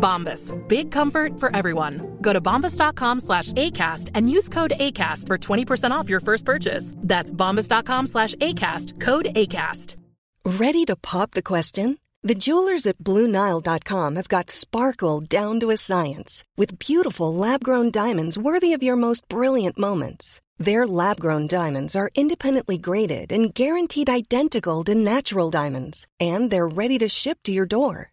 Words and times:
Bombas. 0.00 0.52
Big 0.68 0.90
comfort 0.90 1.38
for 1.38 1.54
everyone. 1.54 2.18
Go 2.20 2.32
to 2.32 2.40
bombas.com 2.40 3.20
slash 3.20 3.52
ACAST 3.52 4.10
and 4.14 4.30
use 4.30 4.48
code 4.48 4.72
ACAST 4.80 5.26
for 5.26 5.38
20% 5.38 5.90
off 5.92 6.08
your 6.08 6.20
first 6.20 6.44
purchase. 6.44 6.94
That's 6.96 7.32
bombas.com 7.32 8.06
slash 8.06 8.34
ACAST. 8.36 8.98
Code 9.00 9.26
ACAST. 9.36 9.96
Ready 10.46 10.86
to 10.86 10.96
pop 10.96 11.32
the 11.32 11.42
question? 11.42 11.98
The 12.22 12.34
jewelers 12.34 12.86
at 12.86 12.98
BlueNile.com 12.98 14.16
have 14.16 14.28
got 14.28 14.50
sparkle 14.50 15.20
down 15.20 15.60
to 15.60 15.70
a 15.70 15.76
science 15.76 16.44
with 16.56 16.78
beautiful 16.78 17.34
lab-grown 17.34 17.90
diamonds 17.90 18.38
worthy 18.38 18.74
of 18.74 18.82
your 18.82 18.96
most 18.96 19.26
brilliant 19.28 19.78
moments. 19.78 20.40
Their 20.58 20.86
lab-grown 20.86 21.46
diamonds 21.46 21.96
are 21.96 22.10
independently 22.14 22.76
graded 22.76 23.32
and 23.32 23.54
guaranteed 23.54 24.10
identical 24.10 24.84
to 24.84 24.94
natural 24.94 25.50
diamonds, 25.50 26.06
and 26.18 26.50
they're 26.50 26.68
ready 26.68 26.98
to 26.98 27.08
ship 27.08 27.38
to 27.44 27.52
your 27.52 27.66
door. 27.66 28.12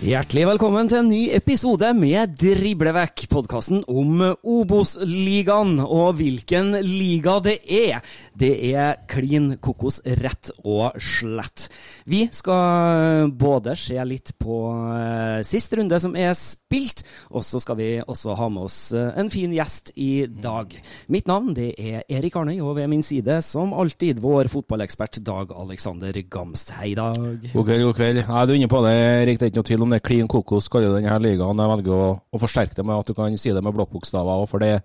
Hjertelig 0.00 0.46
velkommen 0.48 0.88
til 0.88 1.02
en 1.02 1.10
ny 1.12 1.26
episode 1.36 1.90
med 1.92 2.30
Driblevekk, 2.40 3.26
podkasten 3.28 3.82
om 3.84 4.22
Obos-ligaen. 4.48 5.74
Og 5.84 6.14
hvilken 6.16 6.70
liga 6.86 7.34
det 7.44 7.58
er, 7.68 7.98
det 8.32 8.48
er 8.70 9.02
klin 9.12 9.50
kokos 9.60 9.98
rett 10.22 10.54
og 10.64 10.96
slett. 10.96 11.66
Vi 12.08 12.22
skal 12.32 13.28
både 13.28 13.74
se 13.76 13.98
litt 14.08 14.32
på 14.40 14.62
eh, 14.96 15.42
sist 15.44 15.76
runde 15.76 16.00
som 16.00 16.16
er 16.16 16.32
spilt, 16.32 17.04
og 17.28 17.44
så 17.44 17.60
skal 17.60 17.76
vi 17.82 17.90
også 18.00 18.38
ha 18.40 18.48
med 18.48 18.70
oss 18.70 18.78
eh, 18.96 19.12
en 19.20 19.28
fin 19.28 19.52
gjest 19.52 19.92
i 20.00 20.24
dag. 20.32 20.72
Mitt 21.12 21.28
navn 21.28 21.52
det 21.52 21.74
er 21.76 22.08
Erik 22.08 22.40
Arnøy, 22.40 22.56
og 22.64 22.78
ved 22.80 22.88
min 22.88 23.04
side 23.04 23.42
som 23.44 23.76
alltid 23.76 24.24
vår 24.24 24.48
fotballekspert 24.48 25.20
Dag 25.28 25.52
Alexander 25.60 26.22
Gamst. 26.24 26.72
Hei, 26.80 26.94
Dag. 26.96 27.20
God 27.52 27.68
kveld, 27.68 27.86
god 27.90 28.00
kveld. 28.00 28.24
Ja, 28.24 28.48
du 28.48 28.56
er 28.56 28.62
inne 28.62 28.72
på 28.72 28.84
det, 28.88 28.96
Erik. 28.96 29.36
Det 29.36 29.50
er 29.50 29.52
ikke 29.52 29.60
noe 29.60 29.70
tvil 29.74 29.84
om 29.84 29.89
det. 29.92 30.02
Klin 30.06 30.28
kokos 30.30 30.68
kaller 30.72 30.96
denne 30.96 31.18
ligaen. 31.22 31.60
Jeg 31.60 31.72
velger 31.74 31.94
å, 31.94 32.08
å 32.18 32.40
forsterke 32.40 32.76
det 32.76 32.86
med 32.86 33.02
at 33.02 33.10
du 33.10 33.16
kan 33.16 33.36
si 33.40 33.52
det 33.54 33.62
med 33.64 33.76
blokkbokstaver 33.76 34.46
for 34.50 34.62
det, 34.62 34.80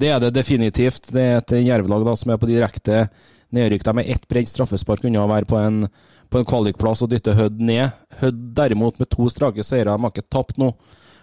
det 0.00 0.12
er 0.12 0.20
det 0.22 0.34
definitivt. 0.36 1.10
Det 1.14 1.22
er 1.22 1.40
et 1.40 1.56
jervlag 1.66 2.08
som 2.18 2.32
er 2.32 2.40
på 2.40 2.50
direkte 2.50 3.06
nedrykk. 3.54 3.86
De 3.86 4.02
er 4.02 4.12
ett 4.16 4.28
bredt 4.28 4.50
straffespark 4.50 5.04
unna 5.06 5.24
å 5.24 5.30
være 5.30 5.48
på 5.48 5.58
en, 5.60 5.84
på 6.32 6.40
en 6.40 6.48
kvalikplass 6.48 7.04
og 7.06 7.12
dytte 7.12 7.36
Hødd 7.36 7.60
ned. 7.62 7.94
Hødd 8.20 8.40
derimot 8.56 9.00
med 9.00 9.10
to 9.12 9.28
strake 9.32 9.64
seire. 9.66 9.92
De 9.92 10.06
har 10.06 10.14
ikke 10.14 10.30
tapt 10.32 10.60
noe 10.60 10.76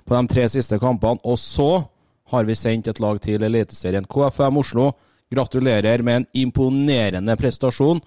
på 0.04 0.16
de 0.16 0.24
tre 0.32 0.48
siste 0.52 0.80
kampene. 0.82 1.22
Og 1.28 1.40
så 1.42 1.84
har 2.34 2.48
vi 2.48 2.58
sendt 2.58 2.90
et 2.90 3.02
lag 3.04 3.20
til 3.22 3.44
Eliteserien. 3.46 4.08
KFM 4.10 4.60
Oslo, 4.62 4.92
gratulerer 5.34 6.04
med 6.06 6.22
en 6.22 6.28
imponerende 6.46 7.36
prestasjon. 7.40 8.02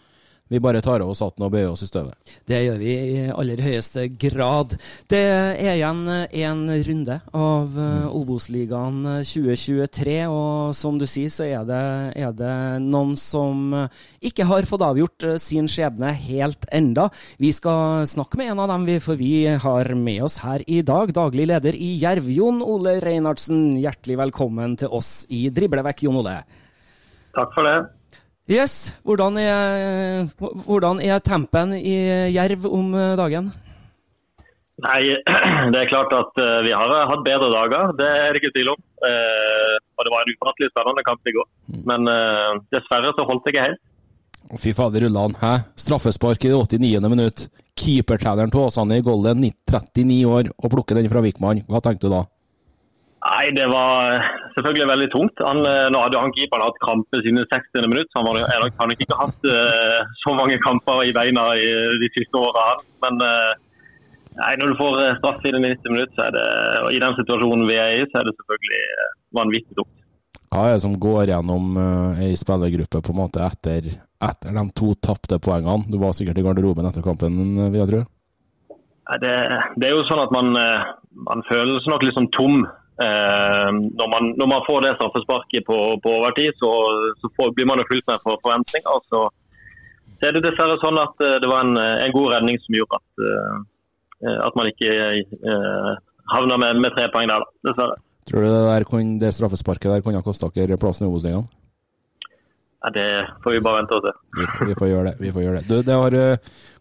Vi 0.49 0.61
bare 0.63 0.81
tar 0.81 1.03
av 1.03 1.11
oss 1.11 1.25
hatten 1.25 1.43
og 1.43 1.51
bøyer 1.51 1.73
oss 1.73 1.83
i 1.83 1.89
støvet. 1.89 2.15
Det 2.47 2.61
gjør 2.63 2.77
vi 2.79 2.93
i 2.95 3.23
aller 3.35 3.59
høyeste 3.65 4.05
grad. 4.15 4.77
Det 5.11 5.19
er 5.19 5.73
igjen 5.73 6.05
en 6.07 6.63
runde 6.87 7.17
av 7.35 7.75
eh, 7.83 8.05
Obos-ligaen 8.15 9.01
2023, 9.27 10.15
og 10.31 10.77
som 10.79 11.01
du 11.01 11.07
sier, 11.11 11.33
så 11.35 11.49
er 11.49 11.67
det, 11.67 11.83
er 12.23 12.37
det 12.39 12.55
noen 12.85 13.17
som 13.19 13.75
ikke 14.23 14.47
har 14.47 14.71
fått 14.71 14.87
avgjort 14.87 15.27
eh, 15.33 15.41
sin 15.43 15.67
skjebne 15.71 16.15
helt 16.15 16.71
enda. 16.71 17.09
Vi 17.43 17.51
skal 17.57 18.07
snakke 18.07 18.39
med 18.39 18.55
en 18.55 18.63
av 18.63 18.71
dem, 18.71 18.87
vi, 18.87 19.01
for 19.03 19.19
vi 19.19 19.35
har 19.51 19.93
med 19.99 20.29
oss 20.29 20.39
her 20.47 20.63
i 20.71 20.79
dag 20.87 21.11
daglig 21.17 21.51
leder 21.51 21.75
i 21.75 21.97
Jerv, 21.99 22.31
Jon 22.31 22.63
Ole 22.63 23.01
Reinhardsen. 23.03 23.81
Hjertelig 23.83 24.23
velkommen 24.23 24.79
til 24.79 24.95
oss 24.95 25.25
i 25.27 25.49
Driblevekk, 25.51 26.07
Jon 26.07 26.23
Ole. 26.23 26.39
Takk 27.35 27.51
for 27.51 27.67
det. 27.67 27.79
Yes, 28.47 28.95
hvordan 29.03 29.39
er, 29.43 30.29
hvordan 30.39 31.01
er 31.03 31.19
tempen 31.19 31.75
i 31.75 31.97
Jerv 32.31 32.69
om 32.71 32.93
dagen? 33.19 33.51
Nei, 34.85 35.17
Det 35.73 35.81
er 35.81 35.89
klart 35.89 36.13
at 36.13 36.39
uh, 36.39 36.61
vi 36.67 36.75
har 36.77 36.93
hatt 37.11 37.25
bedre 37.25 37.49
dager, 37.53 37.93
det 37.97 38.07
er 38.07 38.35
det 38.35 38.43
ikke 38.43 38.53
tvil 38.59 38.75
om. 38.75 38.81
Uh, 39.01 39.75
og 39.97 40.05
Det 40.05 40.13
var 40.13 40.23
en 40.23 40.37
ufattelig 40.37 40.71
spennende 40.73 41.05
kamp 41.07 41.31
i 41.31 41.35
går. 41.37 41.49
Men 41.89 42.11
uh, 42.11 42.61
dessverre 42.75 43.15
så 43.17 43.27
holdt 43.29 43.47
det 43.47 43.55
ikke 43.55 43.69
helt. 43.71 43.83
Fy 44.63 44.77
fader, 44.77 45.09
Ulland. 45.09 45.35
Hæ? 45.41 45.57
Straffespark 45.81 46.45
i 46.45 46.53
det 46.53 46.79
89. 46.79 47.09
minutt. 47.11 47.47
Keepertreneren 47.77 48.53
til 48.53 48.63
Åsane 48.63 49.01
i 49.01 49.05
Golden, 49.05 49.43
39 49.43 50.21
år, 50.31 50.53
og 50.55 50.73
plukker 50.73 51.01
den 51.01 51.11
fra 51.11 51.25
Vikman. 51.25 51.65
Hva 51.67 51.83
tenkte 51.83 52.07
du 52.07 52.15
da? 52.15 52.23
Nei, 53.27 53.51
Det 53.57 53.67
var 53.73 54.23
selvfølgelig 54.55 54.89
veldig 54.93 55.11
tungt. 55.13 55.43
Han, 55.43 55.61
nå 55.65 56.01
hadde 56.05 56.23
han 56.23 56.35
keeperen 56.37 56.63
hatt 56.63 56.83
krampe 56.85 57.21
siden 57.25 57.43
60. 57.43 57.89
minutt. 57.91 58.11
Han 58.15 58.29
har 58.31 58.63
nok 58.63 59.03
ikke 59.03 59.19
hatt 59.19 59.49
så 60.23 60.35
mange 60.39 60.61
kamper 60.63 61.03
i 61.09 61.15
beina 61.17 61.49
i 61.59 61.71
de 62.03 62.11
siste 62.15 62.39
åra. 62.39 62.77
Men 63.03 63.25
Nei, 64.37 64.53
Når 64.61 64.73
du 64.73 64.79
får 64.79 64.99
straff 65.21 65.45
i 65.49 65.53
det 65.55 65.61
90 65.65 65.95
minutt, 65.95 66.17
så 66.17 66.29
det, 66.35 66.49
og 66.85 66.91
i 66.93 67.01
den 67.01 67.15
situasjonen 67.17 67.69
vi 67.69 67.79
er 67.81 67.95
i, 67.97 68.09
så 68.11 68.21
er 68.21 68.29
det 68.29 68.35
selvfølgelig 68.37 68.81
vanvittig 69.39 69.79
dumt. 69.79 69.95
Hva 70.53 70.67
er 70.67 70.77
det 70.77 70.83
som 70.85 70.97
går 71.01 71.33
gjennom 71.33 71.79
uh, 71.81 72.21
ei 72.23 72.37
spillergruppe 72.39 73.01
på 73.05 73.15
en 73.15 73.19
måte 73.19 73.43
etter, 73.45 73.89
etter 74.23 74.59
de 74.59 74.65
to 74.77 74.93
tapte 75.05 75.41
poengene? 75.43 75.89
Du 75.89 75.97
var 76.03 76.13
sikkert 76.17 76.41
i 76.41 76.45
garderoben 76.45 76.89
etter 76.89 77.05
kampen, 77.05 77.41
vil 77.73 77.81
jeg 77.81 77.91
tro? 77.93 78.03
Det, 79.23 79.35
det, 79.79 79.89
er 79.89 79.95
jo 79.95 80.05
sånn 80.09 80.25
at 80.25 80.33
man, 80.35 80.53
man 81.29 81.45
føler 81.49 81.81
seg 81.81 81.93
nok 81.93 82.05
litt 82.05 82.17
sånn 82.19 82.33
tom. 82.35 82.65
Eh, 82.97 83.71
når, 83.73 84.09
man, 84.13 84.31
når, 84.41 84.49
man, 84.53 84.67
får 84.67 84.85
det 84.87 84.95
straffesparket 84.97 85.67
på, 85.69 85.79
på 86.03 86.15
overtid, 86.21 86.55
så, 86.61 86.73
så 87.21 87.33
får, 87.37 87.53
blir 87.57 87.69
man 87.69 87.83
jo 87.83 87.89
fylt 87.91 88.09
med 88.09 88.23
for 88.25 88.41
forventninger. 88.45 89.01
Så, 89.13 89.23
så 90.17 90.29
er 90.29 90.37
det 90.37 90.47
dessverre 90.47 90.79
sånn 90.81 91.01
at 91.03 91.25
det 91.43 91.51
var 91.51 91.67
en, 91.67 91.77
en 91.77 92.15
god 92.15 92.37
redning 92.37 92.61
som 92.65 92.79
gjorde 92.79 93.01
at 93.03 93.27
at 94.25 94.55
man 94.57 94.69
ikke 94.71 94.89
eh, 95.21 95.91
havna 96.33 96.57
med, 96.57 96.81
med, 96.81 96.95
tre 96.97 97.09
poeng 97.13 97.29
der, 97.31 97.45
da, 97.45 97.69
dessverre. 97.69 97.99
Tror 98.27 98.43
du 98.43 98.49
det, 98.49 98.63
der, 98.67 99.13
det 99.21 99.33
straffesparket 99.37 99.93
der 99.93 100.03
kunne 100.03 100.19
ha 100.19 100.27
kosta 100.27 100.49
dere 100.55 100.79
plassen 100.81 101.07
i 101.07 101.11
Obos-ligaen? 101.11 101.47
Ja, 102.83 102.91
det 102.95 103.07
får 103.45 103.57
vi 103.57 103.63
bare 103.63 103.83
vente 103.83 103.99
og 103.99 104.07
se. 104.07 104.13
Vi, 104.37 104.47
vi, 104.71 104.79
får 104.79 104.91
gjøre 104.91 105.11
det. 105.11 105.15
vi 105.21 105.33
får 105.35 105.45
gjøre 105.45 105.61
det. 105.61 105.69
Du, 105.69 105.77
det 105.87 105.97
har 106.01 106.17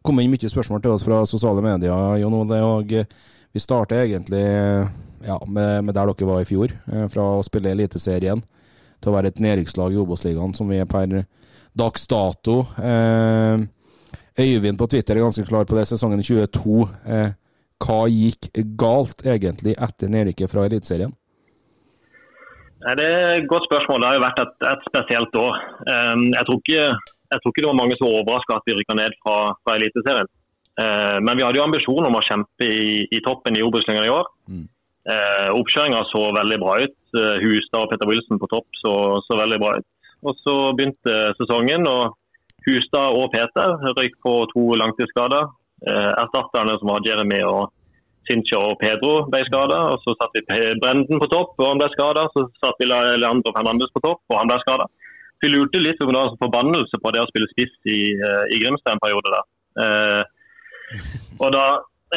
kommet 0.05 0.25
inn 0.25 0.33
mye 0.33 0.51
spørsmål 0.51 0.83
til 0.83 0.95
oss 0.95 1.05
fra 1.05 1.21
sosiale 1.29 1.63
medier, 1.65 2.17
Jon 2.21 2.37
Ole. 2.39 2.61
og 2.65 2.95
Vi 3.55 3.63
starter 3.63 4.03
egentlig 4.03 4.45
ja, 5.25 5.39
med, 5.47 5.85
med, 5.85 5.95
der 5.95 6.11
dere 6.11 6.29
var 6.29 6.43
i 6.43 6.49
fjor. 6.49 6.73
Uh, 6.89 7.05
fra 7.11 7.25
å 7.37 7.45
spille 7.45 7.73
Eliteserien 7.73 8.43
til 9.01 9.11
å 9.11 9.15
være 9.15 9.33
et 9.33 9.41
nedrykkslag 9.43 9.93
i 9.93 9.99
Obos-ligaen, 10.01 10.55
som 10.57 10.69
vi 10.71 10.79
er 10.81 10.89
per 10.89 11.25
dags 11.75 12.07
dato. 12.09 12.61
Uh, 12.79 13.65
Øyvind 14.35 14.77
på 14.77 14.87
Twitter 14.91 15.15
er 15.15 15.23
ganske 15.23 15.45
klar 15.47 15.63
på 15.63 15.77
det. 15.77 15.85
Sesongen 15.87 16.23
22. 16.23 16.81
Eh, 17.07 17.29
hva 17.85 17.99
gikk 18.11 18.49
galt 18.79 19.23
egentlig 19.23 19.77
etter 19.79 20.11
nedrykket 20.11 20.51
fra 20.51 20.65
Eliteserien? 20.67 21.13
Det 22.83 23.05
er 23.05 23.39
et 23.39 23.47
godt 23.47 23.63
spørsmål. 23.69 24.01
Det 24.01 24.09
har 24.09 24.17
jo 24.17 24.25
vært 24.25 24.41
et, 24.43 24.55
et 24.73 24.83
spesielt 24.89 25.37
år. 25.39 25.61
Jeg, 25.87 26.43
tror 26.49 26.59
ikke, 26.59 26.83
jeg 27.31 27.39
tror 27.41 27.53
ikke 27.53 27.63
det 27.63 27.69
var 27.71 27.79
mange 27.79 27.95
som 27.95 28.09
var 28.09 28.17
overraska 28.19 28.57
at 28.59 28.67
vi 28.67 28.75
rykka 28.75 28.97
ned 28.99 29.15
fra, 29.23 29.37
fra 29.63 29.77
Eliteserien. 29.79 30.29
Men 31.23 31.39
vi 31.39 31.45
hadde 31.47 31.61
jo 31.61 31.63
ambisjon 31.63 32.09
om 32.09 32.19
å 32.19 32.25
kjempe 32.27 32.67
i, 32.67 33.05
i 33.07 33.23
toppen 33.23 33.55
i 33.55 33.63
Obos-ligaen 33.63 34.09
i 34.09 34.13
år. 34.13 34.27
Mm. 34.51 34.67
Uh, 35.05 35.49
Oppkjøringa 35.53 36.01
så 36.09 36.21
veldig 36.33 36.59
bra 36.63 36.79
ut. 36.81 36.95
Uh, 37.13 37.35
Hustad 37.43 37.83
og 37.83 37.91
Petter 37.91 38.09
Wilson 38.09 38.41
på 38.41 38.49
topp 38.49 38.79
så, 38.81 38.93
så 39.27 39.37
veldig 39.37 39.59
bra 39.61 39.75
ut. 39.77 39.87
Og 40.25 40.37
Så 40.41 40.55
begynte 40.77 41.17
sesongen, 41.37 41.85
og 41.85 42.15
Hustad 42.65 43.13
og 43.13 43.29
Peter 43.33 43.77
røyk 43.97 44.17
på 44.25 44.33
to 44.53 44.63
langtidsskader. 44.81 45.51
Eh, 45.85 46.11
erstatterne 46.23 46.77
som 46.79 46.89
var 46.89 47.03
Jeremy 47.05 47.41
og 47.45 47.67
Sincha 48.25 48.57
og 48.57 48.79
Pedro 48.81 49.27
ble 49.29 49.43
skada. 49.45 49.81
Så 50.01 50.15
satt 50.17 50.33
vi 50.33 50.43
Brenden 50.81 51.21
på 51.21 51.29
topp, 51.29 51.53
og 51.59 51.67
han 51.67 51.81
ble 51.81 51.89
skada. 51.93 52.25
Så 52.33 52.47
satt 52.63 52.79
vi 52.81 52.89
Leandro 52.89 53.53
Fernandes 53.53 53.93
på 53.93 54.01
topp, 54.05 54.23
og 54.31 54.39
han 54.39 54.49
ble 54.49 54.57
skada. 54.63 54.87
Vi 55.43 55.51
lurte 55.51 55.81
litt 55.83 56.01
om 56.01 56.09
det 56.09 56.17
var 56.17 56.31
en 56.31 56.41
forbannelse 56.41 57.01
på 57.03 57.11
det 57.13 57.21
å 57.21 57.27
spille 57.29 57.51
spiss 57.51 57.75
i, 57.91 57.99
eh, 58.17 58.45
i 58.55 58.61
Grimstad 58.63 58.95
en 58.95 59.03
periode 59.03 59.35
der. 59.35 59.45
Eh, 59.83 60.23
og 61.43 61.51
da 61.53 61.65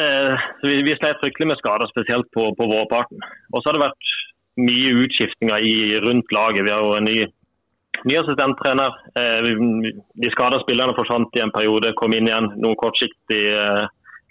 eh, 0.01 0.47
vi, 0.63 0.79
vi 0.87 0.95
slet 0.97 1.19
fryktelig 1.21 1.51
med 1.51 1.59
skader, 1.59 1.91
spesielt 1.91 2.29
på, 2.35 2.49
på 2.55 2.69
vårparten. 2.71 3.21
Og 3.53 3.61
så 3.61 3.69
har 3.69 3.77
det 3.77 3.85
vært 3.87 4.15
mye 4.59 4.95
utskiftinger 5.05 5.65
i, 5.65 5.75
rundt 6.03 6.31
laget. 6.35 6.65
Vi 6.67 6.73
har 6.73 6.83
jo 6.83 6.95
en 6.97 7.07
ny, 7.07 7.19
ny 8.09 8.17
assistenttrener. 8.21 8.95
Eh, 9.19 9.39
vi, 9.45 9.93
de 10.23 10.31
skada 10.33 10.61
spillerne 10.63 10.95
forsvant 10.97 11.37
i 11.37 11.43
en 11.45 11.53
periode, 11.55 11.95
kom 11.99 12.15
inn 12.15 12.29
igjen. 12.29 12.51
Noen 12.63 12.79
kortsiktige 12.79 13.59
eh, 13.59 13.85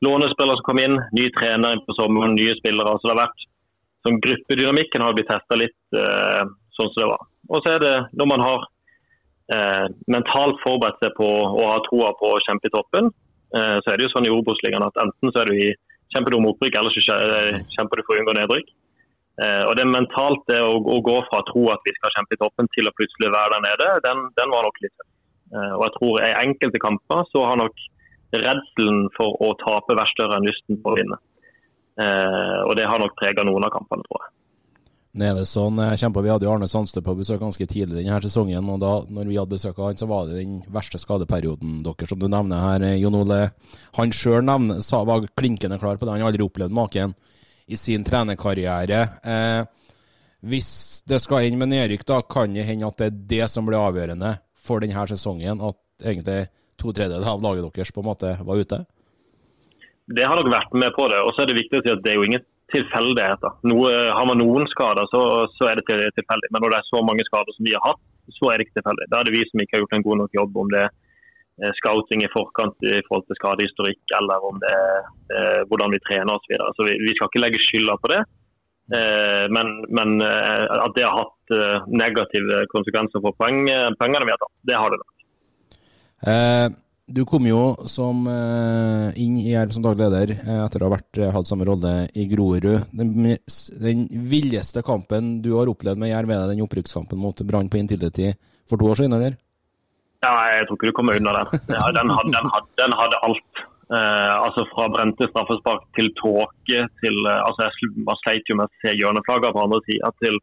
lånespillere 0.04 0.58
som 0.58 0.66
kom 0.68 0.82
inn, 0.82 0.98
ny 1.18 1.28
trener 1.36 1.80
på 1.86 1.96
sommeren, 1.98 2.36
nye 2.38 2.56
spillere. 2.60 2.96
Så 2.98 3.08
det 3.08 3.14
har 3.14 3.24
vært 3.26 3.46
som 4.06 4.18
gruppedynamikken 4.24 5.04
har 5.04 5.16
blitt 5.16 5.30
testa 5.30 5.58
litt 5.58 5.96
eh, 5.96 6.42
sånn 6.76 6.92
som 6.92 7.02
det 7.02 7.12
var. 7.12 7.24
Og 7.48 7.64
så 7.64 7.74
er 7.74 7.82
det 7.82 7.94
når 8.20 8.28
man 8.30 8.44
har 8.44 8.66
eh, 9.54 9.86
mentalt 10.12 10.60
forberedt 10.64 11.00
seg 11.02 11.16
på 11.18 11.28
å 11.48 11.70
ha 11.72 11.78
troa 11.88 12.12
på 12.20 12.34
å 12.34 12.42
kjempe 12.46 12.70
i 12.70 12.74
toppen, 12.74 13.10
så 13.48 13.90
er 13.90 13.96
det 13.96 14.04
jo 14.04 14.10
sånn 14.12 14.26
i 14.28 14.32
Obos-ligaen 14.32 14.84
at 14.84 14.98
enten 15.00 15.32
så 15.32 15.40
er 15.40 15.48
du 15.48 15.54
i 15.56 15.68
kjemper 16.12 16.34
du 16.34 16.38
om 16.38 16.48
opprykk, 16.50 16.76
eller 16.78 16.92
så 16.92 17.16
kjemper 17.76 18.00
du 18.00 18.04
for 18.04 18.16
å 18.16 18.22
unngå 18.22 18.34
nedrykk. 18.36 18.72
Eh, 19.38 19.64
og 19.68 19.76
det 19.78 19.84
mentalt 19.86 20.42
det 20.50 20.58
å, 20.64 20.72
å 20.82 20.98
gå 21.04 21.18
fra 21.28 21.42
å 21.42 21.46
tro 21.46 21.68
at 21.70 21.84
vi 21.86 21.94
skal 21.94 22.14
kjempe 22.16 22.34
i 22.34 22.40
toppen 22.40 22.70
til 22.74 22.90
å 22.90 22.94
plutselig 22.98 23.30
være 23.30 23.54
der 23.54 23.64
nede, 23.68 23.90
den, 24.06 24.24
den 24.38 24.54
var 24.54 24.66
nok 24.66 24.80
litt 24.82 24.94
tøff. 24.96 25.10
Eh, 25.54 25.74
og 25.76 25.84
jeg 25.86 25.94
tror 25.98 26.18
i 26.24 26.32
enkelte 26.40 26.82
kamper 26.82 27.28
så 27.30 27.44
har 27.46 27.60
nok 27.60 27.84
redselen 28.34 29.06
for 29.14 29.38
å 29.44 29.52
tape 29.62 29.96
vært 29.96 30.12
større 30.16 30.40
enn 30.40 30.48
lysten 30.48 30.80
på 30.82 30.92
å 30.92 30.98
vinne. 30.98 31.20
Eh, 32.02 32.58
og 32.64 32.74
det 32.78 32.88
har 32.90 33.00
nok 33.02 33.14
prega 33.20 33.46
noen 33.46 33.68
av 33.68 33.72
kampene, 33.76 34.04
tror 34.08 34.24
jeg. 34.24 34.34
Nå 35.18 35.26
er 35.26 35.38
sånn, 35.50 35.80
jeg 35.82 36.12
på, 36.14 36.22
Vi 36.22 36.30
hadde 36.30 36.46
jo 36.46 36.52
Arne 36.52 36.68
Sandstø 36.70 37.00
på 37.02 37.16
besøk 37.18 37.40
ganske 37.42 37.66
tidlig 37.66 38.04
denne 38.04 38.20
sesongen. 38.22 38.68
og 38.70 38.78
da 38.78 38.90
når 39.10 39.26
vi 39.26 39.38
hadde 39.38 39.50
besøk 39.50 39.78
av 39.78 39.88
han, 39.88 39.96
så 39.98 40.06
var 40.06 40.28
det 40.28 40.38
den 40.38 40.60
verste 40.70 40.98
skadeperioden 40.98 41.82
dere 41.82 42.06
som 42.06 42.20
du 42.20 42.28
nevner 42.28 42.60
her. 42.62 42.82
eh, 42.86 43.00
Jon 43.02 43.16
Ole, 43.16 43.50
han 43.96 44.12
sjøl 44.12 44.46
var 44.46 45.26
klinkende 45.34 45.78
klar 45.78 45.96
på 45.96 46.06
det. 46.06 46.12
Han 46.12 46.20
har 46.20 46.30
aldri 46.30 46.44
opplevd 46.44 46.70
maken 46.70 47.16
i 47.66 47.74
sin 47.74 48.04
trenerkarriere. 48.04 49.00
Eh, 49.24 49.64
hvis 50.46 51.02
det 51.02 51.18
skal 51.20 51.48
inn 51.48 51.58
med 51.58 51.72
nedrykk, 51.72 52.04
da 52.06 52.22
kan 52.22 52.54
det 52.54 52.64
hende 52.68 52.86
at 52.86 52.98
det 52.98 53.06
er 53.06 53.18
det 53.42 53.50
som 53.50 53.66
blir 53.66 53.78
avgjørende 53.78 54.38
for 54.54 54.78
denne 54.78 55.06
sesongen. 55.10 55.58
At 55.60 55.76
egentlig 55.98 56.46
to 56.78 56.92
tredjedeler 56.92 57.26
av 57.26 57.42
laget 57.42 57.74
deres 57.74 57.90
på 57.90 58.04
en 58.04 58.10
måte 58.12 58.36
var 58.38 58.54
ute. 58.54 58.84
Det 60.06 60.24
har 60.24 60.38
nok 60.38 60.52
vært 60.54 60.78
med 60.78 60.94
på 60.94 61.08
det. 61.10 61.18
Og 61.26 61.34
så 61.34 61.42
er 61.42 61.50
det 61.50 61.58
viktig 61.58 61.80
å 61.80 61.82
si 61.82 61.90
at 61.90 62.04
det 62.04 62.12
er 62.14 62.20
jo 62.22 62.28
ingen 62.28 62.46
tilfeldigheter. 62.74 63.58
Noe, 63.70 63.90
har 64.12 64.28
man 64.28 64.40
noen 64.40 64.68
skader, 64.70 65.08
så, 65.12 65.22
så 65.56 65.70
er 65.70 65.80
det 65.80 65.86
til- 65.88 66.14
tilfeldig. 66.18 66.50
Men 66.52 66.64
når 66.64 66.74
det 66.74 66.80
er 66.80 66.88
så 66.90 67.02
mange 67.04 67.26
skader 67.28 67.56
som 67.56 67.68
vi 67.68 67.76
har 67.76 67.84
hatt, 67.86 68.00
så 68.36 68.50
er 68.50 68.58
det 68.58 68.66
ikke 68.68 68.80
tilfeldig. 68.80 69.06
Da 69.12 69.20
er 69.20 69.28
det 69.28 69.36
vi 69.36 69.44
som 69.48 69.62
ikke 69.62 69.76
har 69.76 69.84
gjort 69.84 69.96
en 69.98 70.06
god 70.08 70.18
nok 70.22 70.34
jobb, 70.36 70.58
om 70.64 70.72
det 70.74 70.82
er 70.88 71.76
scouting 71.80 72.22
i 72.22 72.30
forkant 72.30 72.86
i 72.86 72.98
forhold 73.06 73.24
til 73.26 73.38
skadehistorikk, 73.40 74.02
eller 74.20 74.44
om 74.50 74.60
det 74.62 74.72
er 74.74 74.98
eh, 75.34 75.62
hvordan 75.70 75.94
vi 75.96 76.02
trener 76.06 76.34
osv. 76.34 76.44
Så, 76.44 76.52
videre. 76.52 76.74
så 76.76 76.88
vi, 76.90 76.98
vi 77.06 77.14
skal 77.16 77.32
ikke 77.32 77.42
legge 77.44 77.62
skylda 77.64 77.96
på 78.02 78.12
det. 78.12 78.20
Eh, 78.98 79.46
men, 79.52 79.72
men 79.92 80.20
eh, 80.24 80.64
at 80.84 80.94
det 80.96 81.04
har 81.04 81.18
hatt 81.18 81.56
eh, 81.56 81.88
negative 81.92 82.62
konsekvenser 82.72 83.24
for 83.24 83.36
poeng, 83.40 83.64
pengene 84.00 84.28
vi 84.28 84.34
har 84.36 84.40
tatt, 84.44 84.54
det 84.70 84.78
har 84.80 84.94
det. 84.94 85.00
nok. 85.02 85.16
Du 87.08 87.22
kom 87.24 87.46
jo 87.48 87.60
som 87.88 88.26
eh, 88.28 89.16
inn 89.22 89.38
i 89.40 89.54
Jerv 89.54 89.72
som 89.72 89.84
daglig 89.84 90.10
leder 90.10 90.32
eh, 90.36 90.58
etter 90.60 90.82
å 90.82 90.90
ha 90.90 90.96
vært, 90.98 91.08
eh, 91.16 91.30
hatt 91.32 91.48
samme 91.48 91.64
rolle 91.64 91.92
i 92.12 92.26
Grorud. 92.28 92.66
Den, 92.92 93.14
den 93.80 94.02
villeste 94.28 94.82
kampen 94.84 95.38
du 95.44 95.54
har 95.56 95.70
opplevd 95.72 96.02
med 96.02 96.12
Jerv, 96.12 96.34
er 96.34 96.42
det 96.42 96.52
den 96.52 96.66
opprykkskampen 96.66 97.20
mot 97.22 97.40
Brann 97.48 97.70
på 97.72 97.80
Intility 97.80 98.34
for 98.68 98.76
to 98.76 98.90
år 98.92 99.00
siden, 99.00 99.16
eller? 99.16 99.38
Ja, 100.20 100.34
jeg 100.52 100.68
tror 100.68 100.76
ikke 100.76 100.90
du 100.90 100.96
kommer 100.98 101.16
unna 101.16 101.32
den. 101.38 101.64
Ja, 101.78 101.88
den, 101.96 102.12
hadde, 102.12 102.34
den, 102.36 102.52
hadde, 102.52 102.70
den 102.82 102.96
hadde 103.00 103.22
alt. 103.30 103.64
Eh, 103.88 104.34
altså 104.36 104.66
Fra 104.74 104.90
brente 104.92 105.30
straffespark 105.30 105.88
til 105.96 106.10
tåke 106.20 106.82
til 107.00 107.28
altså 107.32 107.70
Jeg 107.70 107.92
man 108.04 108.18
sleit 108.20 108.50
jo 108.50 108.58
med 108.58 108.68
å 108.68 108.82
se 108.82 108.92
hjørneflagger 108.98 109.54
på 109.56 109.62
andre 109.64 109.80
sida 109.86 110.12
til, 110.20 110.36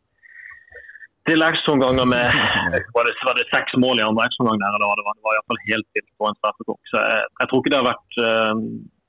til 1.30 1.45
ekstraomganger 1.45 2.07
med 2.10 2.25
var 2.95 3.07
det, 3.07 3.13
var 3.27 3.38
det 3.38 3.48
seks 3.51 3.77
mål 3.81 4.01
i 4.01 4.06
andre 4.06 4.27
ekstraomgang 4.27 4.60
der? 4.62 4.75
eller 4.77 5.00
Det 5.01 5.06
var, 5.07 5.18
det 5.18 5.25
var 5.27 5.38
iallfall 5.38 5.62
helt 5.69 5.88
vilt 5.98 6.12
på 6.19 6.30
en 6.30 6.38
straffekonk. 6.39 6.81
Så 6.92 7.01
jeg, 7.01 7.30
jeg 7.42 7.50
tror 7.50 7.62
ikke 7.62 7.74
det 7.74 7.80
har 7.81 7.89
vært 7.92 8.19
eh, 8.27 8.54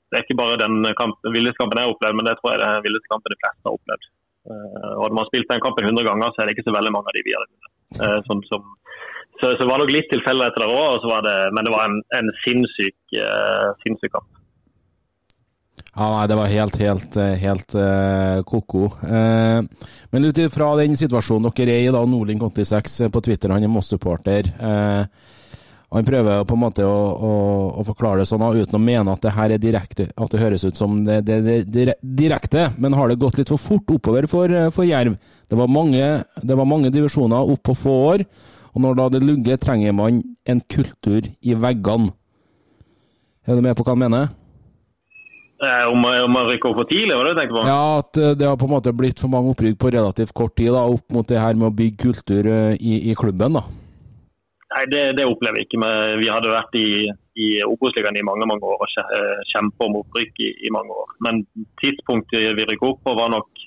Det 0.07 0.17
er 0.17 0.25
ikke 0.25 0.41
bare 0.41 0.61
den 0.63 0.77
villeste 1.35 1.59
kampen 1.61 1.79
jeg 1.81 1.87
har 1.89 1.95
opplevd, 1.95 2.17
men 2.19 2.29
det 2.29 2.37
tror 2.39 2.53
jeg 2.53 2.61
det 2.61 2.67
er 2.69 2.79
den 2.79 2.87
villeste 2.87 3.11
kampen 3.13 3.33
de 3.33 3.41
fleste 3.43 3.67
har 3.67 3.77
opplevd. 3.79 4.09
Eh, 4.47 4.91
og 4.95 5.03
Hadde 5.05 5.19
man 5.19 5.29
spilt 5.29 5.51
den 5.51 5.65
kampen 5.65 5.89
100 5.91 6.09
ganger, 6.09 6.33
så 6.33 6.41
er 6.41 6.49
det 6.49 6.57
ikke 6.57 6.67
så 6.69 6.77
veldig 6.77 6.93
mange 6.95 7.11
av 7.11 7.17
de 7.17 7.25
vi 7.27 7.37
hadde 7.37 7.49
vunnet. 7.51 7.73
Eh, 8.01 8.19
sånn 8.29 8.43
så, 8.49 8.61
så 9.41 9.53
det 9.59 9.69
var 9.69 9.83
nok 9.83 9.93
litt 9.93 10.09
tilfeldigheter 10.13 10.65
der 10.65 10.73
òg, 10.73 11.05
men 11.53 11.67
det 11.67 11.73
var 11.73 11.85
en, 11.85 11.99
en 12.17 12.33
sinnssyk, 12.45 12.97
eh, 13.21 13.69
sinnssyk 13.83 14.15
kamp. 14.15 14.36
Ja, 15.97 16.07
nei, 16.13 16.27
det 16.29 16.35
var 16.37 16.51
helt, 16.51 16.75
helt, 16.77 17.15
eh, 17.17 17.39
helt 17.41 17.73
uh, 17.73 18.43
ko-ko. 18.45 18.83
Uh, 19.01 19.63
men 20.13 20.27
ut 20.29 20.37
ifra 20.43 20.75
den 20.77 20.93
situasjonen 20.93 21.49
dere 21.57 21.73
er 21.73 21.87
i, 21.87 21.93
da, 21.95 22.03
Nordling86 22.05 23.07
på 23.09 23.23
Twitter, 23.25 23.49
han 23.49 23.65
er 23.65 23.71
Moss-supporter. 23.73 24.51
Uh, 24.61 25.33
han 25.89 26.05
prøver 26.05 26.45
på 26.45 26.53
en 26.53 26.61
måte 26.61 26.85
å, 26.85 26.93
å, 26.93 27.33
å 27.81 27.87
forklare 27.87 28.21
det 28.21 28.29
sånn, 28.29 28.45
uten 28.45 28.77
å 28.77 28.83
mene 28.83 29.17
at 29.17 29.25
det 29.25 29.33
her 29.39 29.55
er 29.55 29.63
direkte, 29.63 30.09
at 30.13 30.35
det 30.35 30.43
høres 30.43 30.67
ut 30.67 30.77
som 30.77 30.99
det, 31.07 31.23
det, 31.25 31.41
det, 31.65 31.97
direkte, 32.03 32.69
men 32.77 32.93
har 32.93 33.09
det 33.09 33.17
gått 33.23 33.41
litt 33.41 33.49
for 33.49 33.61
fort 33.61 33.97
oppover 33.97 34.29
for, 34.29 34.53
for 34.75 34.85
Jerv? 34.85 35.17
Det 35.49 35.57
var, 35.57 35.71
mange, 35.71 36.11
det 36.43 36.59
var 36.59 36.69
mange 36.69 36.93
divisjoner 36.93 37.55
opp 37.55 37.63
på 37.65 37.81
få 37.87 37.99
år, 38.11 38.27
og 38.75 38.83
når 38.83 38.99
da 38.99 39.13
det 39.15 39.23
lugger, 39.25 39.57
trenger 39.57 39.95
man 39.97 40.21
en 40.45 40.61
kultur 40.69 41.25
i 41.25 41.57
veggene. 41.57 42.11
Er 43.47 43.57
du 43.57 43.65
med 43.65 43.79
på 43.79 43.87
hva 43.87 43.95
han 43.95 44.05
mener? 44.11 44.35
Eh, 45.57 45.85
om, 45.89 46.03
om 46.05 46.33
man 46.35 46.45
rykker 46.51 46.69
opp 46.69 46.83
for 46.83 46.89
tidlig, 46.91 47.15
var 47.17 47.25
det 47.25 47.31
du 47.33 47.39
tenkte 47.41 47.55
på? 47.57 47.65
Ja, 47.65 47.81
at 48.03 48.17
eh, 48.21 48.35
det 48.37 48.45
har 48.45 48.57
på 48.61 48.67
en 48.67 48.73
måte 48.75 48.91
blitt 48.93 49.17
for 49.23 49.31
mange 49.33 49.55
opprykk 49.55 49.79
på 49.81 49.89
relativt 49.95 50.33
kort 50.37 50.53
tid, 50.59 50.69
da, 50.75 50.83
opp 50.85 51.15
mot 51.15 51.25
det 51.27 51.39
her 51.41 51.57
med 51.57 51.71
å 51.71 51.77
bygge 51.79 51.97
kultur 52.03 52.49
eh, 52.51 52.75
i, 52.77 52.99
i 53.09 53.15
klubben. 53.17 53.57
da. 53.57 53.63
Nei, 54.75 54.83
det, 54.91 55.01
det 55.17 55.25
opplever 55.25 55.57
jeg 55.61 55.69
ikke. 55.69 55.79
Men 55.81 56.19
vi 56.21 56.27
hadde 56.29 56.51
vært 56.53 56.77
i, 56.77 56.89
i 57.41 57.47
Obos-ligaen 57.65 58.19
i 58.19 58.25
mange 58.27 58.45
mange 58.51 58.69
år 58.69 58.83
og 58.85 58.91
kje- 58.91 59.47
kjempet 59.55 59.87
om 59.87 59.97
opprykk 60.03 60.43
i, 60.45 60.51
i 60.67 60.73
mange 60.75 60.93
år. 60.93 61.15
Men 61.25 61.41
tidspunktet 61.81 62.51
vi 62.59 62.67
rykket 62.69 62.89
opp 62.91 63.01
på 63.07 63.15
var 63.17 63.33
nok 63.33 63.65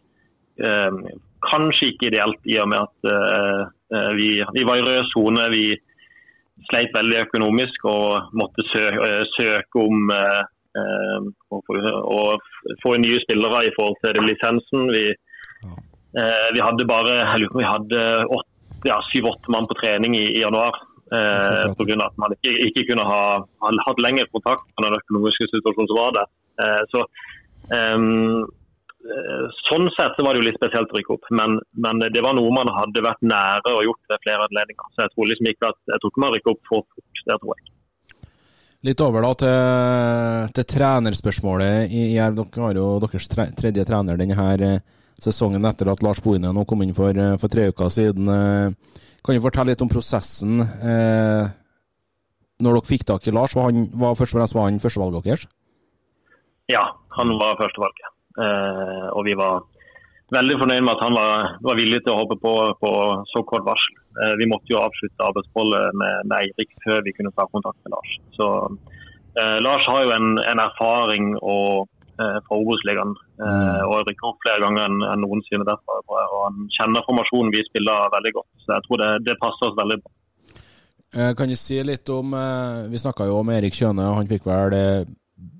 eh, 0.63 1.03
kanskje 1.51 1.91
ikke 1.95 2.11
ideelt, 2.13 2.39
i 2.47 2.61
og 2.63 2.71
med 2.71 2.85
at 2.85 3.11
eh, 3.17 4.11
vi, 4.15 4.31
vi 4.55 4.67
var 4.69 4.79
i 4.79 4.87
rød 4.87 5.11
sone. 5.11 5.49
Vi 5.57 5.65
sleit 6.71 6.95
veldig 6.95 7.23
økonomisk 7.25 7.91
og 7.91 8.31
måtte 8.37 8.63
sø, 8.71 8.87
eh, 9.09 9.23
søke 9.35 9.83
om 9.89 10.13
eh, 10.15 10.43
å 10.79 11.61
få- 11.67 12.05
å 12.05 12.39
få 12.83 12.97
nye 13.01 13.21
spillere 13.25 13.67
i 13.67 13.73
forhold 13.77 13.97
til 14.05 14.23
lisensen. 14.23 14.91
Vi, 14.95 15.07
eh, 16.17 16.49
vi 16.55 16.61
hadde 16.61 16.87
bare 16.87 17.19
jeg 17.27 17.41
lurer 17.41 17.53
på 17.55 17.59
vi 17.59 17.65
hadde 17.73 18.01
åtte- 18.27 18.89
ja, 18.89 19.01
syv-åtte 19.13 19.49
mann 19.49 19.67
på 19.67 19.77
trening 19.83 20.15
i, 20.15 20.27
i 20.37 20.41
januar. 20.41 20.73
Eh, 21.13 21.65
av 21.67 22.07
at 22.07 22.17
man 22.23 22.31
ikke, 22.37 22.55
ikke 22.71 22.87
kunne 22.93 23.03
ha, 23.05 23.43
ha 23.43 23.71
hatt 23.87 23.99
lengre 23.99 24.27
kontakt 24.31 24.63
med 24.79 24.87
den 24.93 25.01
økonomiske 25.01 25.49
situasjonen 25.51 25.89
som 25.91 25.99
var 25.99 26.13
der. 26.13 26.29
Eh, 26.63 26.83
så, 26.93 27.03
ehm, 27.75 28.45
eh, 29.11 29.47
sånn 29.67 29.89
sett 29.97 30.15
så 30.15 30.23
var 30.25 30.35
det 30.35 30.43
jo 30.45 30.47
litt 30.49 30.61
spesielt 30.61 30.93
å 30.93 30.99
rykke 31.01 31.17
opp, 31.17 31.27
men, 31.35 31.59
men 31.75 31.99
det 31.99 32.23
var 32.23 32.35
noe 32.39 32.55
man 32.55 32.71
hadde 32.77 33.03
vært 33.03 33.21
nære 33.27 33.75
og 33.75 33.83
gjort 33.89 34.07
ved 34.13 34.23
flere 34.23 34.47
anledninger. 34.47 34.87
Så 34.95 35.03
jeg 35.03 35.11
tror 35.17 35.31
liksom 35.33 35.51
ikke 35.51 35.73
at, 35.73 35.79
jeg 35.91 35.99
tror 36.01 36.11
ikke 36.13 36.25
man 36.25 36.35
rykker 36.37 36.55
opp 36.55 36.63
for 36.71 36.87
fort. 36.95 37.25
Det 37.27 37.39
tror 37.43 37.55
jeg. 37.59 37.67
Litt 38.87 39.01
over 39.05 39.21
da 39.27 39.31
til, 39.37 40.53
til 40.57 40.67
trenerspørsmålet 40.73 41.91
i 41.93 42.05
Jerv. 42.15 42.39
Dere 42.41 42.65
har 42.65 42.79
jo 42.81 42.87
deres 43.03 43.29
tre, 43.29 43.45
tredje 43.59 43.85
trener 43.89 44.17
denne 44.17 44.39
her 44.39 44.63
eh, 44.65 44.79
sesongen 45.21 45.67
etter 45.69 45.91
at 45.93 46.01
Lars 46.07 46.23
Bohinen 46.25 46.57
kom 46.65 46.81
inn 46.87 46.95
for, 46.97 47.13
eh, 47.13 47.35
for 47.43 47.53
tre 47.53 47.67
uker 47.73 47.93
siden. 47.93 48.31
Eh, 48.33 48.97
Kan 49.21 49.37
du 49.37 49.43
fortelle 49.45 49.75
litt 49.75 49.83
om 49.85 49.91
prosessen 49.93 50.63
eh, 50.65 51.51
når 52.65 52.79
dere 52.79 52.89
fikk 52.89 53.05
tak 53.11 53.27
i 53.29 53.35
Lars? 53.37 53.53
Var 53.53 53.67
han, 53.69 53.83
var 54.01 54.17
først 54.17 54.33
og 54.39 54.47
var 54.57 54.71
han 54.71 54.81
førstevalget 54.81 55.27
deres? 55.29 55.45
Ja, 56.73 56.87
han 57.19 57.35
var 57.37 57.59
førstevalget. 57.61 58.09
Eh, 58.41 59.07
og 59.13 59.27
vi 59.29 59.37
var 59.37 59.61
veldig 60.35 60.57
fornøyd 60.61 60.85
med 60.87 60.95
at 60.95 61.05
han 61.05 61.17
var, 61.17 61.47
var 61.67 61.79
villig 61.79 62.01
til 62.05 62.15
å 62.15 62.21
hoppe 62.23 62.37
på 62.43 62.55
på 62.83 62.91
så 63.33 63.43
kort 63.51 63.67
varsel. 63.67 63.97
Eh, 64.23 64.35
vi 64.41 64.49
måtte 64.51 64.73
jo 64.73 64.81
avslutte 64.81 65.27
arbeidsforholdet 65.27 65.97
med, 66.03 66.27
med 66.31 66.37
Eirik 66.41 66.75
før 66.85 67.03
vi 67.07 67.15
kunne 67.17 67.33
ta 67.37 67.47
kontakt 67.51 67.79
med 67.85 67.95
Lars. 67.97 68.13
Så 68.39 68.51
eh, 69.39 69.59
Lars 69.65 69.87
har 69.91 70.05
jo 70.07 70.15
en, 70.17 70.31
en 70.53 70.63
erfaring 70.67 71.35
og, 71.41 71.89
eh, 72.21 72.39
fra 72.47 72.61
Obos-ligaen 72.61 73.17
eh, 73.17 73.83
og 73.89 74.07
rykker 74.09 74.31
opp 74.31 74.41
flere 74.47 74.65
ganger 74.65 74.89
enn 74.89 75.05
en 75.11 75.25
noensinne 75.27 75.67
derfra. 75.69 76.01
Og 76.07 76.39
han 76.47 76.65
kjenner 76.79 77.07
formasjonen 77.09 77.55
vi 77.55 77.67
spiller 77.69 78.11
veldig 78.17 78.35
godt, 78.41 78.51
så 78.65 78.77
jeg 78.77 78.87
tror 78.89 79.05
det, 79.05 79.13
det 79.29 79.39
passer 79.43 79.71
oss 79.71 79.79
veldig 79.83 80.01
bra. 80.03 80.15
Eh, 81.11 81.33
Kan 81.35 81.51
du 81.51 81.59
si 81.59 81.81
litt 81.83 82.07
om 82.15 82.37
eh, 82.39 82.85
Vi 82.93 83.01
snakka 83.03 83.27
jo 83.27 83.41
om 83.41 83.49
Erik 83.51 83.75
Kjøne, 83.75 84.13
han 84.15 84.31
fikk 84.31 84.47
vel 84.47 84.79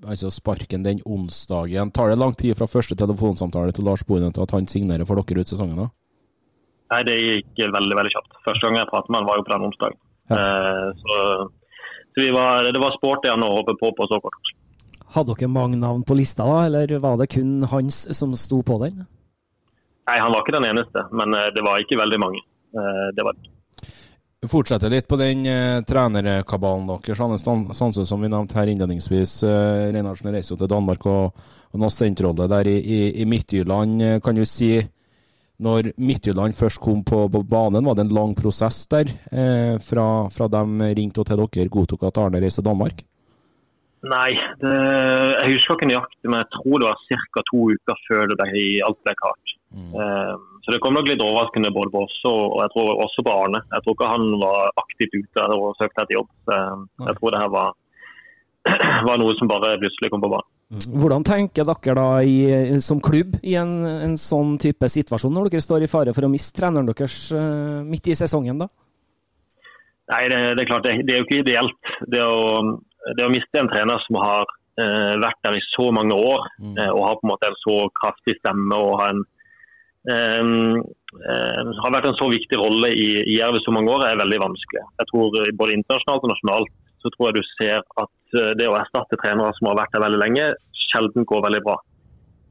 altså 0.07 0.31
sparken 0.35 0.85
den 0.87 1.01
onsdagen. 1.07 1.93
Tar 1.95 2.11
det 2.13 2.19
lang 2.19 2.35
tid 2.39 2.57
fra 2.59 2.69
første 2.71 2.97
telefonsamtale 2.99 3.73
til 3.77 3.85
Lars 3.89 4.05
Bohinen 4.07 4.33
til 4.33 4.45
at 4.45 4.55
han 4.57 4.69
signerer 4.71 5.07
for 5.09 5.21
dere 5.21 5.45
ut 5.45 5.53
sesongen? 5.53 5.77
da? 5.85 5.89
Nei, 6.91 7.03
Det 7.07 7.17
gikk 7.21 7.65
veldig 7.77 7.97
veldig 7.97 8.13
kjapt. 8.17 8.39
Første 8.45 8.67
gang 8.67 8.81
jeg 8.81 8.91
pratet 8.91 9.11
med 9.11 9.21
han 9.23 9.29
var 9.31 9.39
jo 9.41 9.47
på 9.47 9.55
den 9.55 9.67
onsdagen. 9.69 9.99
Eh, 10.31 10.87
så 11.03 11.19
så 12.11 12.25
vi 12.25 12.31
var, 12.35 12.67
det 12.73 12.81
var 12.83 12.97
sporty 12.97 13.31
han 13.31 13.45
å 13.47 13.53
hoppe 13.55 13.77
på 13.79 13.93
på 13.95 14.07
så 14.11 14.19
kort. 14.23 14.51
Hadde 15.15 15.35
dere 15.39 15.51
mange 15.51 15.79
navn 15.79 16.03
på 16.07 16.17
lista, 16.19 16.47
da, 16.47 16.67
eller 16.67 16.99
var 17.03 17.17
det 17.19 17.31
kun 17.35 17.63
hans 17.71 18.03
som 18.19 18.35
sto 18.39 18.63
på 18.67 18.79
den? 18.83 19.05
Nei, 20.11 20.19
Han 20.19 20.33
var 20.35 20.43
ikke 20.43 20.57
den 20.59 20.67
eneste, 20.73 21.05
men 21.15 21.35
eh, 21.35 21.51
det 21.55 21.63
var 21.67 21.79
ikke 21.83 21.99
veldig 22.01 22.19
mange. 22.19 22.43
Eh, 22.75 23.07
det 23.15 23.27
var 23.27 23.39
det. 23.39 23.51
Vi 24.41 24.49
fortsetter 24.49 24.89
litt 24.89 25.05
på 25.05 25.19
den 25.21 25.43
eh, 25.45 25.83
trenerkabalen 25.85 26.87
deres. 26.89 27.21
Anne 27.21 27.37
Stan- 27.39 27.93
som 27.93 28.23
vi 28.23 28.29
nevnte 28.33 28.57
her 28.57 28.71
innledningsvis. 28.73 29.43
Eh, 29.45 29.91
Reinhardsen 29.93 30.33
reiser 30.33 30.55
jo 30.55 30.63
til 30.63 30.71
Danmark 30.73 31.05
og, 31.11 31.43
og 31.69 31.77
en 31.77 31.85
assistentrolle 31.85 32.47
der 32.49 32.71
i, 32.73 32.79
i, 32.81 33.01
i 33.21 33.27
Midtjylland. 33.29 34.01
Eh, 34.01 34.21
Kan 34.25 34.41
du 34.41 34.47
si 34.49 34.79
når 35.61 35.91
Midtjylland 36.01 36.57
først 36.57 36.81
kom 36.81 37.05
på, 37.05 37.27
på 37.29 37.43
banen, 37.45 37.85
var 37.85 37.99
det 37.99 38.07
en 38.07 38.17
lang 38.17 38.33
prosess 38.39 38.87
der? 38.89 39.13
Eh, 39.29 39.77
fra, 39.85 40.07
fra 40.33 40.49
de 40.49 40.65
ringte 40.97 41.21
og 41.21 41.29
til 41.29 41.45
dere 41.45 41.69
godtok 41.77 42.09
at 42.09 42.25
Arne 42.25 42.41
reiste 42.41 42.63
til 42.63 42.71
Danmark? 42.71 43.05
Nei, 44.09 44.31
det, 44.65 44.73
jeg 44.73 45.59
husker 45.59 45.77
ikke 45.77 45.91
nøyaktig, 45.93 46.25
men 46.33 46.41
jeg 46.41 46.53
tror 46.57 46.81
det 46.81 46.89
var 46.89 47.05
ca. 47.37 47.45
to 47.53 47.67
uker 47.77 48.05
før 48.09 48.31
det 48.33 48.41
ble, 48.41 48.65
alt 48.89 49.05
ble 49.05 49.21
klart. 49.21 49.50
Eh, 49.71 50.33
så 50.65 50.75
det 50.75 50.81
kom 50.85 50.97
nok 50.97 51.09
litt 51.09 51.23
overraskende 51.25 51.73
både 51.73 51.93
på 51.95 52.03
oss 52.05 52.17
og, 52.29 52.59
jeg 52.61 52.73
tror 52.75 53.05
også 53.07 53.25
på 53.27 53.35
Arne. 53.35 53.63
Jeg 53.71 53.85
tror 53.85 53.97
ikke 53.97 54.13
han 54.13 54.27
var 54.43 54.73
aktivt 54.83 55.15
ute 55.17 55.47
og 55.57 55.77
søkte 55.79 56.05
etter 56.05 56.19
jobb. 56.19 56.31
Så 56.47 56.59
jeg 57.07 57.19
tror 57.19 57.35
det 57.35 57.43
her 57.43 57.53
var, 57.55 57.77
var 59.09 59.23
noe 59.23 59.37
som 59.39 59.51
bare 59.51 59.79
plutselig 59.81 60.13
kom 60.13 60.25
på 60.25 60.33
banen. 60.33 60.51
Hvordan 60.71 61.25
tenker 61.27 61.67
dere 61.67 61.95
da 61.99 62.11
i, 62.23 62.79
som 62.79 63.01
klubb 63.03 63.41
i 63.43 63.57
en, 63.59 63.73
en 63.91 64.13
sånn 64.21 64.55
type 64.63 64.87
situasjon, 64.87 65.33
når 65.35 65.51
dere 65.51 65.65
står 65.65 65.83
i 65.83 65.91
fare 65.91 66.15
for 66.15 66.29
å 66.29 66.31
miste 66.31 66.55
treneren 66.61 66.87
deres 66.87 67.25
eh, 67.35 67.81
midt 67.83 68.07
i 68.07 68.15
sesongen? 68.15 68.63
da? 68.63 68.69
Nei, 70.11 70.23
det, 70.31 70.39
det 70.59 70.63
er 70.63 70.71
klart, 70.71 70.87
det, 70.87 71.03
det 71.09 71.17
er 71.17 71.21
jo 71.23 71.27
ikke 71.27 71.43
ideelt. 71.43 71.91
Det 72.15 72.23
å, 72.23 72.63
det 73.19 73.27
å 73.27 73.33
miste 73.33 73.59
en 73.59 73.71
trener 73.71 73.99
som 74.07 74.21
har 74.23 74.47
eh, 74.79 75.19
vært 75.23 75.43
der 75.47 75.59
i 75.59 75.67
så 75.73 75.89
mange 75.95 76.15
år, 76.15 76.47
eh, 76.63 76.91
og 76.91 77.05
har 77.07 77.19
på 77.19 77.27
en 77.27 77.33
måte 77.33 77.51
en 77.51 77.61
så 77.65 77.77
kraftig 77.99 78.39
stemme 78.39 78.79
og 78.79 78.97
har, 79.03 79.17
en, 79.17 79.27
har 81.85 81.93
vært 81.93 82.09
en 82.09 82.17
så 82.17 82.31
viktig 82.33 82.57
rolle 82.57 82.89
i, 82.95 83.09
i 83.21 83.37
Jerv 83.37 83.59
så 83.65 83.75
mange 83.75 83.93
år, 83.93 84.07
er 84.07 84.21
veldig 84.21 84.41
vanskelig. 84.41 84.85
Jeg 85.03 85.11
tror 85.11 85.37
eh, 85.43 85.53
Både 85.59 85.77
internasjonalt 85.77 86.25
og 86.25 86.33
nasjonalt 86.33 86.73
så 87.01 87.13
tror 87.15 87.29
jeg 87.29 87.37
du 87.41 87.51
ser 87.59 87.85
at 88.01 88.39
eh, 88.39 88.53
det 88.61 88.69
å 88.71 88.79
erstatte 88.79 89.19
trenere 89.21 89.53
som 89.59 89.71
har 89.71 89.81
vært 89.83 89.97
der 89.97 90.05
veldig 90.07 90.21
lenge, 90.23 90.51
sjelden 90.91 91.29
går 91.29 91.45
veldig 91.49 91.63
bra. 91.67 91.77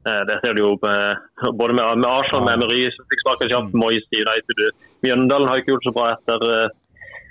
Eh, 0.06 0.22
Det 0.30 0.38
ser 0.44 0.54
du 0.54 0.62
jo 0.62 0.72
både 0.78 1.72
med, 1.74 1.82
med 2.04 2.08
Arsenal, 2.10 2.46
med 2.46 2.58
Emery, 2.58 2.84
som 2.94 3.10
fikk 3.10 3.24
sparken 3.24 3.52
kjapt, 3.52 3.76
Moyes 3.82 4.06
i 4.14 4.22
United. 4.22 4.64
Mjøndalen 5.06 5.50
har 5.50 5.62
ikke 5.62 5.74
gjort 5.74 5.88
så 5.88 5.96
bra 5.96 6.08
etter, 6.14 6.46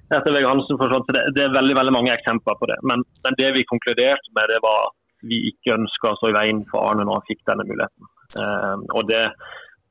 etter 0.09 0.35
Vegard 0.35 0.55
Hansen 0.57 0.81
forsvant. 0.81 1.07
Så 1.07 1.15
det, 1.15 1.25
det 1.37 1.47
er 1.47 1.57
veldig 1.57 1.79
veldig 1.79 1.95
mange 1.95 2.15
eksempler 2.15 2.59
på 2.59 2.69
det. 2.71 2.79
Men, 2.91 3.07
men 3.25 3.39
det 3.39 3.53
vi 3.55 3.67
konkluderte 3.71 4.35
med, 4.35 4.51
det 4.51 4.59
var 4.65 4.89
at 4.89 4.97
vi 5.29 5.41
ikke 5.49 5.75
ønska 5.75 6.13
å 6.13 6.19
stå 6.19 6.31
i 6.31 6.37
veien 6.37 6.61
for 6.71 6.87
Arne 6.87 7.05
når 7.05 7.19
han 7.19 7.27
fikk 7.27 7.41
denne 7.49 7.65
muligheten. 7.67 8.11
Eh, 8.39 8.85
og 8.95 9.09
det 9.09 9.25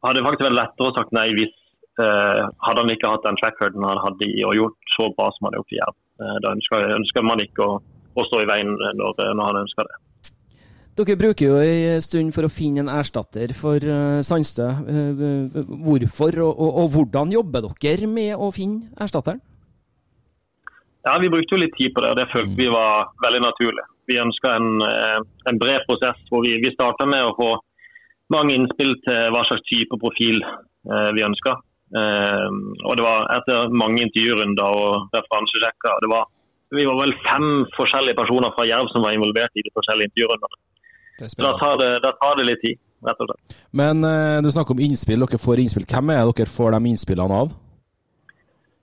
hadde 0.07 0.25
faktisk 0.27 0.47
vært 0.47 0.59
lettere 0.59 0.91
å 0.91 0.97
sagt 0.97 1.15
nei 1.17 1.29
hvis 1.37 1.55
eh, 2.03 2.43
hadde 2.67 2.85
han 2.85 2.93
ikke 2.95 3.13
hatt 3.13 3.25
den 3.27 3.39
trackharden 3.41 3.87
han 3.87 4.03
hadde 4.05 4.29
i 4.29 4.45
og 4.47 4.59
gjort 4.59 4.93
så 4.97 5.09
bra 5.17 5.31
som 5.35 5.49
han 5.49 5.57
har 5.57 5.63
gjort 5.63 5.75
i 5.75 5.81
Jerv. 5.81 5.97
Eh, 6.19 6.37
da 6.45 6.53
ønsker, 6.55 7.25
man 7.27 7.43
ikke 7.43 7.65
å, 7.65 7.81
å 8.19 8.29
stå 8.29 8.45
i 8.45 8.51
veien 8.51 8.75
når, 8.75 9.25
når 9.35 9.51
han 9.51 9.63
ønsker 9.65 9.89
det. 9.89 9.99
Dere 10.99 11.15
bruker 11.15 11.47
jo 11.47 11.59
en 11.63 12.01
stund 12.03 12.33
for 12.35 12.49
å 12.49 12.51
finne 12.51 12.83
en 12.83 12.91
erstatter 12.91 13.53
for 13.55 13.79
eh, 13.79 14.19
Sandstø. 14.27 14.67
Eh, 14.67 15.21
eh, 15.29 15.69
Hvorfor 15.87 16.41
og, 16.43 16.51
og, 16.51 16.81
og 16.83 16.89
hvordan 16.97 17.35
jobber 17.37 17.69
dere 17.79 18.09
med 18.11 18.35
å 18.35 18.51
finne 18.55 18.91
erstatteren? 18.99 19.39
Ja, 21.07 21.15
Vi 21.23 21.31
brukte 21.31 21.55
jo 21.55 21.63
litt 21.63 21.77
tid 21.79 21.95
på 21.95 22.03
det, 22.03 22.11
og 22.11 22.19
det 22.19 22.27
følte 22.33 22.59
vi 22.59 22.67
var 22.73 23.13
veldig 23.23 23.45
naturlig. 23.47 23.85
Vi 24.11 24.19
ønska 24.19 24.57
en, 24.59 24.83
eh, 24.83 25.21
en 25.49 25.61
bred 25.61 25.87
prosess 25.87 26.19
hvor 26.33 26.43
vi, 26.45 26.57
vi 26.65 26.75
starta 26.75 27.07
med 27.07 27.29
å 27.29 27.35
få 27.39 27.53
mange 28.35 28.57
innspill 28.57 28.95
til 29.07 29.33
hva 29.35 29.45
slags 29.49 29.65
type 29.69 29.99
profil 30.03 30.41
eh, 30.45 31.11
vi 31.17 31.27
ønska. 31.27 31.57
Eh, 31.99 32.49
og 32.85 32.99
det 32.99 33.05
var 33.05 33.29
etter 33.39 33.73
mange 33.73 34.03
intervjurunder 34.05 34.81
og 34.83 35.15
referansesjekker. 35.17 36.03
Det 36.05 36.11
var, 36.13 36.27
vi 36.77 36.89
var 36.89 36.99
vel 37.03 37.15
fem 37.25 37.49
forskjellige 37.77 38.19
personer 38.19 38.53
fra 38.57 38.67
Jerv 38.69 38.91
som 38.93 39.07
var 39.07 39.17
involvert 39.17 39.57
i 39.57 39.65
de 39.65 39.73
forskjellige 39.77 40.13
intervjurundene. 40.13 40.65
Da 41.19 41.55
tar, 41.59 41.81
det, 41.81 41.89
da 42.05 42.13
tar 42.21 42.37
det 42.39 42.45
litt 42.47 42.61
tid, 42.63 42.79
rett 43.07 43.23
og 43.25 43.31
slett. 43.31 43.57
Men 43.81 44.05
eh, 44.07 44.37
du 44.45 44.51
snakker 44.55 44.77
om 44.77 44.85
innspill. 44.85 45.25
Dere 45.25 45.41
får 45.43 45.65
innspill. 45.65 45.89
Hvem 45.89 46.13
er 46.15 46.23
det 46.23 46.37
dere 46.43 46.53
får 46.53 46.77
de 46.77 46.93
innspillene 46.93 47.41
av? 47.43 47.57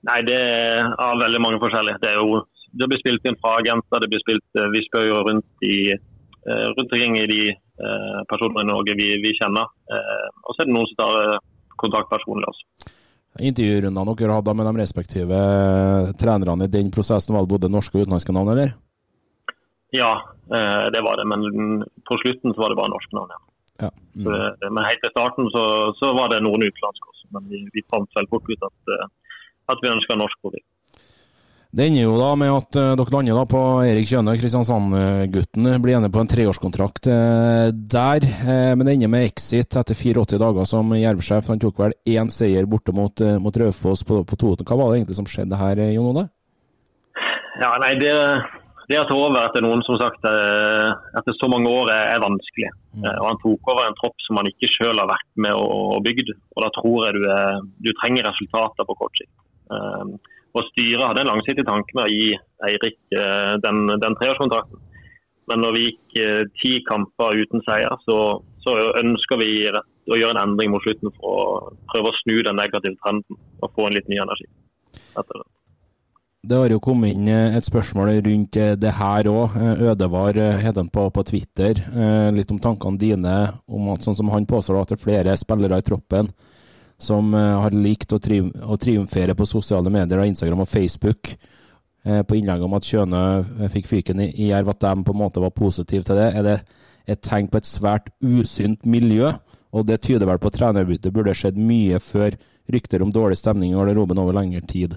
Nei, 0.06 0.20
det 0.28 0.38
er 0.38 0.92
av 1.02 1.22
veldig 1.22 1.40
mange 1.42 1.62
forskjellige. 1.62 2.02
Det, 2.04 2.12
jo, 2.18 2.42
det 2.78 2.90
blir 2.92 3.02
spilt 3.02 3.30
inn 3.30 3.38
fra 3.42 3.56
agenter. 3.62 4.02
det 4.02 4.10
blir 4.12 4.26
spilt, 4.26 4.48
eh, 4.58 4.72
Vi 4.74 4.84
spør 4.90 5.08
jo 5.08 5.22
rundt, 5.30 5.48
i, 5.64 5.78
eh, 5.94 6.66
rundt 6.74 6.92
omkring 6.92 7.18
i 7.22 7.30
de 7.32 7.42
eh, 7.80 8.22
personene 8.30 8.66
i 8.66 8.70
Norge 8.72 8.96
vi, 9.00 9.10
vi 9.24 9.34
kjenner. 9.38 9.72
Eh, 9.92 10.28
og 10.44 10.54
så 10.54 10.64
er 10.64 10.70
det 10.70 10.76
noen 10.76 10.92
som 10.92 11.02
tar 11.02 11.18
eh, 11.22 11.42
kontakt 11.82 12.12
personlig 12.12 12.50
også. 12.52 12.92
Intervjurundene 13.46 14.16
dere 14.16 14.38
hadde 14.38 14.54
med 14.56 14.70
de 14.70 14.80
respektive 14.80 15.40
trenerne 16.20 16.70
i 16.70 16.72
den 16.72 16.92
prosessen, 16.96 17.36
var 17.36 17.44
det 17.44 17.52
både 17.52 17.72
norske 17.72 17.98
og 17.98 18.06
utenlandske 18.06 18.36
navn, 18.36 18.54
eller? 18.54 18.72
Ja, 19.92 20.14
det 20.48 21.02
var 21.04 21.20
det. 21.20 21.26
Men 21.28 21.84
på 22.08 22.16
slutten 22.22 22.56
så 22.56 22.64
var 22.64 22.72
det 22.72 22.80
bare 22.80 22.94
norske 22.94 23.18
navn. 23.18 23.34
Ja. 23.36 23.42
Ja. 23.84 23.90
Så, 24.24 24.32
eh, 24.32 24.72
Men 24.72 24.88
helt 24.88 25.02
til 25.04 25.12
starten 25.12 25.50
så, 25.52 25.66
så 26.00 26.14
var 26.16 26.32
det 26.32 26.44
noen 26.46 26.64
utenlandske 26.64 27.12
også. 27.12 27.28
Men 27.36 27.50
vi, 27.52 27.66
vi 27.76 27.84
fant 27.92 28.08
selv 28.16 28.32
fort 28.32 28.48
ut 28.48 28.64
at, 28.70 29.10
at 29.74 29.84
vi 29.84 29.92
ønska 29.92 30.16
norsk 30.16 30.40
profil. 30.44 30.64
Det 31.76 31.90
ender 31.90 32.06
jo 32.06 32.14
da 32.16 32.30
med 32.40 32.54
at 32.56 32.78
eh, 32.80 32.94
dere 32.96 33.12
lander 33.12 33.36
da 33.36 33.42
på 33.52 33.62
Erik 33.84 34.08
Kjøne, 34.08 34.38
Kristiansand-gutten. 34.40 35.66
Blir 35.84 35.98
enig 35.98 36.10
på 36.16 36.22
en 36.24 36.30
treårskontrakt 36.32 37.10
eh, 37.12 37.68
der. 37.76 38.24
eh, 38.24 38.72
men 38.80 38.88
det 38.88 38.94
ender 38.94 39.10
med 39.12 39.26
exit 39.28 39.76
etter 39.76 39.92
84 39.92 40.40
dager 40.40 40.70
som 40.70 40.94
Jerv-sjef. 40.96 41.50
Han 41.52 41.60
tok 41.60 41.82
vel 41.84 41.96
én 42.08 42.30
seier 42.32 42.70
borte 42.72 42.96
mot, 42.96 43.20
mot 43.44 43.60
Raufoss 43.60 44.06
på, 44.08 44.22
på 44.24 44.38
Toten. 44.40 44.64
Hva 44.70 44.78
var 44.80 44.94
det 44.94 45.02
egentlig 45.02 45.18
som 45.18 45.28
skjedde 45.28 45.60
her, 45.60 45.82
Jon 45.92 46.08
Ole? 46.14 46.24
Ja, 47.60 47.74
nei, 47.84 47.92
det, 48.00 48.14
det 48.88 49.02
å 49.02 49.08
ta 49.10 49.18
over 49.20 49.42
etter 49.42 49.66
noen 49.66 49.84
som 49.84 50.00
sagt 50.00 50.24
etter 50.24 51.36
så 51.36 51.50
mange 51.52 51.74
år 51.74 51.92
er, 51.92 52.22
vanskelig. 52.24 52.70
Mm. 52.96 53.10
Og 53.18 53.26
Han 53.34 53.42
tok 53.42 53.74
over 53.74 53.90
en 53.90 53.98
tropp 54.00 54.24
som 54.24 54.40
han 54.40 54.48
ikke 54.54 54.72
selv 54.78 55.04
har 55.04 55.12
vært 55.12 55.28
med 55.44 55.60
og, 55.60 55.76
og 55.98 56.08
bygd. 56.08 56.32
og 56.56 56.64
Da 56.64 56.72
tror 56.80 57.04
jeg 57.10 57.20
du, 57.20 57.28
er, 57.36 57.60
du 57.84 57.92
trenger 58.00 58.30
resultater 58.30 58.88
på 58.88 58.98
kort 59.04 59.20
sikt. 59.20 59.36
Eh, 59.76 60.32
og 60.56 60.68
Styret 60.72 61.04
hadde 61.04 61.26
en 61.26 61.32
langsiktig 61.34 61.66
tanke 61.68 61.98
med 61.98 62.08
å 62.08 62.14
gi 62.14 62.28
Eirik 62.66 63.00
eh, 63.16 63.56
den, 63.64 63.90
den 64.02 64.16
treårskontrakten. 64.20 64.80
Men 65.52 65.62
når 65.62 65.76
vi 65.76 65.82
gikk 65.88 66.20
eh, 66.22 66.44
ti 66.62 66.78
kamper 66.88 67.42
uten 67.44 67.64
seier, 67.68 67.92
så, 68.08 68.20
så 68.64 68.78
ønsker 69.02 69.42
vi 69.42 69.50
å 69.70 70.20
gjøre 70.20 70.38
en 70.38 70.44
endring 70.46 70.72
mot 70.74 70.86
slutten 70.86 71.12
for 71.18 71.42
å 71.42 71.74
prøve 71.92 72.12
å 72.14 72.22
snu 72.22 72.40
den 72.46 72.58
negative 72.58 72.96
trenden 73.04 73.38
og 73.60 73.76
få 73.76 73.90
en 73.90 73.98
litt 73.98 74.08
ny 74.12 74.22
energi. 74.24 74.48
Etter 75.20 75.42
det. 75.42 75.46
Det 76.46 76.58
har 76.62 76.70
jo 76.70 76.82
kommet 76.88 77.18
inn 77.18 77.28
eh, 77.28 77.58
et 77.58 77.68
spørsmål 77.68 78.16
rundt 78.24 78.58
det 78.80 78.96
her 78.96 79.28
òg. 79.28 79.60
Ødevar 79.92 80.40
heter 80.40 80.86
han 80.86 80.94
på, 80.94 81.10
på 81.12 81.28
Twitter. 81.28 81.84
Litt 82.32 82.54
om 82.54 82.62
tankene 82.64 83.02
dine 83.02 83.38
om 83.68 83.92
at 83.92 84.08
sånn 84.08 84.16
som 84.16 84.32
han 84.32 84.48
påstår 84.48 84.80
at 84.80 84.94
det 84.94 85.02
er 85.02 85.08
flere 85.10 85.40
spillere 85.42 85.82
i 85.82 85.90
troppen 85.90 86.32
som 86.98 87.34
eh, 87.34 87.60
har 87.62 87.76
likt 87.76 88.14
å, 88.16 88.20
tri 88.20 88.40
å 88.42 88.78
triumfere 88.80 89.36
på 89.36 89.48
sosiale 89.50 89.92
medier, 89.92 90.20
og 90.22 90.30
Instagram 90.32 90.64
og 90.64 90.72
Facebook, 90.72 91.34
eh, 92.06 92.22
på 92.24 92.38
innlegg 92.40 92.64
om 92.64 92.76
at 92.78 92.88
Kjøne 92.88 93.22
eh, 93.42 93.70
fikk 93.74 93.90
fyken 93.92 94.24
i 94.24 94.32
i 94.32 94.50
Jerv, 94.52 94.72
at 94.74 94.84
de 94.86 94.94
på 95.04 95.16
en 95.16 95.22
måte 95.26 95.44
var 95.44 95.56
positive 95.56 96.08
til 96.08 96.20
det. 96.20 96.30
Er 96.36 96.48
det 96.48 96.58
et 97.08 97.22
tegn 97.22 97.50
på 97.52 97.60
et 97.62 97.70
svært 97.70 98.12
usynt 98.24 98.86
miljø? 98.86 99.34
Og 99.76 99.84
det 99.90 100.02
tyder 100.06 100.30
vel 100.30 100.40
på 100.40 100.48
at 100.48 100.56
trenerbyttet 100.56 101.14
burde 101.14 101.36
skjedd 101.36 101.58
mye 101.60 102.00
før 102.00 102.38
rykter 102.72 103.04
om 103.04 103.12
dårlig 103.12 103.38
stemning 103.38 103.74
i 103.74 103.76
garderoben 103.76 104.22
over 104.22 104.38
lengre 104.38 104.64
tid. 104.64 104.96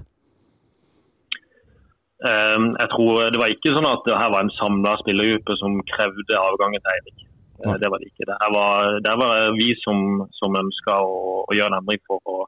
Eh, 2.25 2.59
Jeg 2.79 2.89
tror 2.95 3.31
Det 3.31 3.41
var 3.43 3.51
ikke 3.51 3.75
sånn 3.75 3.91
at 3.91 4.07
det 4.07 4.19
her 4.19 4.31
var 4.31 4.47
en 4.47 4.55
samla 4.59 4.95
spillergruppe 5.03 5.59
som 5.59 5.81
krevde 5.91 6.39
avgangen 6.39 6.81
til 6.83 6.95
Eirik. 6.95 7.28
Eh, 7.67 7.75
Det 7.81 7.91
var 7.91 7.99
det 7.99 8.11
ikke. 8.11 8.29
Det 8.29 8.53
var, 8.55 9.01
det 9.07 9.17
var 9.23 9.53
vi 9.59 9.73
som, 9.83 10.29
som 10.39 10.57
ønska 10.61 11.01
å, 11.03 11.19
å 11.49 11.57
gjøre 11.57 11.75
en 11.75 11.81
endring 11.81 12.03
for 12.07 12.23
å 12.23 12.47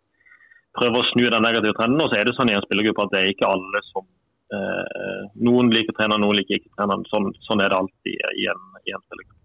prøve 0.78 1.02
å 1.02 1.08
snu 1.10 1.26
den 1.26 1.44
negative 1.46 1.74
trenden. 1.78 2.02
Og 2.04 2.12
så 2.12 2.20
er 2.20 2.28
det 2.28 2.36
sånn 2.38 2.52
i 2.52 2.56
en 2.56 2.64
spillergruppe 2.66 3.06
at 3.06 3.14
det 3.14 3.24
er 3.24 3.34
ikke 3.34 3.50
alle 3.50 3.84
som 3.90 4.06
eh, 4.06 5.28
Noen 5.46 5.72
liker 5.74 5.96
treneren, 5.96 6.22
noen 6.24 6.40
liker 6.40 6.60
ikke 6.60 6.72
treneren. 6.78 7.04
Sånn, 7.10 7.30
sånn 7.46 7.62
er 7.64 7.72
det 7.72 7.80
alltid 7.82 8.26
i 8.38 8.48
en, 8.52 8.64
i 8.86 8.94
en 8.94 9.04
spillergruppe. 9.04 9.38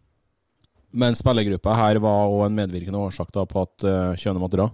Men 0.96 1.18
spillergruppa 1.18 1.76
her 1.76 2.00
var 2.00 2.32
òg 2.32 2.46
en 2.46 2.56
medvirkende 2.56 3.02
årsak 3.04 3.34
da 3.36 3.44
på 3.50 3.66
at 3.66 3.84
uh, 3.84 4.14
Kjøne 4.16 4.40
måtte 4.40 4.56
dra? 4.56 4.70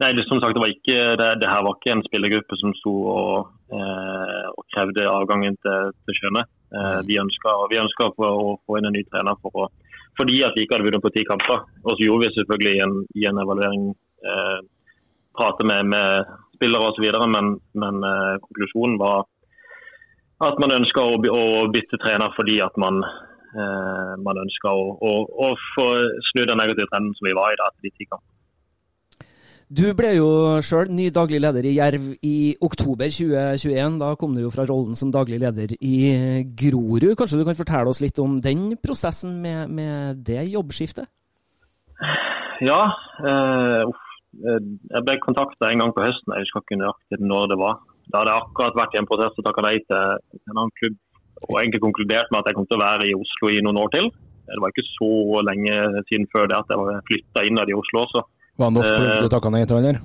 Nei, 0.00 0.12
det, 0.16 0.22
som 0.28 0.38
sagt, 0.40 0.54
det, 0.56 0.62
var 0.62 0.70
ikke, 0.70 1.00
det, 1.18 1.26
det 1.42 1.48
her 1.50 1.64
var 1.66 1.74
ikke 1.76 1.92
en 1.92 2.04
spillergruppe 2.06 2.56
som 2.56 2.72
sto 2.78 2.92
og, 3.10 3.50
eh, 3.68 4.46
og 4.48 4.62
krevde 4.72 5.04
avgangen 5.10 5.58
til, 5.60 5.90
til 6.06 6.16
Skjøne. 6.16 6.44
Eh, 6.70 7.00
vi 7.06 7.18
ønska, 7.18 7.54
vi 7.70 7.80
ønska 7.82 8.10
å, 8.14 8.58
få 8.66 8.78
inn 8.78 8.86
en 8.90 8.94
ny 8.94 9.02
trener 9.08 9.38
for 9.42 9.64
å, 9.64 9.70
fordi 10.18 10.42
at 10.46 10.54
vi 10.54 10.66
ikke 10.66 10.76
hadde 10.76 10.86
vunnet 10.86 11.02
på 11.02 11.12
ti 11.14 11.24
kamper. 11.26 11.64
Og 11.84 11.96
så 11.96 12.06
gjorde 12.06 12.28
vi 12.28 12.36
selvfølgelig 12.36 12.76
i 12.76 12.84
en, 12.84 12.94
i 13.18 13.26
en 13.30 13.42
evaluering 13.42 13.88
eh, 13.90 14.60
prate 15.38 15.66
med, 15.66 15.90
med 15.90 16.30
spillere 16.54 16.92
osv., 16.92 17.06
men, 17.34 17.54
men 17.82 18.02
eh, 18.06 18.36
konklusjonen 18.46 18.98
var 19.00 19.26
at 20.46 20.60
man 20.62 20.72
ønska 20.78 21.02
å, 21.04 21.18
å 21.20 21.66
bytte 21.72 21.98
trener 22.00 22.32
fordi 22.36 22.60
at 22.64 22.76
man, 22.80 23.02
eh, 23.52 24.12
man 24.24 24.40
ønska 24.40 24.72
å, 24.72 24.86
å, 24.96 25.14
å 25.26 25.50
få 25.74 25.88
snu 26.30 26.46
den 26.46 26.60
negative 26.60 26.88
trenden 26.92 27.16
som 27.18 27.28
vi 27.28 27.36
var 27.36 27.52
i 27.52 27.58
da, 27.60 27.68
etter 27.68 27.88
de 27.88 27.96
ti 27.96 28.06
kampene. 28.06 28.39
Du 29.70 29.84
ble 29.94 30.16
jo 30.16 30.30
sjøl 30.66 30.88
ny 30.90 31.12
daglig 31.14 31.38
leder 31.44 31.66
i 31.68 31.76
Jerv 31.76 32.06
i 32.26 32.36
oktober 32.66 33.06
2021. 33.06 34.00
Da 34.00 34.08
kom 34.18 34.32
du 34.34 34.40
jo 34.42 34.48
fra 34.50 34.64
rollen 34.66 34.96
som 34.98 35.12
daglig 35.14 35.38
leder 35.38 35.70
i 35.78 35.94
Grorud. 36.58 37.12
Kanskje 37.14 37.38
du 37.38 37.44
kan 37.46 37.58
fortelle 37.58 37.92
oss 37.92 38.00
litt 38.02 38.18
om 38.18 38.34
den 38.42 38.72
prosessen 38.82 39.36
med, 39.44 39.70
med 39.70 40.24
det 40.26 40.42
jobbskiftet? 40.50 41.06
Ja. 42.66 42.80
Eh, 43.22 43.92
jeg 44.42 45.04
ble 45.06 45.16
kontakta 45.22 45.70
en 45.70 45.84
gang 45.84 45.94
på 45.94 46.02
høsten, 46.02 46.34
jeg 46.34 46.48
husker 46.48 46.66
ikke 46.66 46.80
nøyaktig 46.80 47.20
når 47.22 47.46
det 47.54 47.60
var. 47.62 47.78
Da 48.10 48.24
hadde 48.24 48.34
jeg 48.34 48.46
akkurat 48.48 48.82
vært 48.82 48.98
i 48.98 49.00
en 49.04 49.08
prosess 49.12 49.38
og 49.38 49.46
takka 49.46 49.66
nei 49.68 49.76
til 49.86 49.96
en 50.50 50.56
annen 50.56 50.74
klubb. 50.82 50.98
Og 51.46 51.60
egentlig 51.62 51.84
konkludert 51.86 52.34
med 52.34 52.42
at 52.42 52.50
jeg 52.50 52.58
kom 52.58 52.66
til 52.66 52.80
å 52.80 52.82
være 52.82 53.06
i 53.06 53.14
Oslo 53.14 53.54
i 53.54 53.62
noen 53.62 53.78
år 53.86 53.94
til. 53.94 54.10
Det 54.50 54.58
var 54.58 54.74
ikke 54.74 54.88
så 54.98 55.14
lenge 55.46 56.04
siden 56.10 56.26
før 56.34 56.50
det 56.50 56.58
at 56.58 56.74
jeg 56.74 57.02
flytta 57.06 57.46
innad 57.46 57.70
i 57.70 57.78
Oslo 57.78 58.02
også. 58.02 58.26
Var 58.60 58.68
det 58.68 58.76
norsk 58.76 58.96
klubb 58.96 59.10
Eh, 59.10 59.22
du 59.24 59.32
takka 59.32 59.52
nei 59.52 59.62
til, 59.64 59.78
eller? 59.80 60.00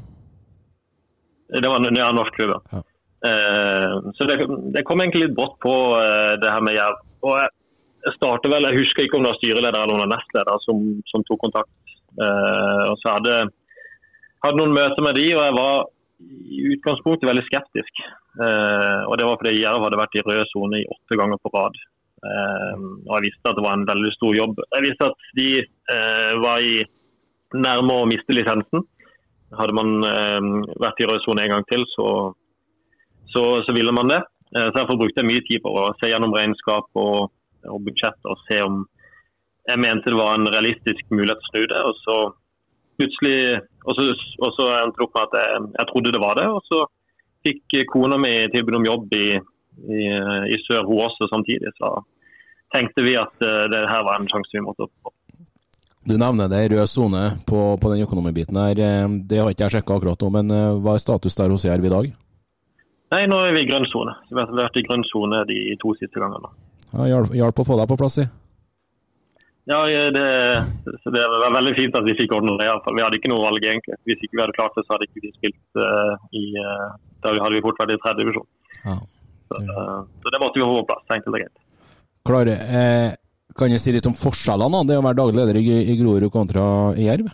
Det 1.55 1.69
var 1.69 1.83
en 1.83 1.99
ja, 1.99 2.11
norsk 2.15 2.35
klubb, 2.37 2.55
Ja. 2.71 2.83
Eh, 3.25 3.93
så 4.15 4.27
det, 4.29 4.35
det 4.75 4.83
kom 4.85 5.01
egentlig 5.01 5.23
litt 5.23 5.37
brått 5.37 5.55
på 5.63 5.73
uh, 5.97 6.35
det 6.37 6.51
her 6.51 6.61
med 6.61 6.75
Jerv. 6.77 6.99
Og 7.25 7.39
jeg, 7.39 7.49
jeg 8.05 8.51
vel, 8.53 8.67
jeg 8.69 8.77
husker 8.77 9.05
ikke 9.05 9.17
om 9.17 9.25
det 9.25 9.31
var 9.31 9.39
styreleder 9.39 9.79
eller 9.81 9.97
noen 9.97 10.13
nestleder 10.13 10.61
som, 10.61 10.83
som 11.09 11.23
tok 11.25 11.41
kontakt. 11.41 11.73
Uh, 12.19 12.91
og 12.91 12.99
så 13.01 13.15
hadde 13.15 13.39
hadde 14.45 14.59
noen 14.59 14.75
møter 14.77 15.01
med 15.01 15.17
de, 15.17 15.25
og 15.33 15.41
jeg 15.41 15.55
var 15.57 15.87
i 16.21 16.61
utgangspunktet 16.75 17.27
veldig 17.27 17.43
skeptisk. 17.47 18.03
Og 18.35 19.13
det 19.17 19.25
var 19.25 19.39
fordi 19.39 19.55
Jerv 19.57 19.81
hadde 19.81 19.97
vært 19.97 20.17
i 20.19 20.21
rød 20.21 20.43
sone 20.51 20.83
i 20.83 20.85
åtte 20.91 21.17
ganger 21.17 21.39
på 21.41 21.49
rad. 21.55 21.79
Og 22.27 23.13
jeg 23.15 23.23
visste 23.25 23.49
at 23.49 23.57
det 23.57 23.63
var 23.65 23.79
en 23.79 23.87
veldig 23.89 24.11
stor 24.13 24.35
jobb. 24.37 24.61
Jeg 24.75 24.85
visste 24.85 25.07
at 25.09 25.25
de 25.39 25.47
var 26.43 26.61
i 26.61 26.75
nærme 27.61 27.99
å 28.01 28.07
miste 28.09 28.35
lisensen. 28.35 28.85
Hadde 29.55 29.75
man 29.77 29.91
eh, 30.07 30.49
vært 30.81 31.01
i 31.01 31.07
rød 31.09 31.23
sone 31.23 31.45
en 31.45 31.55
gang 31.55 31.67
til, 31.69 31.85
så, 31.93 32.07
så, 33.31 33.43
så 33.65 33.75
ville 33.75 33.93
man 33.95 34.11
det. 34.11 34.21
Eh, 34.55 34.67
så 34.67 34.75
Derfor 34.79 34.99
brukte 34.99 35.21
jeg 35.21 35.29
mye 35.29 35.45
tid 35.47 35.63
på 35.63 35.73
å 35.75 35.91
se 35.99 36.11
gjennom 36.11 36.35
regnskap 36.35 36.89
og, 36.99 37.31
og 37.69 37.85
budsjett 37.85 38.29
og 38.29 38.41
se 38.49 38.61
om 38.65 38.83
jeg 39.65 39.81
mente 39.81 40.11
det 40.11 40.19
var 40.19 40.35
en 40.37 40.51
realistisk 40.53 41.07
mulighet 41.09 41.39
til 41.41 41.47
å 41.47 41.53
snu 41.53 41.69
det. 41.71 41.79
Og 41.89 42.01
så 42.03 42.17
plutselig 42.99 43.39
og 43.85 43.97
så, 43.97 44.05
og 44.45 44.51
så 44.57 44.67
endte 44.79 44.99
det 44.99 45.05
opp 45.05 45.17
med 45.17 45.25
at 45.25 45.37
jeg, 45.39 45.63
jeg 45.77 45.89
trodde 45.91 46.13
det 46.15 46.21
var 46.21 46.39
det. 46.39 46.45
Og 46.53 46.61
så 46.69 46.83
fikk 47.45 47.77
kona 47.91 48.17
mi 48.21 48.33
tilbud 48.53 48.79
om 48.79 48.87
jobb 48.87 49.15
i, 49.17 49.27
i, 49.37 50.01
i 50.53 50.59
Sør, 50.65 50.85
hun 50.87 51.03
også 51.05 51.29
samtidig. 51.31 51.73
Så 51.79 51.91
tenkte 52.73 53.05
vi 53.05 53.17
at 53.19 53.45
uh, 53.45 53.65
det 53.71 53.85
her 53.89 54.05
var 54.07 54.19
en 54.19 54.29
sjanse 54.31 54.53
vi 54.53 54.65
måtte 54.65 54.87
opp 54.87 54.95
på. 55.05 55.14
Du 56.05 56.13
nevner 56.21 56.49
det, 56.51 56.67
rød 56.69 56.85
sone 56.89 57.23
på, 57.49 57.59
på 57.81 57.91
den 57.91 58.03
økonomibiten 58.05 58.57
her. 58.61 58.77
Eh, 58.77 59.07
Det 59.25 59.39
har 59.41 59.49
ikke 59.49 59.65
jeg 59.65 59.77
sjekka 59.77 59.97
akkurat 59.97 60.21
nå, 60.21 60.29
men 60.37 60.53
eh, 60.53 60.77
hva 60.77 60.93
er 60.93 61.01
status 61.01 61.37
der 61.39 61.49
hos 61.49 61.65
Jerv 61.65 61.87
i 61.87 61.93
dag? 61.93 62.11
Nei, 63.15 63.23
nå 63.31 63.39
er 63.41 63.55
vi 63.55 63.63
i 63.65 63.69
grønn 63.69 63.87
sone. 63.89 64.13
Vi 64.29 64.37
har 64.37 64.51
vært 64.53 64.77
i 64.77 64.83
grønn 64.85 65.05
sone 65.09 65.41
de 65.49 65.57
to 65.81 65.95
siste 65.97 66.21
gangene. 66.21 66.51
Ja, 66.93 67.21
hjalp 67.41 67.61
å 67.61 67.65
få 67.65 67.77
deg 67.79 67.89
på 67.89 67.97
plass 68.01 68.19
i. 68.21 68.27
Ja, 69.65 69.81
det, 70.13 70.25
det 70.85 71.25
var 71.25 71.55
veldig 71.57 71.73
fint 71.73 71.97
at 71.97 72.05
vi 72.05 72.13
fikk 72.19 72.37
ordnet 72.37 72.61
det. 72.61 72.69
Vi 72.69 73.01
hadde 73.01 73.17
ikke 73.17 73.31
noe 73.33 73.47
valg, 73.47 73.65
egentlig. 73.65 73.97
Hvis 74.05 74.21
ikke 74.21 74.37
vi 74.37 74.43
hadde 74.43 74.57
klart 74.57 74.77
det, 74.77 74.85
så 74.85 74.93
hadde 74.93 75.07
ikke 75.09 75.23
vi 75.23 75.31
spilt 75.33 75.81
uh, 75.81 76.13
i 76.37 76.43
Da 77.23 77.33
hadde 77.33 77.55
vi 77.55 77.63
fort 77.65 77.81
vært 77.81 77.95
i 77.95 78.01
tredje 78.03 78.21
divisjon. 78.21 78.45
Ja. 78.83 78.99
Så, 79.49 79.61
uh, 79.65 80.03
så 80.21 80.33
det 80.35 80.41
måtte 80.43 80.61
vi 80.61 80.67
få 80.67 80.83
på 80.83 80.89
plass. 80.91 81.07
Enkelt 81.17 81.33
og 81.33 81.39
greit. 81.39 81.63
Klare, 82.25 82.53
eh, 82.81 83.09
kan 83.53 83.71
jeg 83.71 83.81
si 83.83 83.93
litt 83.95 84.07
om 84.09 84.15
forskjellene? 84.17 84.83
Det 84.89 84.97
å 84.99 85.03
være 85.05 85.19
daglig 85.21 85.41
leder 85.41 85.59
i, 85.61 85.97
Grorud 85.99 86.31
kontra 86.33 86.63
i 86.97 87.07
Jerv? 87.07 87.29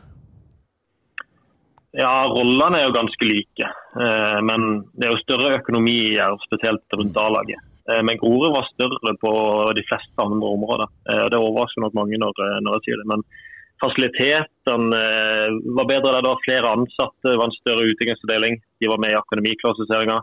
Ja, 1.98 2.24
rollene 2.32 2.80
er 2.80 2.88
jo 2.88 2.96
ganske 2.96 3.28
like. 3.28 3.68
Eh, 4.00 4.40
men 4.48 4.84
det 4.96 5.08
er 5.08 5.16
jo 5.16 5.24
større 5.26 5.58
økonomi 5.58 5.98
i 6.06 6.16
Jerv, 6.16 6.40
spesielt 6.48 6.96
rundt 6.96 7.20
A-laget. 7.20 7.60
Eh, 7.92 8.00
men 8.08 8.20
Grorud 8.22 8.54
var 8.56 8.70
større 8.70 9.16
på 9.20 9.32
de 9.76 9.84
fleste 9.90 10.24
andre 10.24 10.54
områder. 10.56 10.92
Eh, 11.12 11.26
det 11.34 11.42
overrasker 11.42 11.84
nok 11.84 11.98
mange 11.98 12.20
når, 12.22 12.44
jeg 12.78 12.86
sier 12.86 13.02
det. 13.02 13.10
Men 13.12 13.26
fasilitetene 13.82 15.04
var 15.76 15.90
bedre 15.90 16.16
der 16.20 16.28
var 16.30 16.44
flere 16.46 16.72
ansatte, 16.78 17.26
det 17.26 17.38
var 17.42 17.50
en 17.50 17.60
større 17.60 17.88
utviklingsavdeling. 17.90 18.60
De 18.80 18.92
var 18.92 19.02
med 19.02 19.16
i 19.16 19.18
akademiklassifiseringa. 19.18 20.20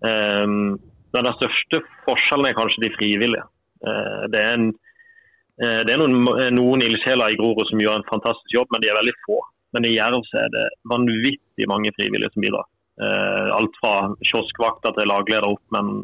Den 0.00 1.28
største 1.36 1.82
forskjellen 2.06 2.48
er 2.48 2.56
kanskje 2.56 2.86
de 2.86 2.90
frivillige. 2.94 3.44
Det 4.32 4.40
er, 4.40 4.54
en, 4.56 4.70
det 5.60 5.92
er 5.92 6.00
noen, 6.00 6.22
noen 6.56 6.82
ildsjeler 6.86 7.34
i 7.34 7.36
Grorud 7.36 7.68
som 7.68 7.80
gjør 7.82 7.98
en 8.00 8.06
fantastisk 8.08 8.54
jobb, 8.54 8.70
men 8.72 8.80
de 8.80 8.88
er 8.88 8.96
veldig 8.96 9.16
få. 9.26 9.40
Men 9.76 9.86
i 9.86 9.94
Jerv 9.94 10.26
er 10.34 10.48
det 10.54 10.66
vanvittig 10.90 11.68
mange 11.70 11.92
frivillige 11.98 12.32
som 12.34 12.44
bidrar. 12.44 12.66
Eh, 13.00 13.48
alt 13.56 13.76
fra 13.80 13.94
kioskvakter 14.26 14.92
til 14.96 15.08
lagleder 15.08 15.46
opp, 15.48 15.62
men 15.74 16.02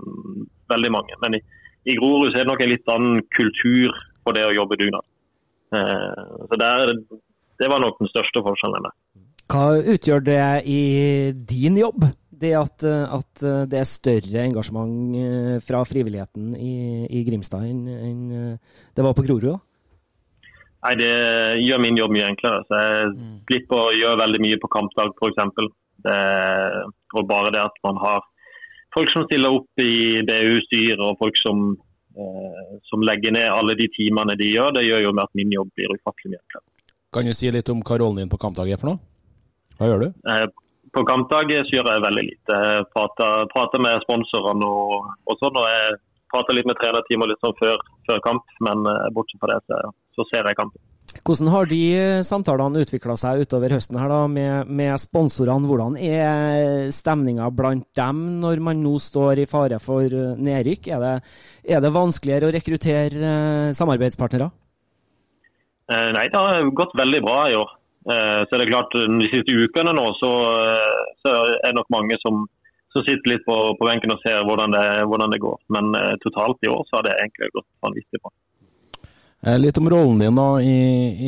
veldig 0.72 0.92
mange. 0.94 1.18
Men 1.24 1.38
i, 1.38 1.42
i 1.90 1.96
Grorud 1.98 2.30
er 2.30 2.44
det 2.44 2.50
nok 2.50 2.62
en 2.64 2.72
litt 2.72 2.92
annen 2.92 3.24
kultur 3.36 3.96
på 4.24 4.34
det 4.36 4.46
å 4.46 4.54
jobbe 4.54 4.78
dugnad. 4.80 5.04
Eh, 5.76 6.22
så 6.46 6.60
det, 6.62 6.70
er, 6.70 6.94
det 7.60 7.72
var 7.72 7.82
nok 7.82 7.98
den 8.00 8.12
største 8.12 8.44
forskjellen. 8.46 8.86
der. 8.86 8.96
Hva 9.52 9.66
utgjør 9.94 10.24
det 10.26 10.46
i 10.66 10.80
din 11.50 11.76
jobb? 11.82 12.06
Det 12.36 12.52
at, 12.58 12.84
eh, 12.84 13.14
at 13.16 13.44
det 13.70 13.78
er 13.80 13.88
større 13.88 14.42
engasjement 14.44 15.16
eh, 15.16 15.56
fra 15.64 15.80
frivilligheten 15.88 16.52
i, 16.60 17.06
i 17.08 17.22
Grimstad 17.24 17.64
enn 17.64 18.20
eh, 18.28 18.76
det 18.92 19.04
var 19.06 19.16
på 19.16 19.24
Grorud? 19.24 19.56
Nei, 20.84 20.94
Det 21.00 21.12
gjør 21.64 21.80
min 21.82 21.98
jobb 21.98 22.12
mye 22.14 22.28
enklere. 22.30 22.62
så 22.68 22.80
Jeg 22.82 23.12
slipper 23.48 23.88
å 23.88 23.96
gjøre 23.96 24.20
veldig 24.20 24.42
mye 24.44 24.60
på 24.62 24.70
kampdag 24.70 25.16
f.eks. 25.16 25.70
Og 27.16 27.22
bare 27.26 27.50
det 27.54 27.62
at 27.64 27.80
man 27.86 27.98
har 28.04 28.20
folk 28.96 29.12
som 29.12 29.26
stiller 29.26 29.56
opp 29.56 29.82
i 29.82 30.22
BU-styret 30.26 31.02
og 31.04 31.18
folk 31.20 31.36
som, 31.40 31.66
eh, 32.16 32.76
som 32.88 33.04
legger 33.04 33.34
ned 33.36 33.48
alle 33.50 33.76
de 33.78 33.88
timene 33.96 34.36
de 34.38 34.52
gjør, 34.54 34.72
det 34.76 34.86
gjør 34.86 35.08
jo 35.08 35.12
med 35.16 35.24
at 35.24 35.36
min 35.40 35.52
jobb 35.52 35.72
blir 35.76 35.92
ufattelig 35.96 36.32
mye 36.32 36.42
enklere. 36.44 36.66
Kan 37.16 37.28
du 37.28 37.34
si 37.36 37.50
litt 37.52 37.72
om 37.72 37.82
hva 37.82 37.98
rollen 38.00 38.22
din 38.22 38.32
på 38.32 38.40
kampdag 38.40 38.70
er 38.72 38.80
for 38.80 38.92
noe? 38.92 39.00
Hva 39.76 39.90
gjør 39.90 40.06
du? 40.06 40.08
Eh, 40.32 40.46
På 40.96 41.04
kampdag 41.04 41.50
så 41.68 41.74
gjør 41.76 41.90
jeg 41.92 42.04
veldig 42.06 42.22
lite. 42.24 42.58
Jeg 42.64 42.84
prater, 42.96 43.48
prater 43.52 43.82
med 43.84 44.00
sponsorene 44.06 44.64
og, 44.64 45.10
og 45.28 45.42
sånn. 45.42 45.58
og 45.60 45.66
jeg 45.68 45.98
prater 46.32 46.56
litt 46.56 46.68
med 46.70 46.78
trenerteamet 46.80 47.28
litt 47.34 47.44
sånn 47.44 47.56
før, 47.58 47.82
før 48.08 48.22
kamp, 48.24 48.54
men 48.64 48.88
eh, 48.88 49.08
bortsett 49.12 49.42
fra 49.42 49.50
det 49.52 49.60
så, 49.68 49.90
så 50.16 50.26
ser 50.30 50.48
jeg 50.48 50.56
kampen. 50.56 50.80
Hvordan 51.26 51.50
har 51.52 51.68
de 51.68 51.82
samtalene 52.26 52.82
utvikla 52.82 53.16
seg 53.18 53.44
utover 53.46 53.72
høsten 53.76 53.98
her 54.00 54.10
da, 54.10 54.22
med, 54.30 54.72
med 54.72 54.96
sponsorene? 55.00 55.68
Hvordan 55.68 55.96
er 56.00 56.88
stemninga 56.94 57.48
blant 57.54 57.86
dem 57.98 58.24
når 58.42 58.62
man 58.64 58.82
nå 58.84 58.96
står 59.02 59.44
i 59.44 59.48
fare 59.50 59.80
for 59.82 60.08
eh, 60.08 60.36
nedrykk? 60.48 60.92
Er 60.96 61.04
det, 61.04 61.14
er 61.76 61.84
det 61.84 61.94
vanskeligere 61.94 62.48
å 62.48 62.56
rekruttere 62.56 63.32
eh, 63.36 63.72
samarbeidspartnere? 63.76 64.48
Eh, 65.92 66.10
Nei, 66.16 66.28
det 66.32 66.40
har 66.40 66.70
gått 66.76 66.96
veldig 66.98 67.26
bra 67.28 67.42
i 67.52 67.58
år. 67.60 67.82
Eh, 68.06 68.40
det 68.50 68.60
er 68.62 68.70
klart, 68.70 68.94
De 68.94 69.28
siste 69.32 69.54
ukene 69.54 69.94
nå 69.96 70.06
så, 70.20 70.32
eh, 70.62 71.04
så 71.24 71.36
er 71.56 71.70
det 71.70 71.76
nok 71.78 71.90
mange 71.90 72.18
som, 72.22 72.44
som 72.94 73.04
sitter 73.06 73.32
litt 73.34 73.46
på, 73.48 73.56
på 73.78 73.88
benken 73.88 74.14
og 74.14 74.22
ser 74.22 74.44
hvordan 74.46 74.74
det, 74.76 74.86
hvordan 75.10 75.32
det 75.34 75.42
går. 75.42 75.58
Men 75.74 75.94
eh, 75.98 76.14
totalt 76.22 76.62
i 76.62 76.70
år 76.70 76.84
så 76.86 77.00
har 77.00 77.08
det 77.08 77.16
egentlig 77.18 77.54
gått 77.56 77.68
vanvittig 77.82 78.22
bra. 78.22 78.34
Eh, 79.46 79.58
Litt 79.58 79.78
om 79.78 79.90
rollen 79.90 80.22
din 80.22 80.38
da 80.38 80.46
i, 80.62 80.76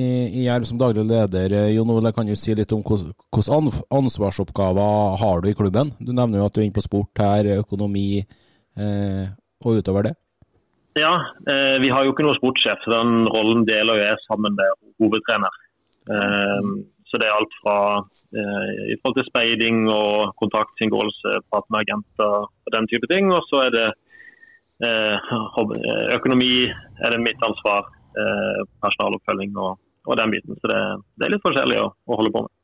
i, 0.02 0.06
i 0.40 0.46
Jerv 0.46 0.64
som 0.70 0.78
daglig 0.78 1.04
leder. 1.06 1.52
Eh, 1.52 1.72
Jon 1.76 1.90
Ole, 1.94 2.14
kan 2.14 2.26
du 2.30 2.34
si 2.38 2.54
litt 2.54 2.72
om 2.74 2.82
hvilke 2.86 3.82
ansvarsoppgaver 3.94 5.18
har 5.20 5.42
du 5.42 5.50
i 5.50 5.58
klubben? 5.58 5.92
Du 5.98 6.14
nevner 6.14 6.40
jo 6.40 6.48
at 6.48 6.54
du 6.54 6.62
er 6.62 6.68
inne 6.68 6.78
på 6.78 6.86
sport 6.86 7.22
her, 7.22 7.52
økonomi 7.58 8.22
eh, 8.22 9.26
og 9.64 9.82
utover 9.82 10.08
det. 10.08 10.16
Ja, 10.98 11.14
eh, 11.46 11.76
vi 11.82 11.90
har 11.94 12.06
jo 12.06 12.14
ikke 12.14 12.24
noen 12.26 12.38
sportssjef, 12.40 12.80
så 12.82 12.96
den 12.96 13.28
rollen 13.30 13.66
deler 13.68 13.98
jo 13.98 14.06
jeg 14.06 14.22
sammen 14.26 14.56
med 14.58 14.78
hovedtrener. 15.02 15.58
Eh, 16.08 16.70
så 17.08 17.16
det 17.20 17.28
er 17.28 17.36
alt 17.38 17.54
fra 17.62 17.76
eh, 18.36 18.72
i 18.92 18.96
forhold 19.00 19.16
til 19.16 19.28
speiding 19.30 19.86
og 19.88 20.34
kontaktinngåelse, 20.42 21.38
prate 21.48 21.72
med 21.72 21.86
agenter 21.86 22.34
og 22.44 22.74
den 22.74 22.88
type 22.90 23.08
ting. 23.08 23.32
Og 23.32 23.46
så 23.48 23.62
er 23.64 23.72
det 23.72 23.86
eh, 24.84 25.16
eh, 25.16 26.04
økonomi 26.18 26.52
er 26.68 27.14
det 27.14 27.22
mitt 27.24 27.48
ansvar, 27.48 27.88
eh, 28.12 28.60
personaloppfølging 28.84 29.56
og, 29.56 29.80
og 30.04 30.20
den 30.20 30.36
biten. 30.36 30.60
Så 30.60 30.72
det, 30.72 30.82
det 31.16 31.28
er 31.28 31.36
litt 31.36 31.46
forskjellig 31.48 31.80
å, 31.80 31.88
å 31.88 32.20
holde 32.20 32.34
på 32.36 32.44
med. 32.44 32.54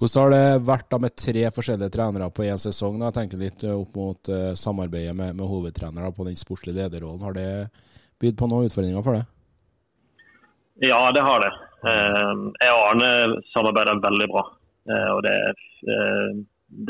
Hvordan 0.00 0.22
har 0.22 0.32
det 0.32 0.64
vært 0.64 0.94
med 1.04 1.16
tre 1.20 1.42
forskjellige 1.52 1.92
trenere 1.92 2.30
på 2.32 2.46
én 2.48 2.60
sesong? 2.60 2.96
da? 2.96 3.10
Jeg 3.10 3.18
tenker 3.18 3.42
litt 3.42 3.64
opp 3.68 3.98
mot 4.00 4.30
samarbeidet 4.56 5.12
med, 5.12 5.36
med 5.36 5.44
hovedtrener 5.44 6.08
på 6.16 6.24
den 6.24 6.40
sportslige 6.40 6.78
lederrollen. 6.78 7.20
Har 7.20 7.36
det 7.36 7.50
bydd 8.16 8.38
på 8.40 8.48
noen 8.48 8.70
utfordringer 8.70 9.04
for 9.04 9.18
det? 9.18 9.26
Ja, 10.88 11.02
det 11.12 11.20
har 11.20 11.44
det. 11.44 11.52
Eh, 11.86 12.32
Jeg 12.60 12.72
og 12.74 12.82
Arne 12.90 13.10
samarbeider 13.54 14.02
veldig 14.04 14.28
bra. 14.32 14.44
Eh, 14.90 15.10
Og 15.16 15.22
det, 15.24 15.36
eh, 15.94 16.30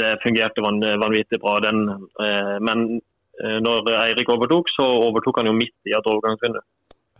det 0.01 0.11
fungerte 0.25 0.65
vanvittig 0.65 1.41
bra. 1.41 1.59
Den, 1.61 1.89
eh, 2.21 2.59
men 2.61 3.01
når 3.41 3.89
Eirik 3.97 4.29
overtok, 4.29 4.69
så 4.69 4.85
overtok 4.85 5.39
han 5.39 5.47
jo 5.47 5.53
midt 5.57 5.73
i 5.89 5.95
et 5.97 6.05
overgangsvindu. 6.05 6.61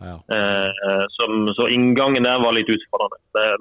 Ja. 0.01 0.17
Så 1.09 1.65
inngangen 1.73 2.23
der 2.23 2.37
var 2.37 2.53
litt 2.53 2.69
utfordrende. 2.69 3.17
Det 3.33 3.41
er 3.41 3.57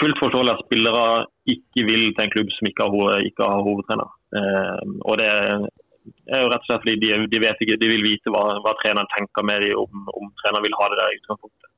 fullt 0.00 0.20
forståelig 0.22 0.52
at 0.52 0.62
spillere 0.66 1.02
ikke 1.50 1.84
vil 1.88 2.04
til 2.14 2.24
en 2.24 2.32
klubb 2.34 2.52
som 2.54 2.70
ikke 2.70 2.86
har, 2.86 3.18
ikke 3.26 3.50
har 3.50 3.66
hovedtrener. 3.66 4.10
Eh, 4.38 4.82
og 5.08 5.18
det 5.18 5.28
er 5.30 6.42
jo 6.42 6.50
rett 6.52 6.62
og 6.62 6.68
slett 6.68 6.84
fordi 6.84 6.96
de, 7.02 7.12
de, 7.32 7.42
vet 7.42 7.62
ikke, 7.62 7.78
de 7.80 7.90
vil 7.92 8.04
vite 8.04 8.32
hva, 8.32 8.44
hva 8.62 8.74
treneren 8.82 9.10
tenker 9.14 9.46
med 9.46 9.64
dem, 9.66 9.78
om, 9.80 10.06
om 10.14 10.30
treneren 10.42 10.66
vil 10.66 10.78
ha 10.80 10.90
det 10.92 11.00
der 11.00 11.14
i 11.14 11.18
utgangspunktet. 11.20 11.70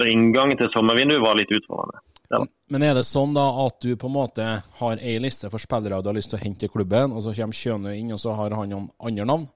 Så 0.00 0.08
inngangen 0.08 0.56
til 0.56 0.70
sommervinduet 0.72 1.20
var 1.20 1.36
litt 1.36 1.50
utfordrende. 1.52 2.00
Ja. 2.30 2.38
Men 2.72 2.84
er 2.86 2.94
det 2.96 3.02
sånn 3.04 3.34
da 3.34 3.42
at 3.66 3.82
du 3.82 3.90
på 3.98 4.08
en 4.08 4.14
måte 4.14 4.44
har 4.78 5.00
ei 5.02 5.18
liste 5.20 5.50
for 5.52 5.60
spillere 5.60 5.98
du 6.00 6.08
har 6.08 6.16
lyst 6.16 6.30
til 6.32 6.38
å 6.38 6.44
hente 6.44 6.64
til 6.64 6.72
klubben, 6.72 7.12
og 7.12 7.24
så 7.26 7.34
kommer 7.36 7.58
Kjønø 7.58 7.92
inn, 7.98 8.12
og 8.14 8.20
så 8.22 8.32
har 8.38 8.54
han 8.56 8.70
noen 8.70 8.86
andre 9.02 9.26
navn? 9.28 9.48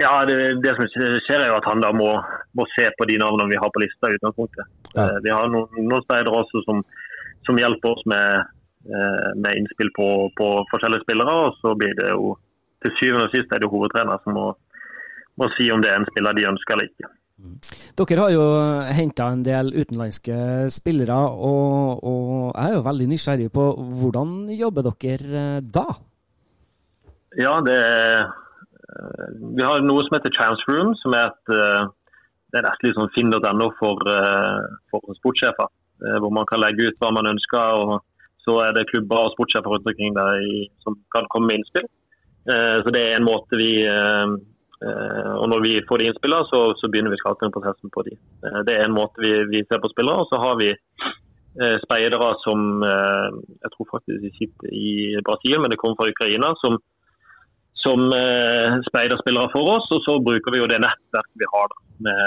Ja, 0.00 0.12
det, 0.28 0.36
det 0.64 0.74
som 0.76 0.88
skjer 0.88 1.40
er 1.40 1.50
jo 1.50 1.58
at 1.58 1.66
han 1.68 1.82
da 1.84 1.90
må, 1.96 2.10
må 2.56 2.66
se 2.74 2.86
på 2.96 3.08
de 3.08 3.16
navnene 3.20 3.48
vi 3.52 3.60
har 3.60 3.72
på 3.72 3.82
lista 3.82 4.10
i 4.12 4.16
utgangspunktet. 4.18 4.72
Ja. 4.92 5.06
Eh, 5.06 5.20
Vi 5.24 5.32
har 5.32 5.48
noen, 5.52 5.68
noen 5.88 6.04
steder 6.04 6.32
også 6.36 6.62
som, 6.66 6.82
som 7.48 7.60
hjelper 7.60 7.92
oss 7.96 8.04
med, 8.12 8.52
eh, 8.88 9.30
med 9.40 9.56
innspill 9.56 9.92
på, 9.96 10.08
på 10.36 10.50
forskjellige 10.72 11.04
spillere. 11.06 11.36
Og 11.48 11.56
så 11.62 11.72
blir 11.80 11.96
det 11.96 12.12
jo 12.12 12.34
til 12.84 12.92
syvende 13.00 13.28
og 13.28 13.36
sist 13.36 13.52
er 13.52 13.64
det 13.64 13.72
hovedtrener 13.72 14.20
som 14.24 14.36
må, 14.36 14.50
må 15.40 15.48
si 15.56 15.70
om 15.72 15.80
det 15.80 15.92
er 15.92 16.02
en 16.02 16.08
spiller 16.12 16.36
de 16.36 16.48
ønsker 16.52 16.76
eller 16.76 16.92
ikke. 16.92 17.12
Dere 17.36 18.22
har 18.22 18.32
jo 18.32 18.44
henta 18.96 19.26
en 19.28 19.42
del 19.44 19.68
utenlandske 19.74 20.36
spillere, 20.72 21.16
og, 21.16 22.00
og 22.00 22.30
jeg 22.54 22.70
er 22.70 22.76
jo 22.78 22.86
veldig 22.86 23.08
nysgjerrig 23.10 23.50
på 23.52 23.66
hvordan 24.00 24.32
jobber 24.56 24.88
dere 24.88 25.42
eh, 25.42 25.66
da? 25.76 25.84
Ja, 27.36 27.58
det 27.66 27.76
eh, 27.76 28.24
Vi 29.58 29.66
har 29.66 29.84
noe 29.84 30.06
som 30.06 30.16
heter 30.16 30.32
Chance 30.32 30.64
Room, 30.70 30.94
som 31.02 31.16
er 31.18 31.28
et 31.28 31.54
eh, 31.58 31.92
det 32.54 32.62
er 32.62 32.68
nesten 32.70 32.88
litt 32.88 32.96
sånn 32.96 33.12
finn.no 33.12 33.66
for, 33.76 34.00
for 34.88 35.16
sportssjefer. 35.18 35.66
Hvor 36.22 36.30
man 36.32 36.46
kan 36.48 36.60
legge 36.62 36.86
ut 36.86 37.00
hva 37.02 37.10
man 37.12 37.26
ønsker. 37.28 37.74
og 37.74 37.98
Så 38.46 38.54
er 38.62 38.70
det 38.72 38.86
klubber 38.88 39.26
og 39.26 39.32
sportssjefer 39.34 39.74
rundt 39.74 39.88
omkring 39.90 40.14
der 40.16 40.38
i, 40.40 40.62
som 40.86 40.94
kan 41.12 41.26
komme 41.34 41.50
med 41.50 41.58
innspill. 41.58 41.88
Så 42.46 42.94
det 42.94 43.02
er 43.02 43.18
en 43.18 43.26
måte 43.26 43.58
vi 43.60 43.72
Og 45.40 45.46
når 45.48 45.62
vi 45.64 45.74
får 45.88 45.98
de 46.02 46.08
innspillene, 46.10 46.48
så, 46.50 46.58
så 46.76 46.90
begynner 46.92 47.14
vi 47.14 47.20
scouting-prosessen 47.22 47.92
på 47.94 48.02
de. 48.08 48.16
Eh, 48.44 48.58
Det 48.68 48.74
er 48.76 48.84
en 48.84 48.96
måte 48.96 49.22
vi, 49.24 49.32
vi 49.52 49.62
ser 49.64 49.80
på 49.80 49.92
spillere. 49.92 50.20
Og 50.20 50.28
så 50.32 50.40
har 50.42 50.58
vi 50.60 50.68
eh, 50.74 51.76
speidere 51.86 52.28
som 52.42 52.82
eh, 52.84 53.30
Jeg 53.62 53.72
tror 53.72 53.88
faktisk 53.94 54.20
de 54.26 54.34
sitter 54.36 54.76
i 54.76 55.16
Brasil, 55.24 55.56
men 55.60 55.72
det 55.72 55.80
kommer 55.80 55.96
fra 56.00 56.12
Ukraina. 56.12 56.52
som 56.64 56.78
som 57.86 58.00
eh, 58.12 58.72
speiderspillere 58.88 59.52
for 59.52 59.76
oss. 59.76 59.86
Og 59.94 60.02
så 60.06 60.18
bruker 60.28 60.54
vi 60.54 60.62
jo 60.62 60.70
det 60.70 60.82
nettverket 60.82 61.42
vi 61.42 61.50
har 61.52 61.70
da, 61.72 61.78
med 62.08 62.22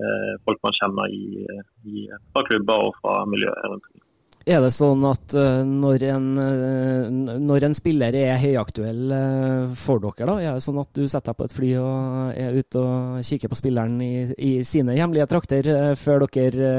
eh, 0.00 0.32
folk 0.46 0.62
man 0.64 0.76
kjenner 0.78 1.12
i, 1.12 1.44
i, 1.84 2.06
fra 2.32 2.44
klubber 2.48 2.88
og 2.88 2.96
fra 3.02 3.18
miljøet 3.28 3.68
rundt 3.68 3.84
omkring. 3.84 4.03
Er 4.44 4.60
det 4.60 4.74
sånn 4.76 5.00
at 5.08 5.32
eh, 5.40 5.62
når 5.64 6.02
en, 6.10 6.24
eh, 6.36 7.36
når 7.40 7.64
en 7.64 7.76
spiller 7.76 8.16
er 8.18 8.40
høyaktuell 8.42 9.14
eh, 9.16 9.76
for 9.80 10.02
dere, 10.02 10.26
da, 10.28 10.34
er 10.36 10.58
det 10.58 10.64
sånn 10.66 10.82
at 10.82 10.90
du 10.92 11.06
setter 11.08 11.32
deg 11.32 11.38
på 11.38 11.46
et 11.48 11.54
fly 11.56 11.70
og 11.80 12.40
er 12.42 12.58
ute 12.58 12.82
og 12.82 13.22
kikker 13.24 13.52
på 13.52 13.60
spilleren 13.62 13.94
i, 14.04 14.12
i 14.36 14.52
sine 14.68 14.98
hjemlige 14.98 15.30
trakter 15.32 15.70
før 15.96 16.26
dere, 16.28 16.74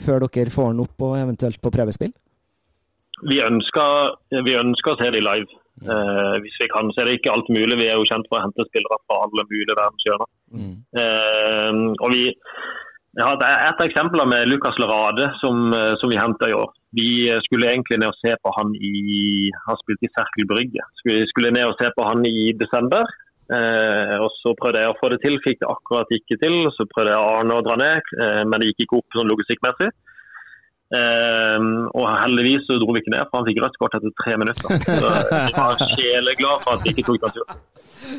før 0.00 0.24
dere 0.24 0.54
får 0.54 0.72
den 0.72 0.80
opp 0.86 1.04
og 1.04 1.18
eventuelt 1.20 1.60
på 1.60 1.74
prøvespill? 1.76 2.14
Vi 3.28 3.42
ønsker, 3.44 4.16
vi 4.48 4.56
ønsker 4.58 4.94
å 4.94 5.00
se 5.00 5.12
de 5.12 5.22
live. 5.22 5.60
Eh, 5.84 6.34
hvis 6.40 6.56
vi 6.62 6.70
kan, 6.72 6.88
så 6.94 7.02
er 7.02 7.10
det 7.10 7.18
ikke 7.18 7.34
alt 7.34 7.48
mulig. 7.52 7.78
Vi 7.80 7.90
er 7.90 7.98
jo 7.98 8.08
kjent 8.08 8.28
for 8.30 8.38
å 8.38 8.46
hente 8.46 8.66
spillere 8.70 9.00
fra 9.04 9.20
alle 9.26 9.44
mulige 9.50 9.76
verdenshjørner. 9.76 10.30
Eh, 11.02 11.84
og 12.00 12.14
vi 12.14 12.24
jeg 13.14 13.24
har 13.24 13.36
et, 13.38 13.82
eksempel 13.84 14.24
med 14.26 14.48
Lukas 14.50 14.78
Larade 14.82 15.28
som, 15.42 15.72
eh, 15.72 15.94
som 16.00 16.10
vi 16.10 16.18
henta 16.18 16.48
i 16.50 16.56
år. 16.56 16.70
Vi 16.98 17.10
skulle 17.46 17.70
egentlig 17.70 17.98
ned 17.98 18.10
og 18.10 18.18
se 18.22 18.34
på 18.42 18.50
han 18.56 18.74
i 18.74 19.50
Han 19.66 19.78
spilte 19.82 20.06
i 20.06 20.14
Serkel 20.14 20.46
Brygge. 20.50 20.82
Skulle, 20.98 21.26
skulle 21.30 21.54
ned 21.54 21.66
og 21.70 21.76
se 21.78 21.90
på 21.94 22.06
han 22.06 22.26
i 22.26 22.52
desember. 22.62 23.06
Eh, 23.52 24.16
og 24.24 24.30
Så 24.40 24.54
prøvde 24.58 24.80
jeg 24.82 24.90
å 24.90 24.98
få 25.00 25.10
det 25.12 25.20
til, 25.22 25.36
fikk 25.46 25.60
det 25.62 25.70
akkurat 25.70 26.10
ikke 26.18 26.38
til. 26.42 26.56
Så 26.76 26.88
prøvde 26.90 27.12
jeg 27.14 27.22
Arne 27.22 27.58
å 27.58 27.64
dra 27.66 27.76
ned, 27.76 28.12
eh, 28.24 28.42
men 28.48 28.58
det 28.58 28.72
gikk 28.72 28.86
ikke 28.86 29.00
opp 29.02 29.18
sånn 29.18 29.30
logistikkmessig. 29.30 29.90
Eh, 30.92 31.58
og 31.96 32.04
heldigvis 32.12 32.66
så 32.68 32.76
dro 32.78 32.92
vi 32.92 33.00
ikke 33.00 33.14
ned, 33.14 33.24
for 33.30 33.40
han 33.40 33.48
fikk 33.48 33.62
rødt 33.64 33.78
kort 33.80 33.96
etter 33.96 34.12
tre 34.20 34.36
minutter. 34.40 34.76
Så 34.84 35.12
vi 35.32 35.56
var 35.56 35.80
sjeleglad 35.96 36.64
for 36.66 36.76
at 36.76 36.84
vi 36.84 36.92
ikke 36.92 37.06
tok 37.08 37.22
den 37.24 37.36
turen. 37.38 37.62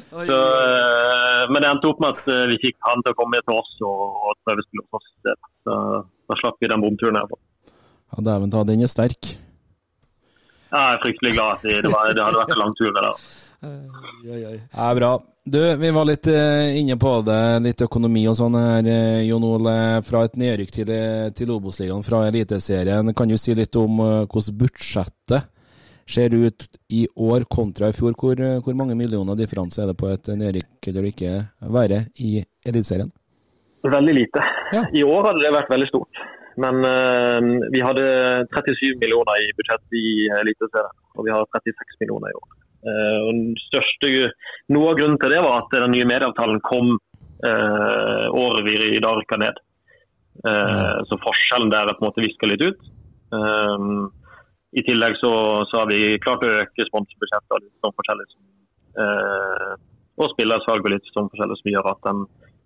Så, 0.09 0.39
eh, 0.65 1.43
men 1.51 1.61
det 1.61 1.69
endte 1.69 1.91
opp 1.91 2.01
med 2.01 2.17
at 2.17 2.29
eh, 2.33 2.45
vi 2.51 2.59
fikk 2.63 2.77
han 2.87 3.05
til 3.05 3.13
å 3.13 3.19
komme 3.19 3.41
til 3.45 3.59
oss 3.59 3.73
og, 3.85 4.03
og 4.25 4.39
prøvespille 4.47 4.85
hos 4.87 5.01
oss. 5.01 5.35
Så 5.65 5.79
da 6.25 6.39
slapp 6.41 6.57
vi 6.61 6.71
den 6.71 6.83
bomturen 6.83 7.19
her. 7.21 7.37
Ja, 8.15 8.23
Dæven 8.31 8.53
ta, 8.53 8.65
den 8.67 8.85
er 8.85 8.91
sterk. 8.91 9.35
Ja, 10.71 10.79
jeg 10.79 10.97
er 10.97 11.03
fryktelig 11.05 11.35
glad 11.37 11.59
at 11.59 11.63
det, 11.63 11.77
det, 11.85 11.93
var, 11.93 12.09
det 12.11 12.25
hadde 12.25 12.41
vært 12.41 12.55
en 12.55 12.61
lang 12.63 12.73
tur. 12.75 12.89
det 12.89 13.05
der. 13.05 13.25
er 14.89 14.99
bra. 14.99 15.13
Du, 15.47 15.75
vi 15.77 15.91
var 15.91 16.05
litt 16.09 16.27
eh, 16.27 16.77
inne 16.79 16.95
på 16.97 17.09
det, 17.21 17.41
litt 17.61 17.81
økonomi 17.85 18.23
og 18.25 18.33
sånn 18.33 18.55
her, 18.57 18.87
eh, 18.89 19.25
Jon 19.27 19.43
Ole. 19.45 19.75
Fra 20.07 20.23
et 20.25 20.39
nedrykk 20.41 20.71
til, 20.73 20.89
eh, 20.89 21.27
til 21.37 21.51
Obos-ligaen 21.53 22.01
fra 22.07 22.23
Eliteserien, 22.25 23.13
kan 23.13 23.29
du 23.29 23.37
si 23.37 23.53
litt 23.53 23.77
om 23.77 24.01
hvordan 24.01 24.57
budsjettet 24.57 25.45
ser 26.09 26.33
ut 26.33 26.65
i 26.89 27.03
år 27.13 27.45
kontra 27.45 27.91
i 27.91 27.93
fjor? 27.93 28.17
Hvor, 28.17 28.41
hvor 28.65 28.79
mange 28.81 28.97
millioner 28.97 29.37
differanse 29.37 29.85
er 29.85 29.93
det 29.93 29.97
på 30.01 30.09
et 30.15 30.33
nedrykk 30.33 30.89
eller 30.89 31.11
ikke 31.11 31.35
være 31.77 32.01
i 32.25 32.41
Eliteserien? 32.65 33.13
Veldig 33.85 34.17
lite. 34.17 34.49
Ja. 34.73 34.87
I 34.97 35.05
år 35.05 35.29
hadde 35.29 35.45
det 35.45 35.55
vært 35.59 35.73
veldig 35.77 35.93
stort. 35.93 36.25
Men 36.57 36.81
uh, 36.87 37.69
vi 37.69 37.85
hadde 37.85 38.05
37 38.55 38.95
millioner 38.97 39.45
i 39.45 39.53
budsjett 39.59 39.97
i 39.99 40.05
Eliteserien, 40.41 40.93
og 41.13 41.27
vi 41.27 41.33
har 41.35 41.45
36 41.53 41.99
millioner 42.01 42.33
i 42.33 42.37
år. 42.39 42.53
Eh, 42.85 43.29
største, 43.65 44.09
noe 44.69 44.91
av 44.91 44.97
grunnen 44.99 45.17
til 45.21 45.33
det 45.33 45.41
var 45.41 45.63
at 45.63 45.71
den 45.73 45.91
nye 45.95 46.05
medieavtalen 46.05 46.59
kom 46.67 46.91
eh, 47.45 48.25
året 48.29 48.65
vi 48.67 48.75
i 48.95 49.01
dag 49.01 49.17
rykka 49.21 49.39
ned. 49.41 49.57
Eh, 50.45 50.97
Så 51.09 51.17
forskjellen 51.23 51.71
der 51.73 51.89
er 51.89 51.97
på 51.97 52.05
en 52.05 52.09
måte 52.11 52.21
viska 52.25 52.49
litt 52.51 52.61
ut. 52.61 52.85
Eh, 53.33 53.87
I 54.77 54.83
tillegg 54.85 55.17
så, 55.21 55.31
så 55.71 55.81
har 55.81 55.89
vi 55.91 56.17
klart 56.23 56.43
å 56.45 56.53
øke 56.61 56.85
sponsorbudsjettet 56.89 57.55
og 57.57 57.63
litt 57.63 57.85
sånn 57.85 57.95
forskjellig. 57.97 58.27
eh, 59.01 59.75
og 60.15 60.29
spillersalg 60.31 60.85
og 60.85 60.93
litt 60.93 61.07
sånn 61.11 61.27
forskjellig 61.31 61.57
som 61.59 61.71
gjør 61.73 61.87
at 61.91 62.05
den, 62.07 62.19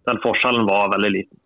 den 0.06 0.20
forskjellen 0.22 0.68
var 0.68 0.92
veldig 0.94 1.10
liten. 1.16 1.40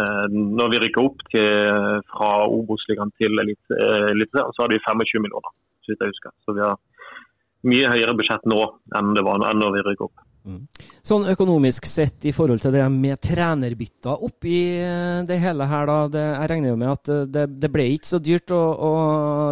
Eh, 0.00 0.24
når 0.32 0.72
vi 0.72 0.80
rykker 0.82 1.04
opp 1.06 1.20
til, 1.30 2.00
fra 2.10 2.30
Obos-ligaen 2.50 3.12
til 3.20 3.38
Elite- 3.44 3.78
Eliteserien, 4.10 4.50
så 4.56 4.64
har 4.64 4.72
vi 4.72 4.80
25 4.82 5.22
millioner, 5.22 5.52
så 5.84 5.92
vidt 5.92 6.02
jeg 6.02 6.10
husker. 6.14 6.34
Så 6.46 6.56
vi 6.56 6.64
har 6.64 6.74
mye 7.68 7.90
høyere 7.92 8.16
budsjett 8.18 8.46
nå 8.48 8.62
enn 8.96 9.12
det 9.16 9.26
var 9.26 9.42
enn 9.50 9.62
når 9.62 9.76
vi 9.76 9.84
rykket 9.86 10.08
opp. 10.08 10.26
Sånn 11.06 11.26
økonomisk 11.30 11.86
sett 11.90 12.22
i 12.26 12.32
forhold 12.34 12.62
til 12.62 12.74
det 12.74 12.84
med 12.94 13.18
trenerbytter 13.22 14.22
oppi 14.26 14.58
eh, 14.78 15.24
det 15.26 15.40
hele 15.42 15.66
her, 15.66 15.86
da. 15.90 15.96
Det, 16.12 16.22
jeg 16.22 16.50
regner 16.52 16.70
jo 16.70 16.78
med 16.78 16.92
at 16.92 17.10
eh, 17.10 17.24
det, 17.34 17.44
det 17.62 17.70
ble 17.74 17.88
ikke 17.94 18.10
så 18.12 18.20
dyrt 18.22 18.54
å, 18.54 18.62
å 18.88 18.92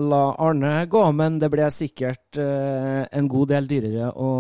la 0.07 0.23
Arne 0.47 0.75
gå, 0.91 1.03
men 1.19 1.41
det 1.43 1.51
ble 1.51 1.67
sikkert 1.75 2.39
eh, 2.39 3.03
en 3.11 3.31
god 3.31 3.55
del 3.57 3.69
dyrere 3.71 4.13
å, 4.15 4.31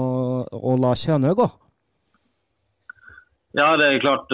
å 0.46 0.76
la 0.82 0.94
Kjønø 0.98 1.34
gå. 1.38 1.48
Ja, 3.54 3.68
det 3.78 3.86
er 3.86 4.02
klart. 4.02 4.32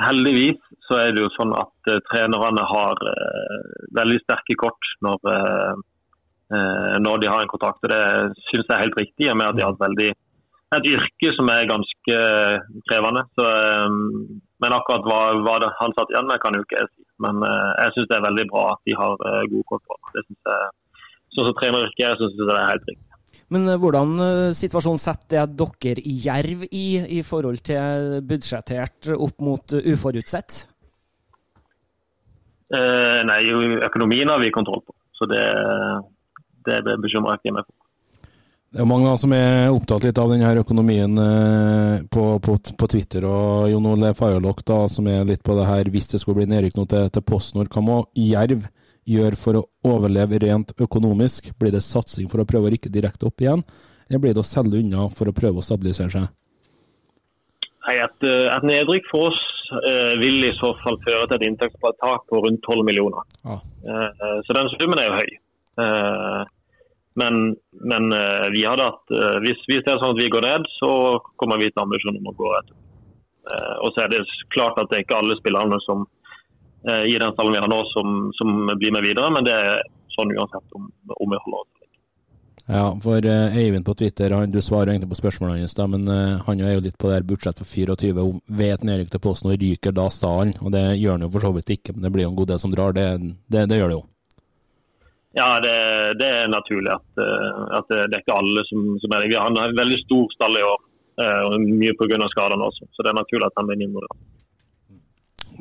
Heldigvis 0.00 0.60
så 0.86 0.96
er 0.96 1.10
det 1.12 1.20
jo 1.20 1.32
sånn 1.34 1.50
at 1.60 1.90
trenerne 2.08 2.62
har 2.64 3.02
veldig 3.98 4.16
sterke 4.22 4.56
kort 4.62 4.88
når, 5.04 5.20
når 6.50 7.20
de 7.22 7.28
har 7.30 7.44
en 7.44 7.50
kontrakt. 7.50 7.84
og 7.86 7.92
Det 7.92 8.40
syns 8.48 8.66
jeg 8.66 8.74
er 8.74 8.82
helt 8.82 8.98
riktig, 8.98 9.26
i 9.26 9.30
og 9.30 9.38
med 9.38 9.52
at 9.52 9.58
de 9.58 9.62
har 9.62 9.76
et 9.76 9.84
veldig 9.84 10.08
et 10.78 10.88
yrke 10.92 11.32
som 11.34 11.50
er 11.50 11.68
ganske 11.70 12.16
krevende. 12.88 13.24
Så, 13.38 13.46
eh, 13.46 13.86
men 14.62 14.76
akkurat 14.76 15.06
hva, 15.08 15.20
hva 15.42 15.58
han 15.80 15.94
satt 15.96 16.12
igjen 16.12 16.28
med, 16.30 16.40
kan 16.42 16.56
jo 16.56 16.64
ikke 16.64 16.78
jeg 16.78 16.90
si. 16.92 17.06
Men 17.24 17.42
eh, 17.46 17.70
jeg 17.82 17.96
syns 17.96 18.10
det 18.10 18.18
er 18.18 18.26
veldig 18.28 18.48
bra 18.52 18.64
at 18.74 18.82
de 18.86 18.96
har 18.98 19.26
eh, 19.30 19.46
god 19.54 19.68
kontroll. 19.74 20.02
Det 20.16 20.26
synes 20.26 20.52
jeg, 20.52 20.76
Sånn 21.30 21.46
som 21.46 21.54
treneryrket 21.60 22.02
er, 22.02 22.16
så 22.18 22.26
syns 22.26 22.40
jeg 22.40 22.48
det 22.48 22.54
er 22.58 22.72
helt 22.72 22.88
riktig. 22.90 23.06
Men 23.54 23.68
eh, 23.70 23.78
hvordan 23.82 24.14
eh, 24.24 24.46
situasjonen 24.58 25.02
setter 25.02 25.46
det 25.46 25.68
dere 25.84 26.06
i 26.06 26.14
Jerv 26.24 26.64
i, 26.70 26.86
i 27.18 27.20
forhold 27.26 27.62
til 27.66 28.18
budsjettert 28.26 29.12
opp 29.14 29.42
mot 29.46 29.76
eh, 29.78 29.90
uforutsett? 29.94 30.64
Eh, 32.70 33.20
nei, 33.26 33.42
økonomien 33.82 34.30
har 34.30 34.42
vi 34.42 34.54
kontroll 34.54 34.82
på. 34.86 34.94
Så 35.18 35.26
det, 35.30 35.42
det 36.66 36.98
bekymrer 37.04 37.36
jeg 37.36 37.42
ikke 37.42 37.56
meg 37.58 37.68
for. 37.68 37.76
Det 38.70 38.84
er 38.84 38.86
mange 38.86 39.10
som 39.18 39.32
er 39.34 39.72
opptatt 39.74 40.04
litt 40.06 40.18
av 40.22 40.28
denne 40.30 40.50
økonomien 40.60 41.18
eh, 41.18 42.02
på, 42.06 42.24
på, 42.38 42.52
på 42.78 42.88
Twitter. 42.92 43.24
og 43.26 43.66
Jon 43.72 43.88
Ole 43.90 44.12
Fagerlok, 44.14 44.62
som 44.92 45.08
er 45.10 45.24
litt 45.26 45.42
på 45.42 45.56
det 45.58 45.66
her, 45.66 45.90
hvis 45.90 46.12
det 46.12 46.20
skulle 46.22 46.38
bli 46.38 46.52
nedrykk 46.52 46.78
nå 46.78 46.84
til, 46.92 47.08
til 47.10 47.24
PostNord, 47.26 47.72
hva 47.74 47.82
må 47.82 47.96
Jerv 48.14 48.68
gjøre 49.10 49.40
for 49.40 49.58
å 49.58 49.64
overleve 49.90 50.38
rent 50.44 50.70
økonomisk? 50.78 51.50
Blir 51.58 51.74
det 51.74 51.82
satsing 51.82 52.30
for 52.30 52.44
å 52.44 52.46
prøve 52.46 52.70
å 52.70 52.72
rykke 52.76 52.94
direkte 52.94 53.26
opp 53.26 53.42
igjen, 53.42 53.66
eller 54.06 54.22
blir 54.22 54.38
det 54.38 54.44
å 54.44 54.46
selge 54.46 54.78
unna 54.78 55.08
for 55.18 55.26
å 55.26 55.34
prøve 55.34 55.58
å 55.58 55.66
stabilisere 55.66 56.14
seg? 56.14 56.30
Nei, 57.88 57.98
et, 58.04 58.22
eh, 58.22 58.46
et 58.54 58.70
nedrykk 58.70 59.10
for 59.10 59.32
oss 59.32 59.44
eh, 59.82 60.14
vil 60.22 60.44
i 60.46 60.54
så 60.62 60.76
fall 60.84 61.02
føre 61.02 61.26
til 61.26 61.40
et 61.40 61.46
inntektstak 61.48 62.26
på 62.30 62.42
rundt 62.44 62.62
12 62.62 62.86
millioner. 62.86 63.26
Ah. 63.42 63.62
Eh, 63.82 64.34
så 64.46 64.54
den 64.54 64.70
summen 64.76 65.02
er 65.02 65.10
jo 65.10 65.22
høy. 65.24 65.38
Eh, 65.80 66.42
men, 67.14 67.56
men 67.92 68.12
eh, 68.12 68.46
vi 68.54 68.64
hadde 68.66 68.86
hatt, 68.90 69.04
eh, 69.10 69.38
hvis, 69.44 69.62
hvis 69.68 69.82
det 69.86 69.94
er 69.94 70.02
sånn 70.02 70.14
at 70.14 70.22
vi 70.22 70.30
går 70.32 70.46
ned, 70.46 70.68
så 70.78 70.92
kommer 71.40 71.60
vi 71.60 71.70
til 71.70 71.84
ambisjonen 71.84 72.20
om 72.22 72.32
å 72.32 72.38
gå 72.38 72.54
etter. 72.60 72.76
Og 73.82 73.88
så 73.96 74.04
er 74.04 74.10
det 74.12 74.20
klart 74.52 74.76
at 74.78 74.90
det 74.90 74.98
er 74.98 75.02
ikke 75.02 75.16
alle 75.16 75.34
spillerne 75.40 75.78
som 75.82 76.04
i 76.86 77.16
den 77.18 77.32
stallen 77.32 77.54
vi 77.56 77.62
har 77.64 77.70
nå, 77.72 77.78
som, 77.90 78.28
som 78.36 78.68
blir 78.78 78.92
med 78.94 79.02
videre. 79.02 79.26
Men 79.32 79.46
det 79.48 79.56
er 79.56 79.80
sånn 80.14 80.30
uansett 80.36 80.76
om, 80.76 80.84
om 81.16 81.32
vi 81.32 81.40
holder 81.46 81.56
oss. 81.64 81.88
Ja, 82.70 82.84
for 83.02 83.26
Eivind 83.26 83.88
på 83.88 83.96
Twitter, 83.98 84.36
han, 84.36 84.52
du 84.54 84.60
svarer 84.62 84.92
egentlig 84.92 85.10
på 85.16 85.18
spørsmålene 85.18 85.64
hans, 85.64 85.74
men 85.90 86.06
han 86.46 86.62
er 86.62 86.76
jo 86.76 86.84
litt 86.84 87.00
på 87.00 87.10
det 87.10 87.16
her 87.16 87.26
budsjett 87.32 87.58
for 87.58 87.66
24 87.66 88.22
om 88.22 88.38
ved 88.46 88.76
et 88.76 88.86
nedrykk 88.86 89.16
til 89.16 89.24
Posten 89.24 89.50
og 89.50 89.58
ryker 89.64 89.96
da 89.96 90.06
stallen. 90.14 90.54
Og 90.60 90.70
det 90.76 90.84
gjør 91.00 91.16
han 91.16 91.26
jo 91.26 91.32
for 91.34 91.48
så 91.48 91.54
vidt 91.56 91.74
ikke, 91.74 91.96
men 91.96 92.06
det 92.06 92.14
blir 92.14 92.28
jo 92.28 92.34
en 92.36 92.38
god 92.38 92.52
del 92.52 92.62
som 92.62 92.76
drar. 92.76 92.94
Det, 92.94 93.08
det, 93.50 93.66
det 93.72 93.80
gjør 93.80 93.90
det 93.90 93.98
jo. 93.98 94.04
Ja, 95.36 95.60
det, 95.62 95.74
det 96.18 96.26
er 96.26 96.48
naturlig 96.50 96.90
at, 96.90 97.06
eh, 97.22 97.60
at 97.78 97.86
det, 97.92 98.16
er 98.16 98.22
ikke 98.22 98.38
alle 98.40 98.64
som, 98.66 98.86
som 98.98 99.12
er 99.14 99.22
det. 99.22 99.30
Vi 99.30 99.38
har 99.38 99.50
en 99.50 99.76
veldig 99.78 100.00
stor 100.02 100.32
stall 100.34 100.58
i 100.58 100.64
år, 100.66 100.80
eh, 101.22 101.40
og 101.46 101.68
mye 101.68 101.94
pga. 101.98 102.18
skadene 102.32 102.66
også. 102.66 102.88
Så 102.90 103.06
det 103.06 103.12
er 103.12 103.20
naturlig 103.20 103.46
at 103.46 103.60
han 103.60 103.70
blir 103.70 103.84
involvert. 103.86 104.26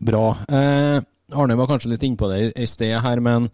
Bra. 0.09 0.25
Eh, 0.49 0.97
Arne 1.37 1.59
var 1.59 1.69
kanskje 1.69 1.93
litt 1.93 2.03
innpå 2.07 2.31
det 2.31 2.41
i, 2.55 2.65
sted 2.67 2.97
her, 3.03 3.21
men 3.21 3.49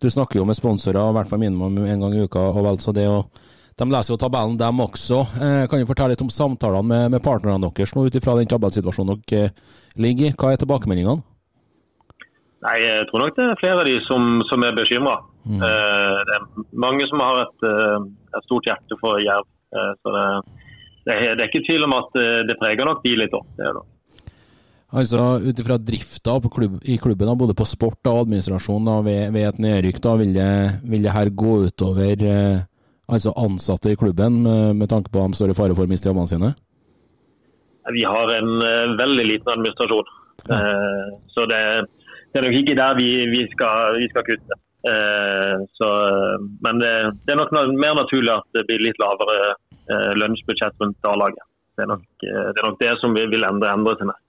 du 0.00 0.08
snakker 0.08 0.40
jo 0.40 0.46
med 0.48 0.56
sponsorer, 0.56 1.10
i 1.10 1.16
hvert 1.18 1.28
fall 1.28 1.42
minimum 1.42 1.76
en 1.84 2.04
gang 2.06 2.16
i 2.16 2.24
uka. 2.24 2.46
og 2.54 2.64
vel 2.64 2.80
så 2.80 2.96
det 2.96 3.08
og 3.08 3.28
De 3.80 3.86
leser 3.88 4.12
jo 4.12 4.20
tabellen, 4.20 4.58
dem 4.60 4.80
også. 4.80 5.20
Eh, 5.40 5.66
kan 5.68 5.80
du 5.80 5.88
fortelle 5.88 6.12
litt 6.12 6.24
om 6.24 6.32
samtalene 6.32 6.84
med, 6.84 7.10
med 7.14 7.22
partnerne 7.24 7.64
deres 7.64 7.94
nå, 7.96 8.04
ut 8.04 8.16
ifra 8.16 8.34
den 8.36 8.48
tabellsituasjonen 8.48 9.22
dere 9.24 9.46
eh, 9.48 9.54
ligger 9.96 10.28
i? 10.28 10.32
Hva 10.36 10.50
er 10.52 10.60
tilbakemeldingene? 10.60 11.24
Nei, 12.60 12.76
Jeg 12.84 13.06
tror 13.08 13.24
nok 13.24 13.36
det 13.36 13.44
er 13.46 13.60
flere 13.60 13.82
av 13.82 13.88
de 13.88 13.96
som, 14.04 14.40
som 14.50 14.64
er 14.66 14.76
bekymra. 14.76 15.16
Mm. 15.48 15.62
Eh, 15.64 16.18
det 16.28 16.34
er 16.36 16.66
mange 16.84 17.06
som 17.08 17.22
har 17.24 17.46
et, 17.46 17.68
eh, 17.68 18.02
et 18.36 18.48
stort 18.48 18.68
hjerte 18.68 18.98
for 19.00 19.22
jerv. 19.22 19.48
Eh, 19.72 19.94
så 20.02 20.12
det, 20.16 20.26
det, 21.06 21.14
er, 21.14 21.32
er 21.38 21.46
ikke 21.48 21.64
tvil 21.64 21.88
om 21.88 21.96
at 21.96 22.20
det 22.48 22.58
preger 22.60 22.84
nok 22.88 23.00
de 23.06 23.16
litt 23.22 23.36
òg. 23.38 23.64
Altså 24.90 25.38
Ut 25.38 25.60
ifra 25.62 25.78
drifta 25.78 26.34
på 26.42 26.50
klubb, 26.50 26.80
i 26.82 26.98
klubben, 26.98 27.28
da, 27.28 27.36
både 27.38 27.54
på 27.54 27.66
sport 27.68 28.08
og 28.10 28.24
administrasjon 28.24 28.88
da, 28.88 28.96
ved, 29.06 29.30
ved 29.36 29.46
et 29.46 29.60
nedrykk, 29.62 30.00
da, 30.02 30.14
vil, 30.18 30.32
det, 30.34 30.54
vil 30.90 31.06
det 31.06 31.14
her 31.14 31.30
gå 31.30 31.58
utover 31.68 32.24
eh, 32.26 32.64
altså 33.10 33.34
ansatte 33.38 33.92
i 33.92 33.98
klubben, 33.98 34.42
med, 34.42 34.80
med 34.82 34.90
tanke 34.90 35.12
på 35.12 35.22
at 35.22 35.30
de 35.30 35.38
står 35.38 35.54
i 35.54 35.58
fare 35.58 35.76
for 35.78 35.86
å 35.86 35.90
miste 35.90 36.10
jobbene 36.10 36.30
sine? 36.30 36.50
Vi 37.94 38.02
har 38.06 38.34
en 38.34 38.50
eh, 38.66 38.96
veldig 38.98 39.28
liten 39.30 39.54
administrasjon. 39.54 40.10
Eh, 40.58 41.06
så 41.36 41.46
det, 41.46 41.62
det 42.30 42.40
er 42.40 42.46
nok 42.46 42.58
ikke 42.62 42.78
der 42.78 42.98
vi, 42.98 43.10
vi, 43.32 43.44
skal, 43.54 43.98
vi 43.98 44.08
skal 44.12 44.26
kutte. 44.26 44.58
Eh, 44.90 45.56
så, 45.76 45.88
men 46.64 46.80
det, 46.80 46.92
det, 47.26 47.34
er 47.34 47.40
nok 47.40 47.52
mer 47.52 47.98
naturlig 47.98 48.32
at 48.32 48.46
det 48.56 48.64
blir 48.68 48.86
litt 48.86 49.00
lavere 49.02 49.38
eh, 49.50 50.12
lønnsbudsjett 50.16 50.78
rundt 50.80 51.10
A-laget. 51.10 51.44
Det, 51.76 51.86
eh, 51.86 52.50
det 52.52 52.62
er 52.62 52.68
nok 52.68 52.80
det 52.80 52.94
som 53.02 53.16
vi 53.16 53.26
vil 53.32 53.46
endre, 53.48 53.72
endre 53.74 53.96
til 53.98 54.10
neste. 54.10 54.26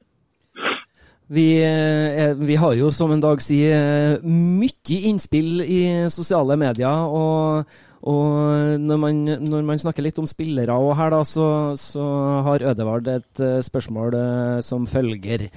Vi, 1.32 1.48
eh, 1.64 2.34
vi 2.36 2.58
har 2.60 2.74
jo, 2.76 2.90
som 2.92 3.14
en 3.14 3.24
dag 3.24 3.40
sier, 3.44 4.18
eh, 4.18 4.26
mye 4.28 4.98
innspill 5.12 5.64
i 5.64 6.10
sosiale 6.12 6.58
medier. 6.60 7.06
Og, 7.08 7.78
og 8.02 8.82
når, 8.82 9.00
man, 9.00 9.22
når 9.46 9.64
man 9.70 9.80
snakker 9.80 10.04
litt 10.04 10.20
om 10.20 10.28
spillere 10.28 10.76
og 10.76 10.98
her, 11.00 11.14
da, 11.16 11.22
så, 11.24 11.48
så 11.80 12.04
har 12.50 12.68
Ødevard 12.74 13.08
et 13.08 13.46
spørsmål 13.64 14.20
som 14.66 14.90
følger. 14.90 15.48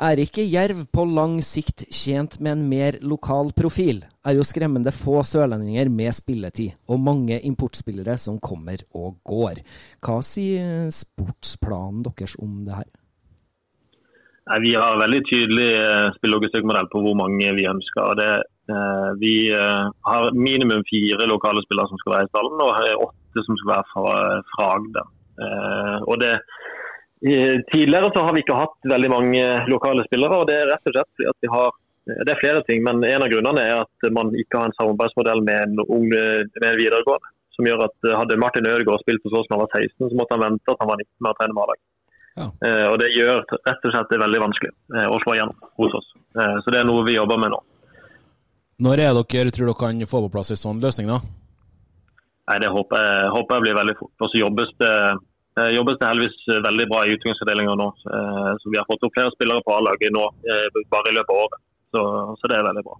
Er 0.00 0.16
ikke 0.16 0.46
Jerv 0.48 0.86
på 0.96 1.02
lang 1.04 1.34
sikt 1.44 1.82
tjent 1.92 2.38
med 2.40 2.54
en 2.54 2.62
mer 2.70 2.96
lokal 3.04 3.50
profil? 3.52 3.98
Er 4.24 4.38
jo 4.38 4.46
skremmende 4.48 4.94
få 4.96 5.18
sørlendinger 5.28 5.90
med 5.92 6.16
spilletid, 6.16 6.78
og 6.88 7.02
mange 7.04 7.36
importspillere 7.44 8.14
som 8.16 8.38
kommer 8.40 8.80
og 8.96 9.18
går. 9.28 9.60
Hva 10.00 10.22
sier 10.24 10.88
sportsplanen 10.88 12.00
deres 12.06 12.38
om 12.40 12.62
det 12.64 12.78
her? 12.78 12.88
Vi 14.64 14.72
har 14.72 14.96
veldig 15.02 15.20
tydelig 15.28 15.68
eh, 15.82 16.08
spillelogistikkmodell 16.16 16.88
på 16.88 17.04
hvor 17.04 17.20
mange 17.20 17.52
vi 17.60 17.68
ønsker. 17.68 18.16
Det, 18.16 18.30
eh, 18.72 19.10
vi 19.20 19.34
eh, 19.52 19.84
har 20.08 20.32
minimum 20.32 20.80
fire 20.88 21.28
lokale 21.28 21.60
spillere 21.66 21.92
som 21.92 22.00
skal 22.00 22.16
være 22.16 22.30
i 22.30 22.32
stallen, 22.32 22.64
og 22.64 23.04
åtte 23.04 23.44
som 23.44 23.60
skal 23.60 23.74
være 23.76 23.90
fra, 23.92 24.16
fra 24.56 24.74
og 26.08 26.16
det, 26.20 26.34
tidligere 27.20 28.08
så 28.14 28.22
har 28.24 28.32
vi 28.32 28.40
ikke 28.44 28.56
hatt 28.56 28.88
veldig 28.88 29.10
mange 29.12 29.42
lokale 29.68 30.06
spillere, 30.06 30.40
og 30.40 30.48
det 30.48 30.56
er 30.56 30.70
rett 30.72 30.88
og 30.88 30.94
slett 30.94 31.28
at 31.28 31.44
vi 31.44 31.50
har 31.52 31.70
det 32.10 32.32
er 32.32 32.40
flere 32.40 32.62
ting, 32.66 32.82
men 32.82 33.04
en 33.04 33.22
av 33.22 33.30
grunnene 33.30 33.62
er 33.62 33.82
at 33.84 34.08
man 34.14 34.32
ikke 34.34 34.58
har 34.58 34.70
en 34.70 34.76
samarbeidsmodell 34.78 35.42
med 35.46 35.66
en 35.66 35.82
ung 35.84 36.08
med 36.08 36.56
en 36.64 36.78
videregående. 36.78 37.32
Som 37.54 37.68
gjør 37.68 37.84
at 37.84 38.08
eh, 38.08 38.16
Hadde 38.16 38.38
Martin 38.40 38.66
Ødegaard 38.66 39.02
spilt 39.02 39.24
hos 39.26 39.34
oss 39.36 39.48
da 39.50 39.58
han 39.58 39.64
var 39.66 39.72
16, 39.76 40.08
så 40.08 40.16
måtte 40.16 40.36
han 40.36 40.44
vente 40.46 40.72
at 40.72 40.80
han 40.80 40.88
var 40.88 41.00
19 41.02 41.08
med 41.20 41.30
å 41.30 41.38
trene 41.38 41.56
hverdag. 41.58 41.80
Ja. 42.40 42.46
Eh, 42.66 42.86
og 42.88 42.96
Det 43.02 43.10
gjør 43.12 43.42
rett 43.42 43.84
og 43.84 43.92
slett 43.92 44.14
det 44.14 44.20
veldig 44.22 44.40
vanskelig 44.46 44.70
eh, 44.96 45.08
å 45.10 45.18
slå 45.24 45.34
igjennom 45.36 45.68
hos 45.82 45.98
oss. 45.98 46.08
Eh, 46.38 46.56
så 46.64 46.72
Det 46.72 46.80
er 46.80 46.88
noe 46.88 47.04
vi 47.04 47.18
jobber 47.18 47.42
med 47.42 47.52
nå. 47.52 47.60
Når 48.80 49.02
er 49.04 49.12
dere 49.18 49.52
tror 49.52 49.68
dere 49.68 49.80
kan 49.82 50.06
få 50.08 50.22
på 50.24 50.32
plass 50.38 50.54
en 50.54 50.62
sånn 50.62 50.80
løsning, 50.80 51.10
da? 51.10 51.20
Nei, 52.48 52.58
Det 52.64 52.70
håper 52.72 53.04
jeg, 53.04 53.32
håper 53.34 53.58
jeg 53.58 53.66
blir 53.66 53.78
veldig 53.82 53.96
fort. 53.98 54.14
Og 54.24 54.32
så 54.32 54.40
jobbes 54.40 54.72
det, 54.80 54.94
eh, 55.60 55.70
jobbes 55.76 56.00
det 56.00 56.08
heldigvis 56.08 56.64
veldig 56.66 56.88
bra 56.90 57.04
i 57.06 57.14
utgangsavdelinga 57.16 57.76
nå. 57.78 57.88
Eh, 58.16 58.50
Så 58.62 58.72
Vi 58.72 58.80
har 58.80 58.88
fått 58.88 59.06
opp 59.06 59.14
flere 59.16 59.34
spillere 59.36 59.64
på 59.66 59.76
A-laget 59.76 60.16
nå 60.16 60.26
eh, 60.48 60.82
bare 60.90 61.12
i 61.12 61.16
løpet 61.18 61.36
av 61.36 61.44
året. 61.44 61.62
Så, 61.90 62.02
så 62.40 62.50
det 62.50 62.58
er 62.58 62.68
veldig 62.68 62.86
bra. 62.86 62.98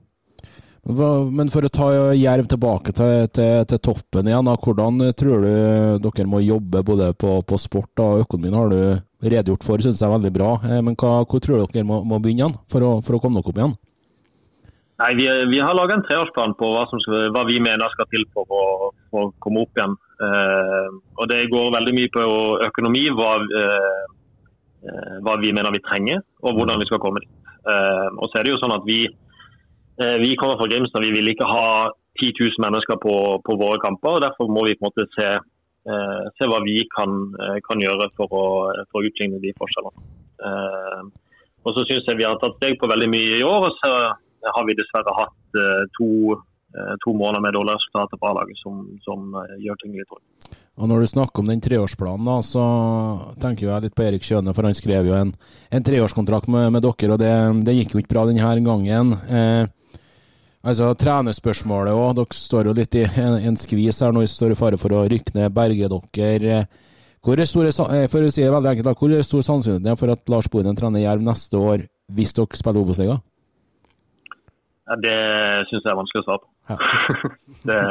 Men 0.81 1.51
for 1.53 1.67
å 1.67 1.69
ta 1.69 1.87
Jerv 2.17 2.47
tilbake 2.49 2.95
til, 2.97 3.27
til, 3.37 3.67
til 3.69 3.81
toppen 3.85 4.31
igjen, 4.31 4.49
da, 4.49 4.55
hvordan 4.57 5.13
tror 5.13 5.45
du 5.45 5.53
dere 6.01 6.27
må 6.27 6.41
jobbe 6.41 6.81
både 6.89 7.13
på, 7.21 7.37
på 7.45 7.59
sport 7.61 8.01
og 8.01 8.25
økonomien? 8.25 8.57
har 8.57 8.73
du 8.73 8.81
redegjort 9.21 9.67
for, 9.67 9.83
syns 9.85 10.01
jeg 10.01 10.09
er 10.09 10.17
veldig 10.17 10.33
bra. 10.35 10.55
Eh, 10.65 10.81
Men 10.81 10.97
hva, 10.97 11.21
hvor 11.29 11.43
tror 11.45 11.67
dere 11.67 11.87
må, 11.87 12.01
må 12.05 12.19
begynne 12.19 12.47
igjen 12.47 12.59
for 12.71 12.87
å, 12.87 12.93
for 13.05 13.17
å 13.17 13.23
komme 13.23 13.41
dere 13.41 13.53
opp 13.53 13.61
igjen? 13.61 13.77
Nei, 15.01 15.15
Vi, 15.17 15.27
vi 15.49 15.61
har 15.65 15.75
laga 15.75 15.97
en 15.97 16.05
treårsplan 16.05 16.55
på 16.61 16.75
hva, 16.75 16.85
som 16.91 17.01
hva 17.33 17.47
vi 17.49 17.57
mener 17.63 17.93
skal 17.95 18.09
til 18.13 18.27
for 18.35 18.51
å, 18.53 18.65
for 19.09 19.29
å 19.29 19.33
komme 19.41 19.63
opp 19.65 19.79
igjen. 19.79 19.95
Eh, 20.27 20.91
og 21.17 21.31
Det 21.31 21.47
går 21.53 21.73
veldig 21.77 21.95
mye 21.97 22.11
på 22.13 22.25
økonomi, 22.67 23.07
hva, 23.17 23.31
eh, 23.61 24.03
eh, 24.85 25.17
hva 25.25 25.39
vi 25.41 25.55
mener 25.57 25.73
vi 25.73 25.81
trenger, 25.87 26.21
og 26.45 26.59
hvordan 26.59 26.83
vi 26.83 26.91
skal 26.91 27.01
komme 27.01 27.25
dit. 27.25 27.33
Eh, 27.65 28.09
og 28.13 28.29
så 28.29 28.41
er 28.41 28.45
det 28.45 28.55
jo 28.55 28.61
sånn 28.61 28.77
at 28.77 28.85
Vi, 28.85 29.01
eh, 30.05 30.17
vi 30.21 30.37
kommer 30.37 30.61
fra 30.61 30.69
Grimstad, 30.69 31.09
vi 31.09 31.17
vil 31.17 31.33
ikke 31.33 31.49
ha 31.49 31.89
10 32.21 32.37
000 32.37 32.61
mennesker 32.67 33.01
på, 33.01 33.17
på 33.47 33.57
våre 33.57 33.81
kamper. 33.81 34.19
og 34.19 34.25
Derfor 34.29 34.53
må 34.53 34.69
vi 34.69 34.77
på 34.77 34.85
en 34.85 34.91
måte 34.93 35.09
se, 35.17 35.31
eh, 35.41 36.25
se 36.37 36.45
hva 36.45 36.61
vi 36.61 36.83
kan, 36.93 37.33
kan 37.65 37.81
gjøre 37.81 38.13
for 38.21 38.29
å, 38.29 38.47
for 38.93 39.01
å 39.01 39.09
utligne 39.09 39.41
de 39.41 39.57
forskjellene. 39.57 40.11
Og 41.61 41.77
så 41.77 41.85
synes 41.85 42.05
jeg 42.09 42.17
vi 42.17 42.25
har 42.25 42.37
tatt 42.41 42.57
steg 42.57 42.77
på 42.81 42.89
veldig 42.89 43.09
mye 43.09 43.41
i 43.41 43.47
år. 43.47 43.69
og 43.69 43.81
så 43.81 43.93
har 44.45 44.65
vi 44.69 44.77
dessverre 44.79 45.17
hatt 45.19 45.61
eh, 45.61 45.85
to, 45.99 46.39
eh, 46.77 46.95
to 47.05 47.15
måneder 47.17 47.45
med 47.45 47.57
dårlige 47.59 47.79
resultater 47.79 48.21
på 48.21 48.31
A-laget 48.31 48.61
som, 48.63 48.83
som 49.05 49.35
eh, 49.43 49.57
gjør 49.67 49.81
ting 49.83 49.97
litt 49.99 50.15
rundt. 50.15 50.57
Og 50.81 50.89
Når 50.89 51.03
du 51.03 51.07
snakker 51.11 51.43
om 51.43 51.51
den 51.51 51.61
treårsplanen, 51.61 52.25
da, 52.25 52.39
så 52.41 52.63
tenker 53.43 53.69
jeg 53.69 53.85
litt 53.85 53.97
på 53.99 54.07
Erik 54.07 54.25
Kjøne, 54.25 54.55
for 54.57 54.65
han 54.65 54.77
skrev 54.77 55.11
jo 55.11 55.17
en, 55.19 55.35
en 55.69 55.85
treårskontrakt 55.85 56.49
med, 56.49 56.71
med 56.73 56.87
dere, 56.87 57.13
og 57.13 57.21
det, 57.21 57.35
det 57.67 57.77
gikk 57.77 57.95
jo 57.95 58.01
ikke 58.01 58.15
bra 58.15 58.25
denne 58.31 58.55
gangen. 58.65 59.13
Eh, 59.29 59.99
altså 60.65 60.95
Trenerspørsmålet 60.97 61.93
òg, 61.93 62.15
dere 62.17 62.39
står 62.39 62.71
jo 62.71 62.77
litt 62.79 62.97
i 62.97 63.05
en, 63.11 63.37
en 63.51 63.61
skvis 63.61 64.01
her 64.07 64.17
nå, 64.17 64.25
står 64.25 64.57
i 64.57 64.61
fare 64.63 64.81
for 64.81 64.97
å 64.97 65.05
rykke 65.11 65.37
ned. 65.37 65.53
Berge 65.53 65.93
dere. 66.17 66.63
Hvor 67.21 67.37
er 67.37 67.49
store, 67.49 67.69
eh, 67.93 68.07
for 68.09 68.25
å 68.25 68.33
si 68.33 68.41
det 68.41 68.53
veldig 68.55 68.73
enkelt, 68.73 68.97
hvor 68.97 69.13
er 69.13 69.27
stor 69.27 69.45
sannsynlighet 69.45 70.01
for 70.01 70.17
at 70.17 70.33
Lars 70.33 70.49
Bohinen 70.49 70.79
trener 70.79 71.05
Jerv 71.05 71.27
neste 71.27 71.61
år 71.61 71.85
hvis 72.17 72.33
dere 72.33 72.57
spiller 72.57 72.81
Obos-liga? 72.81 73.21
Det 74.99 75.19
syns 75.71 75.85
jeg 75.85 75.93
er 75.93 75.99
vanskelig 75.99 76.23
å 76.23 76.27
svare 76.27 76.43
på. 76.43 76.49
Ja. 76.71 76.77
det, 77.69 77.83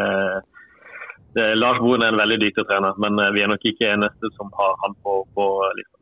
det, 1.37 1.45
Lars 1.55 1.79
Bohen 1.79 2.03
er 2.03 2.11
en 2.11 2.19
veldig 2.19 2.39
dyktig 2.41 2.65
trener, 2.67 2.97
men 2.99 3.21
eh, 3.23 3.31
vi 3.35 3.43
er 3.45 3.51
nok 3.51 3.67
ikke 3.71 3.93
eneste 3.93 4.31
som 4.35 4.51
har 4.57 4.75
han 4.83 4.97
på, 4.99 5.21
på 5.35 5.45
lista. 5.77 5.95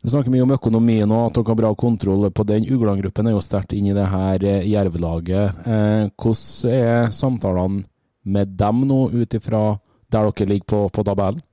Du 0.00 0.08
snakker 0.08 0.32
mye 0.32 0.46
om 0.46 0.54
økonomi 0.56 0.96
nå, 1.04 1.18
at 1.28 1.36
dere 1.36 1.52
har 1.52 1.60
bra 1.60 1.70
kontroll 1.78 2.26
på 2.34 2.46
den. 2.48 2.66
Ugland-gruppen 2.66 3.28
er 3.28 3.36
jo 3.36 3.44
sterkt 3.44 3.76
inn 3.76 3.90
i 3.92 3.94
det 3.94 4.08
her 4.10 4.40
jervlaget. 4.40 4.72
Jerv-laget. 4.72 5.60
Eh, 5.68 6.04
hvordan 6.16 6.74
er 6.74 7.14
samtalene 7.14 7.84
med 8.24 8.56
dem 8.58 8.82
nå, 8.88 9.04
ut 9.14 9.38
ifra 9.38 9.62
der 10.10 10.26
dere 10.26 10.48
ligger 10.50 10.72
på, 10.72 10.80
på 10.96 11.06
tabellen? 11.06 11.44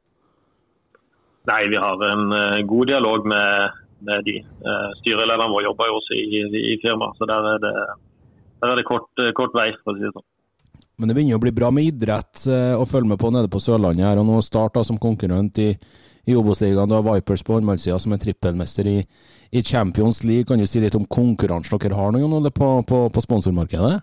Nei, 1.48 1.62
vi 1.70 1.78
har 1.80 2.02
en 2.10 2.34
eh, 2.34 2.64
god 2.68 2.90
dialog 2.90 3.30
med, 3.30 3.78
med 4.10 4.26
de. 4.26 4.40
Styrelederen 5.04 5.54
vår 5.54 5.70
jobber 5.70 5.92
jo 5.92 6.02
også 6.02 6.18
i, 6.18 6.42
i 6.74 6.76
firmaet, 6.82 7.20
så 7.20 7.30
der 7.30 7.52
er 7.54 7.62
det, 7.64 7.76
der 8.62 8.74
er 8.74 8.80
det 8.80 8.88
kort, 8.88 9.10
eh, 9.22 9.34
kort 9.38 9.56
vei, 9.58 9.70
for 9.84 9.94
å 9.94 9.98
si 9.98 10.06
det 10.06 10.14
sånn. 10.16 10.28
Men 10.98 11.10
det 11.10 11.16
begynner 11.18 11.38
å 11.38 11.44
bli 11.44 11.54
bra 11.54 11.70
med 11.70 11.92
idrett 11.92 12.44
eh, 12.50 12.74
å 12.74 12.86
følge 12.90 13.12
med 13.12 13.22
på 13.22 13.30
nede 13.34 13.52
på 13.54 13.62
Sørlandet 13.62 14.08
her. 14.08 14.18
og 14.18 14.26
Nå 14.26 14.42
Start 14.42 14.80
som 14.86 14.98
konkurrent 14.98 15.60
i, 15.62 15.70
i 16.26 16.36
Obos-ligaen. 16.38 16.90
Du 16.90 16.98
har 16.98 17.06
Vipers 17.06 17.46
på 17.46 17.58
håndballsida 17.58 18.00
som 18.02 18.16
er 18.16 18.22
trippelmester 18.24 18.90
i, 18.90 18.98
i 19.54 19.62
Champions 19.62 20.24
League. 20.26 20.48
Kan 20.50 20.58
du 20.58 20.66
si 20.66 20.82
litt 20.82 20.98
om 20.98 21.06
konkurransen 21.06 21.78
dere 21.84 22.00
har 22.00 22.16
nå 22.18 22.42
på, 22.50 22.70
på, 22.90 23.04
på 23.14 23.26
sponsormarkedet? 23.28 24.00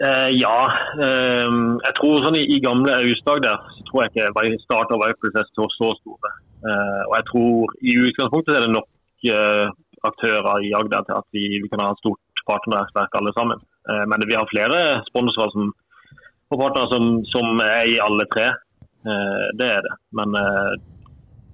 Eh, 0.00 0.30
ja, 0.38 0.60
eh, 1.02 1.50
jeg 1.84 1.96
tror 1.98 2.22
sånn 2.24 2.38
i, 2.38 2.46
i 2.54 2.62
gamle 2.64 2.94
Austdag 3.02 3.42
der, 3.44 3.66
så 3.74 3.88
tror 3.90 4.06
jeg 4.06 4.30
ikke 4.30 4.62
starta 4.62 4.96
Vipers 5.02 5.42
er 5.42 5.50
så, 5.52 5.66
så 5.74 5.90
store. 5.98 6.32
Eh, 6.60 7.02
og 7.08 7.14
jeg 7.18 7.26
tror 7.32 7.74
i 7.82 7.98
utgangspunktet 8.06 8.56
er 8.56 8.64
det 8.64 8.72
nok 8.78 9.28
eh, 9.34 9.66
aktører 10.08 10.64
i 10.64 10.72
Agder 10.78 11.04
til 11.04 11.18
at 11.18 11.26
vi, 11.36 11.44
vi 11.60 11.68
kan 11.68 11.82
ha 11.84 11.90
et 11.92 12.00
stort 12.00 12.20
partnernettverk 12.50 13.16
alle 13.18 13.34
sammen. 13.38 13.62
Eh, 13.88 14.04
men 14.10 14.26
vi 14.28 14.36
har 14.36 14.50
flere 14.50 15.00
sponsorer 15.08 15.54
som, 15.54 15.70
og 16.50 16.58
partnere 16.60 16.90
som, 16.92 17.10
som 17.32 17.62
er 17.64 17.88
i 17.94 18.00
alle 18.02 18.26
tre. 18.34 18.50
Eh, 19.06 19.46
det 19.60 19.70
er 19.78 19.86
det. 19.86 19.94
Men 20.18 20.36
eh, 20.40 20.74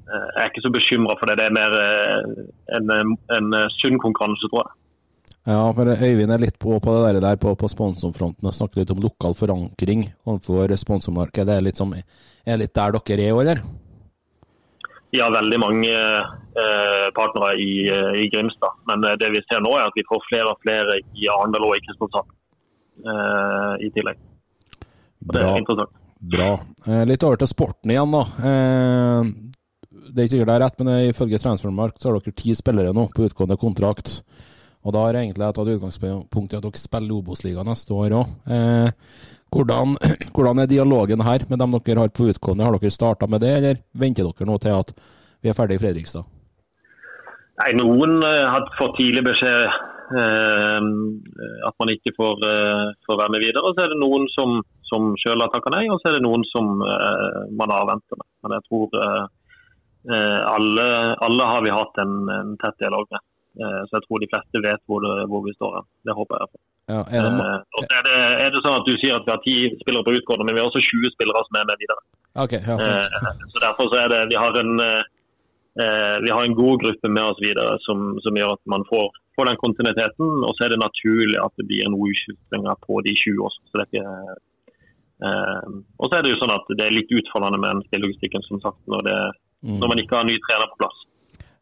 jeg 0.07 0.43
er 0.43 0.51
ikke 0.51 0.67
så 0.67 0.75
bekymra 0.75 1.17
for 1.21 1.29
det. 1.29 1.39
Det 1.41 1.47
er 1.49 1.55
mer 1.57 1.73
en, 2.79 3.15
en 3.35 3.55
sunn 3.81 3.97
konkurranse, 4.03 4.47
tror 4.53 4.63
jeg. 4.63 4.75
Ja, 5.47 5.63
for 5.75 5.87
Øyvind 5.87 6.33
er 6.35 6.43
litt 6.43 6.57
på, 6.63 6.77
på 6.83 6.93
det 7.07 7.23
der, 7.23 7.39
på, 7.39 7.53
på 7.59 7.69
sponsorfronten 7.71 8.49
og 8.49 8.55
snakker 8.55 8.83
litt 8.83 8.91
om 8.95 9.03
lokal 9.03 9.35
forankring 9.39 10.09
overfor 10.27 10.75
sponsormarkedet. 10.79 11.47
Det 11.47 11.59
er 11.59 11.67
litt, 11.67 11.83
litt 12.63 12.75
der 12.75 12.97
dere 12.97 13.27
er 13.27 13.35
òg, 13.35 13.43
eller? 13.45 13.61
Vi 15.17 15.21
har 15.25 15.33
veldig 15.33 15.59
mange 15.63 15.93
eh, 15.97 17.07
partnere 17.17 17.55
i, 17.57 17.89
eh, 17.89 18.17
i 18.21 18.29
Grimstad. 18.29 18.75
Men 18.91 19.05
eh, 19.09 19.17
det 19.17 19.31
vi 19.33 19.41
ser 19.49 19.63
nå 19.65 19.71
er 19.79 19.87
at 19.89 19.97
vi 19.97 20.05
får 20.05 20.27
flere 20.29 20.51
og 20.53 20.59
flere 20.61 20.99
i 21.01 21.29
Arendal 21.33 21.65
og 21.65 21.73
i 21.73 21.81
Kristiansand 21.87 22.35
eh, 23.01 23.87
i 23.87 23.89
tillegg. 23.95 24.21
Og 25.25 25.31
det 25.33 25.41
Bra. 25.41 25.55
er 25.55 25.63
interessant. 25.63 25.95
Bra. 26.37 26.51
Eh, 26.85 27.05
litt 27.09 27.25
over 27.25 27.41
til 27.41 27.49
sporten 27.49 27.95
igjen, 27.95 28.13
da. 28.13 28.23
Eh, 28.51 29.33
det 30.11 30.21
er 30.21 30.27
ikke 30.27 30.35
sikkert 30.35 30.51
det 30.51 30.59
er 30.59 30.65
rett, 30.67 30.85
men 30.85 31.09
ifølge 31.15 31.41
Transformark 31.41 31.97
så 31.97 32.11
har 32.11 32.21
dere 32.21 32.41
ti 32.43 32.53
spillere 32.59 32.93
nå 32.97 33.09
på 33.17 33.25
utgående 33.31 33.57
kontrakt. 33.61 34.19
Og 34.85 34.93
da 34.93 35.07
har 35.07 35.17
jeg 35.17 35.31
egentlig 35.31 35.49
tatt 35.57 35.73
utgangspunkt 35.79 36.53
i 36.53 36.61
at 36.61 36.69
dere 36.69 36.83
spiller 36.83 37.17
Obos-liga 37.17 37.65
neste 37.65 37.97
år 37.97 38.21
òg. 38.21 38.37
Eh, 39.47 39.57
hvordan, 39.57 39.97
hvordan 40.35 40.59
er 40.59 40.67
dialogen 40.67 41.21
her 41.21 41.45
med 41.49 41.59
dem 41.59 41.71
dere 41.71 42.01
har 42.01 42.09
på 42.09 42.31
utgående? 42.31 42.65
Har 42.65 42.79
dere 42.79 42.91
starta 42.91 43.27
med 43.27 43.41
det, 43.41 43.53
eller 43.59 43.77
venter 43.93 44.25
dere 44.25 44.47
nå 44.47 44.59
til 44.59 44.75
at 44.75 44.93
vi 45.43 45.51
er 45.51 45.55
ferdig 45.55 45.77
i 45.77 45.85
Fredrikstad? 45.85 46.25
Nei, 47.57 47.73
Noen 47.79 48.21
hadde 48.21 48.49
har 48.53 48.67
fått 48.77 48.99
tidlig 48.99 49.23
beskjed 49.25 49.71
eh, 50.13 50.81
at 51.69 51.77
man 51.81 51.93
ikke 51.93 52.13
får, 52.17 52.43
eh, 52.45 52.91
får 53.07 53.21
være 53.23 53.33
med 53.33 53.45
videre. 53.47 53.73
Så 53.73 53.85
er 53.85 53.95
det 53.95 54.01
noen 54.03 54.27
som, 54.35 54.61
som 54.91 55.15
selv 55.23 55.47
har 55.47 55.53
takka 55.55 55.73
nei, 55.73 55.87
og 55.89 56.01
så 56.03 56.11
er 56.11 56.19
det 56.19 56.27
noen 56.27 56.45
som 56.51 56.83
eh, 56.85 57.41
man 57.57 57.73
avventer 57.73 58.21
med. 58.21 58.29
Men 58.45 58.57
jeg 58.59 58.67
tror 58.69 59.01
eh, 59.03 59.25
eh, 60.13 60.41
alle, 60.53 60.87
alle 61.29 61.51
har 61.53 61.65
vi 61.65 61.75
hatt 61.75 62.05
en, 62.05 62.19
en 62.29 62.55
tett 62.61 62.79
dialog 62.83 63.09
med. 63.11 63.25
Eh, 63.63 63.83
så 63.89 63.99
jeg 63.99 64.07
tror 64.07 64.23
de 64.23 64.31
fleste 64.35 64.65
vet 64.69 64.83
hvor, 64.87 65.05
det, 65.05 65.29
hvor 65.33 65.45
vi 65.47 65.57
står. 65.57 65.79
hen. 65.81 65.91
Det 66.05 66.17
håper 66.19 66.45
jeg. 66.45 66.65
Ja, 66.87 67.01
er 67.11 67.25
det, 67.27 67.31
så 67.75 67.83
er, 67.91 68.03
det, 68.07 68.17
er 68.45 68.51
det 68.55 68.61
sånn 68.63 68.77
at 68.79 68.87
Du 68.87 68.93
sier 69.03 69.17
at 69.17 69.25
vi 69.27 69.33
har 69.33 69.43
ti 69.43 69.55
spillere 69.81 70.07
på 70.07 70.15
utgående, 70.15 70.47
men 70.47 70.55
vi 70.55 70.63
har 70.63 70.69
også 70.71 70.83
20 70.87 71.13
spillere 71.17 71.43
som 71.49 71.59
er 71.59 71.69
med 71.71 71.83
videre. 71.83 72.03
Okay, 72.47 72.61
ja. 72.63 72.77
Eh, 72.79 73.39
så 73.53 73.63
derfor 73.65 73.91
så 73.91 74.01
er 74.05 74.13
det, 74.13 74.21
vi 74.31 74.39
har 74.39 74.59
en 74.61 74.75
eh, 74.85 76.17
vi 76.23 76.31
har 76.33 76.43
en 76.45 76.57
god 76.57 76.81
gruppe 76.85 77.09
med 77.13 77.23
oss 77.23 77.41
videre 77.43 77.75
som, 77.85 78.15
som 78.25 78.39
gjør 78.39 78.55
at 78.55 78.63
man 78.71 78.87
får, 78.89 79.11
får 79.37 79.51
den 79.51 79.59
kontinuiteten. 79.61 80.31
Og 80.47 80.55
så 80.57 80.65
er 80.65 80.73
det 80.73 80.79
naturlig 80.81 81.37
at 81.43 81.53
det 81.61 81.67
blir 81.69 81.85
en 81.85 81.99
utskiftinger 81.99 82.79
på 82.87 83.03
de 83.05 83.13
20 83.13 83.43
også. 83.51 83.67
Så 83.73 83.83
det 83.83 84.05
er 84.05 84.37
og 85.97 86.11
så 86.11 86.19
er 86.19 86.25
det 86.27 86.35
jo 86.35 86.39
sånn 86.43 86.53
at 86.53 86.67
det 86.77 86.87
er 86.87 86.93
litt 86.93 87.09
utfordrende 87.09 87.57
med 87.57 87.71
den 87.71 87.85
spillelogistikken 87.87 88.43
som 88.45 88.61
sagt, 88.61 88.83
når, 88.85 89.05
det, 89.07 89.21
Mm. 89.65 89.79
når 89.81 89.89
man 89.89 90.01
ikke 90.03 90.17
har 90.19 90.27
ny 90.29 90.37
trener 90.45 90.69
på 90.71 90.81
plass. 90.83 90.99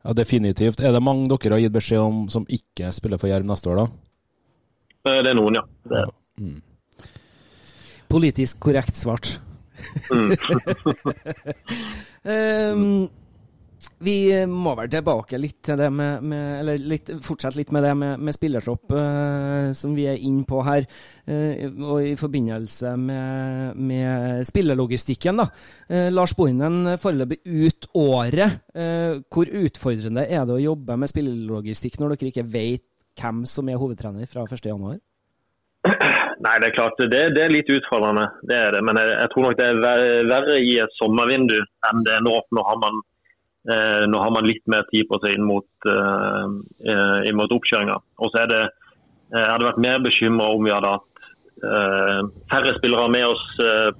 Ja, 0.05 0.13
Definitivt. 0.13 0.81
Er 0.81 0.93
det 0.93 1.03
mange 1.03 1.29
dere 1.31 1.57
har 1.57 1.63
gitt 1.63 1.73
beskjed 1.73 2.03
om 2.03 2.25
som 2.29 2.45
ikke 2.51 2.91
spiller 2.93 3.21
for 3.21 3.31
Jerv 3.31 3.47
neste 3.49 3.71
år, 3.73 3.85
da? 3.85 3.87
Eh, 5.05 5.21
Det 5.23 5.33
er 5.33 5.37
noen, 5.37 5.59
ja. 5.61 5.65
Det, 5.85 6.05
er. 6.05 6.15
Politisk 8.09 8.63
korrekt 8.65 8.97
svart. 8.97 9.37
mm. 10.09 10.31
um, 12.25 13.05
vi 14.07 14.15
må 14.49 14.73
vel 14.79 14.89
tilbake 14.89 15.37
litt 15.39 15.59
til 15.67 15.77
det 15.77 15.91
med, 15.93 16.23
med 16.25 16.45
Eller 16.61 16.79
litt, 16.81 17.11
fortsette 17.25 17.59
litt 17.59 17.73
med 17.75 17.85
det 17.85 17.91
med, 18.01 18.23
med 18.25 18.37
spillertropp, 18.37 18.95
uh, 18.97 19.69
som 19.77 19.93
vi 19.97 20.07
er 20.09 20.25
inne 20.25 20.47
på 20.49 20.63
her. 20.65 20.89
Uh, 21.29 21.69
og 21.85 22.09
i 22.09 22.15
forbindelse 22.21 22.95
med, 23.01 23.77
med 23.77 24.49
spillelogistikken, 24.49 25.43
da. 25.43 25.51
Uh, 25.91 26.09
Lars 26.15 26.33
Bohinen 26.39 26.97
foreløpig 27.03 27.43
ut 27.45 27.91
året. 27.93 28.61
Hvor 28.75 29.47
utfordrende 29.47 30.25
er 30.27 30.49
det 30.49 30.57
å 30.57 30.65
jobbe 30.65 30.97
med 30.99 31.13
spillelogistikk 31.13 32.01
når 32.01 32.17
dere 32.17 32.33
ikke 32.33 32.49
vet 32.57 32.89
hvem 33.21 33.43
som 33.49 33.69
er 33.71 33.81
hovedtrener 33.81 34.29
fra 34.31 34.45
1.1? 34.49 35.01
Nei, 36.45 36.55
det 36.61 36.69
er 36.69 36.75
klart 36.75 37.01
det, 37.01 37.23
det 37.37 37.43
er 37.45 37.53
litt 37.53 37.71
utfordrende. 37.73 38.27
Det 38.49 38.57
er 38.57 38.75
det. 38.75 38.83
Men 38.85 38.99
jeg, 39.01 39.13
jeg 39.15 39.33
tror 39.33 39.47
nok 39.47 39.59
det 39.59 39.67
er 39.71 39.83
verre, 40.29 40.57
i 40.61 40.77
et 40.83 40.97
sommervindu 40.99 41.57
enn 41.89 42.05
det 42.07 42.17
er 42.17 42.25
nå. 42.25 42.35
Nå 42.57 42.65
har 42.69 42.81
man, 42.83 43.01
eh, 43.71 44.05
nå 44.11 44.21
har 44.21 44.33
man 44.35 44.49
litt 44.49 44.65
mer 44.71 44.87
tid 44.91 45.09
på 45.11 45.21
seg 45.23 45.37
inn 45.39 45.47
mot, 45.49 45.69
eh, 45.89 46.57
eh, 46.91 47.31
mot 47.37 47.55
oppkjøringa. 47.55 47.97
Og 48.25 48.33
så 48.33 48.43
er 48.43 48.53
det, 48.53 48.63
eh, 48.65 49.41
jeg 49.41 49.51
hadde 49.53 49.71
vært 49.71 49.85
mer 49.87 50.05
bekymra 50.05 50.51
om 50.57 50.67
vi 50.67 50.75
hadde 50.75 50.93
hatt 50.97 51.25
eh, 51.63 52.21
færre 52.53 52.77
spillere 52.81 53.09
med 53.15 53.27
oss 53.31 53.45
eh, 53.65 53.91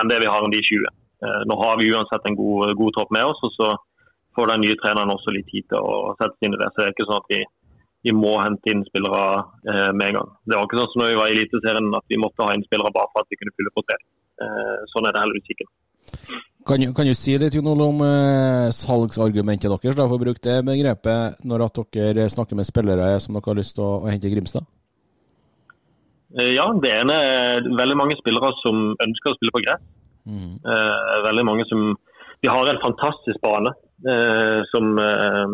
enn 0.00 0.10
det 0.10 0.22
vi 0.24 0.30
har 0.30 0.46
enn 0.46 0.54
de 0.54 0.62
20. 0.66 0.90
Eh, 1.22 1.40
nå 1.50 1.58
har 1.62 1.78
vi 1.78 1.92
uansett 1.92 2.26
en 2.26 2.38
god, 2.38 2.74
god 2.78 2.94
tropp 2.96 3.14
med 3.14 3.26
oss, 3.28 3.42
og 3.46 3.54
så 3.58 3.74
får 4.36 4.54
den 4.54 4.64
nye 4.64 4.78
treneren 4.80 5.12
også 5.12 5.34
litt 5.34 5.50
tid 5.52 5.66
til 5.70 5.82
å 5.82 6.14
sette 6.16 6.34
seg 6.38 6.48
inn 6.48 6.56
i 6.56 6.62
det. 6.62 6.70
Så 6.72 6.80
det 6.80 6.88
er 6.88 6.94
ikke 6.96 7.10
sånn 7.10 7.20
at 7.20 7.34
vi 7.34 7.42
vi 8.02 8.12
må 8.16 8.32
hente 8.42 8.72
inn 8.72 8.82
spillere 8.88 9.22
eh, 9.70 9.90
med 9.94 10.08
en 10.08 10.16
gang. 10.18 10.30
Det 10.48 10.56
var 10.58 10.66
ikke 10.66 10.80
sånn 10.80 10.90
som 10.92 11.02
når 11.04 11.12
vi 11.12 11.18
var 11.20 11.28
i 11.30 11.36
Eliteserien 11.36 11.92
at 11.98 12.06
vi 12.10 12.18
måtte 12.18 12.42
ha 12.46 12.54
inn 12.56 12.64
spillere 12.66 12.90
bare 12.94 13.10
for 13.12 13.22
at 13.22 13.30
vi 13.30 13.38
kunne 13.40 13.54
fylle 13.58 13.72
på 13.76 13.84
tre. 13.86 13.98
Eh, 14.42 14.80
sånn 14.94 15.06
er 15.06 15.14
det 15.14 15.22
heldigvis 15.22 15.54
ikke. 15.54 15.68
Kan, 16.66 16.78
du- 16.82 16.92
kan 16.94 17.06
du 17.06 17.14
si 17.18 17.36
litt 17.38 17.54
Jon 17.54 17.80
om 17.86 18.02
eh, 18.06 18.68
salgsargumentet 18.74 19.70
deres, 19.70 19.96
da, 19.98 20.06
for 20.06 20.18
å 20.18 20.22
bruke 20.22 20.42
det 20.42 20.58
begrepet, 20.66 21.40
når 21.46 21.64
at 21.68 21.80
dere 21.94 22.28
snakker 22.30 22.58
med 22.58 22.66
spillere 22.68 23.08
som 23.22 23.34
dere 23.38 23.50
har 23.50 23.58
lyst 23.58 23.74
til 23.78 23.86
å, 23.86 23.92
å 24.04 24.10
hente 24.10 24.28
i 24.30 24.34
Grimstad? 24.34 24.66
Eh, 26.38 26.52
ja, 26.56 26.66
det 26.82 26.92
ene 27.02 27.16
er 27.18 27.66
veldig 27.76 27.96
mange 27.98 28.16
spillere 28.20 28.52
som 28.62 28.92
ønsker 29.04 29.32
å 29.32 29.36
spille 29.38 29.54
på 29.56 29.62
gress. 29.66 29.82
Eh, 30.30 31.18
veldig 31.26 31.44
mange 31.48 31.64
som 31.70 31.92
Vi 32.42 32.48
har 32.50 32.66
en 32.70 32.78
fantastisk 32.82 33.38
bane 33.42 33.70
eh, 34.10 34.60
som, 34.72 34.96
eh, 34.98 35.52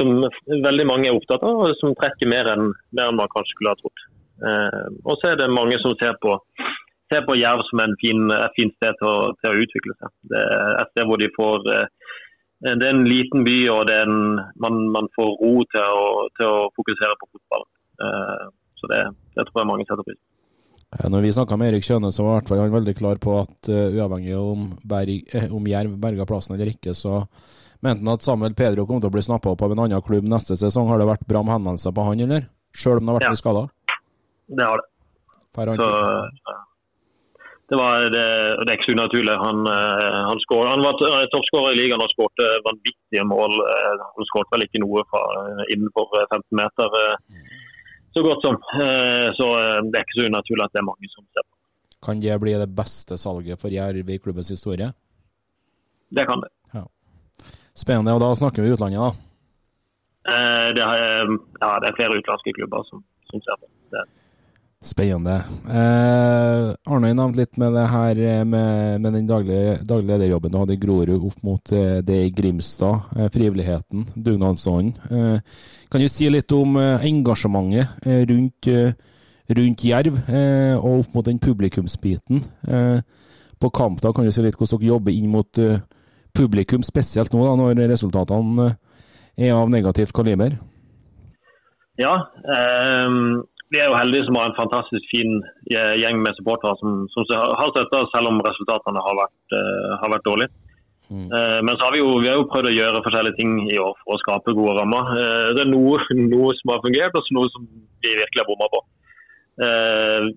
som 0.00 0.62
veldig 0.66 0.86
mange 0.88 1.10
er 1.10 1.16
opptatt 1.16 1.44
av, 1.46 1.62
og 1.66 1.76
som 1.78 1.96
trekker 2.00 2.30
mer 2.32 2.48
enn, 2.54 2.70
mer 2.96 3.10
enn 3.10 3.20
man 3.20 3.30
kanskje 3.34 3.54
skulle 3.54 3.74
ha 3.74 3.80
trodd. 3.80 4.04
Eh, 4.50 4.86
og 5.04 5.18
så 5.20 5.32
er 5.32 5.40
det 5.40 5.50
mange 5.52 5.76
som 5.82 5.94
ser 6.00 6.16
på, 6.22 6.38
ser 7.12 7.26
på 7.28 7.36
Jerv 7.36 7.62
som 7.68 7.84
en 7.84 7.96
fin, 8.00 8.24
et 8.34 8.56
fint 8.56 8.74
sted 8.78 8.96
til 9.00 9.10
å, 9.10 9.30
til 9.42 9.52
å 9.52 9.66
utvikle 9.66 9.96
seg. 9.98 10.14
Det 10.32 10.40
er 10.40 10.78
et 10.80 10.94
sted 10.94 11.10
hvor 11.10 11.20
de 11.20 11.30
får 11.36 11.70
eh, 11.76 11.86
det 12.60 12.84
er 12.84 12.92
en 12.92 13.06
liten 13.08 13.44
by, 13.46 13.58
og 13.72 13.90
en, 13.94 14.16
man, 14.60 14.80
man 14.92 15.06
får 15.16 15.30
ro 15.40 15.54
til 15.72 16.00
å, 16.00 16.08
til 16.36 16.48
å 16.48 16.66
fokusere 16.76 17.16
på 17.20 17.30
fotball. 17.30 17.64
Eh, 18.04 18.50
så 18.80 18.90
det, 18.92 19.04
det 19.36 19.46
tror 19.48 19.62
jeg 19.62 19.70
mange 19.70 19.86
setter 19.88 20.04
pris 20.04 20.18
på. 20.18 20.26
Eh, 20.98 21.08
Når 21.08 21.24
vi 21.24 21.32
snakka 21.32 21.56
med 21.56 21.72
Erik 21.72 21.86
Kjøne, 21.86 22.10
så 22.12 22.26
var 22.26 22.44
han 22.50 22.74
veldig 22.74 22.96
klar 22.98 23.20
på 23.22 23.38
at 23.44 23.70
uh, 23.70 23.94
uavhengig 23.94 24.36
om, 24.36 24.68
Berg, 24.84 25.24
eh, 25.32 25.48
om 25.54 25.66
Jerv 25.70 25.96
berga 26.02 26.26
plassen 26.26 26.56
eller 26.56 26.72
ikke, 26.72 26.94
så 26.94 27.22
mente 27.82 28.04
han 28.04 28.12
at 28.14 28.22
Samuel 28.26 28.54
Pedro 28.54 28.86
kom 28.86 29.00
til 29.00 29.08
å 29.10 29.14
bli 29.14 29.22
snappa 29.24 29.52
opp 29.54 29.62
av 29.62 29.72
en 29.72 29.84
annen 29.86 30.02
klubb 30.04 30.24
neste 30.28 30.56
sesong. 30.60 30.88
Har 30.88 30.98
det 31.00 31.06
vært 31.08 31.26
bra 31.28 31.42
med 31.42 31.54
henvendelser 31.58 31.94
på 31.96 32.04
han, 32.08 32.20
eller? 32.26 32.48
Sjøl 32.76 32.98
om 33.00 33.06
han 33.08 33.14
har 33.14 33.20
vært 33.20 33.28
Ja. 33.28 33.30
litt 33.34 33.42
skada? 33.44 33.62
Det 34.50 34.64
har 34.66 34.76
det. 34.82 34.86
Så, 35.54 35.88
eh, 35.88 36.58
Det, 37.70 37.76
var, 37.78 38.00
det, 38.10 38.22
det 38.66 38.70
er 38.72 38.76
ikke 38.78 38.90
så 38.90 38.94
unaturlig. 38.98 39.34
Han, 39.38 39.58
eh, 39.70 40.20
han, 40.26 40.38
skår, 40.42 40.66
han 40.66 40.80
var 40.82 40.92
toppskårer 41.30 41.70
i 41.74 41.78
ligaen 41.78 42.02
og 42.02 42.10
skåret 42.10 42.64
vanvittige 42.66 43.22
mål. 43.30 43.52
Eh, 43.62 44.04
Han 44.16 44.26
skåret 44.26 44.50
vel 44.50 44.64
ikke 44.66 44.80
noe 44.82 45.04
fra 45.10 45.20
eh, 45.38 45.64
innenfor 45.76 46.10
eh, 46.18 46.26
15 46.34 46.58
meter, 46.58 46.96
eh, 46.98 47.44
så 48.16 48.24
godt 48.26 48.42
som. 48.42 48.58
Eh, 48.74 49.30
Så 49.38 49.46
eh, 49.54 49.78
det 49.86 50.00
er 50.00 50.02
ikke 50.06 50.18
så 50.18 50.26
unaturlig 50.32 50.64
at 50.66 50.72
det 50.74 50.80
er 50.82 50.88
mange 50.90 51.12
som 51.14 51.24
ser 51.30 51.46
på. 51.46 51.54
Kan 52.02 52.20
det 52.20 52.40
bli 52.42 52.52
det 52.58 52.70
beste 52.74 53.14
salget 53.18 53.60
for 53.60 53.68
Jerv 53.70 54.10
i 54.10 54.18
klubbens 54.18 54.50
historie? 54.50 54.90
Det 56.10 56.26
kan 56.26 56.40
det. 56.42 56.50
Spennende. 57.80 58.12
Og 58.14 58.20
da 58.22 58.30
snakker 58.36 58.64
vi 58.64 58.72
utlandet, 58.74 59.00
da. 59.00 59.10
Eh, 60.30 60.70
Det 60.76 60.84
er, 60.84 61.28
ja, 61.64 61.70
det 61.80 61.88
er 61.90 61.96
flere 61.96 62.18
utenlandske 62.18 62.52
klubber 62.58 62.84
som, 62.88 63.04
på. 63.32 63.70
Det, 63.90 64.02
Spennende. 64.80 65.34
Eh, 65.68 66.70
Arne 66.88 67.10
nevnte 67.12 67.40
litt 67.42 67.58
med 67.60 67.74
det 67.76 67.86
her 67.92 68.20
eh, 68.24 68.44
med, 68.48 69.00
med 69.04 69.12
den 69.12 69.26
daglige, 69.28 69.74
daglige 69.84 70.14
lederjobben 70.14 70.52
du 70.54 70.56
hadde 70.60 70.76
i 70.76 70.80
Grorud 70.80 71.26
opp 71.28 71.42
mot 71.44 71.72
eh, 71.76 71.98
det 72.06 72.16
i 72.26 72.30
Grimstad. 72.32 73.10
Eh, 73.16 73.28
frivilligheten, 73.34 74.06
dugnadsånden. 74.14 74.94
Eh, 75.10 75.66
kan 75.92 76.00
du 76.00 76.08
si 76.08 76.30
litt 76.32 76.52
om 76.56 76.78
eh, 76.80 77.04
engasjementet 77.10 78.06
rundt, 78.30 78.70
rundt 79.50 79.84
Jerv, 79.84 80.20
og 80.80 81.00
opp 81.00 81.14
mot 81.16 81.26
den 81.26 81.40
publikumsbiten? 81.42 82.44
På 83.60 83.68
Kampdag 83.74 84.14
kan 84.16 84.24
du 84.24 84.32
si 84.32 84.44
litt 84.44 84.56
hvordan 84.56 84.78
dere 84.80 84.92
jobber 84.94 85.12
inn 85.12 85.28
mot 85.34 85.58
eh, 85.60 85.82
publikum, 86.36 86.84
spesielt 86.86 87.32
nå 87.34 87.44
da, 87.46 87.54
når 87.58 87.84
resultatene 87.90 88.70
eh, 88.70 89.48
er 89.48 89.56
av 89.56 89.70
negativt 89.72 90.14
kaliber? 90.16 90.58
Ja, 92.00 92.14
ehm, 92.56 93.42
vi 93.70 93.78
er 93.78 93.90
jo 93.90 93.98
heldige 93.98 94.26
som 94.26 94.38
har 94.38 94.48
en 94.50 94.58
fantastisk 94.58 95.04
fin 95.12 95.36
eh, 95.70 95.94
gjeng 96.00 96.22
med 96.24 96.34
supportere 96.38 96.74
som, 96.80 97.04
som 97.12 97.26
har 97.30 97.70
støtta 97.74 98.02
oss 98.02 98.10
selv 98.14 98.32
om 98.32 98.42
resultatene 98.42 99.04
har 99.04 99.18
vært, 99.20 99.54
eh, 99.58 99.92
har 100.02 100.12
vært 100.14 100.26
dårlige. 100.26 100.52
Eh, 101.10 101.58
men 101.66 101.74
så 101.74 101.86
har 101.86 101.94
vi, 101.94 102.00
jo, 102.02 102.16
vi 102.22 102.30
har 102.30 102.38
jo 102.38 102.48
prøvd 102.50 102.70
å 102.70 102.74
gjøre 102.74 103.02
forskjellige 103.06 103.38
ting 103.38 103.54
i 103.66 103.78
år 103.82 103.94
for 104.02 104.16
å 104.16 104.20
skape 104.22 104.56
gode 104.58 104.76
rammer. 104.78 105.12
Det 105.54 105.64
er 105.64 105.70
noe, 105.70 106.02
noe 106.18 106.56
som 106.58 106.74
har 106.74 106.82
fungert, 106.86 107.18
og 107.18 107.30
noe 107.36 107.52
som 107.54 107.66
vi 108.02 108.14
virkelig 108.14 108.42
har 108.42 108.50
bomma 108.50 108.70
på. 108.74 108.82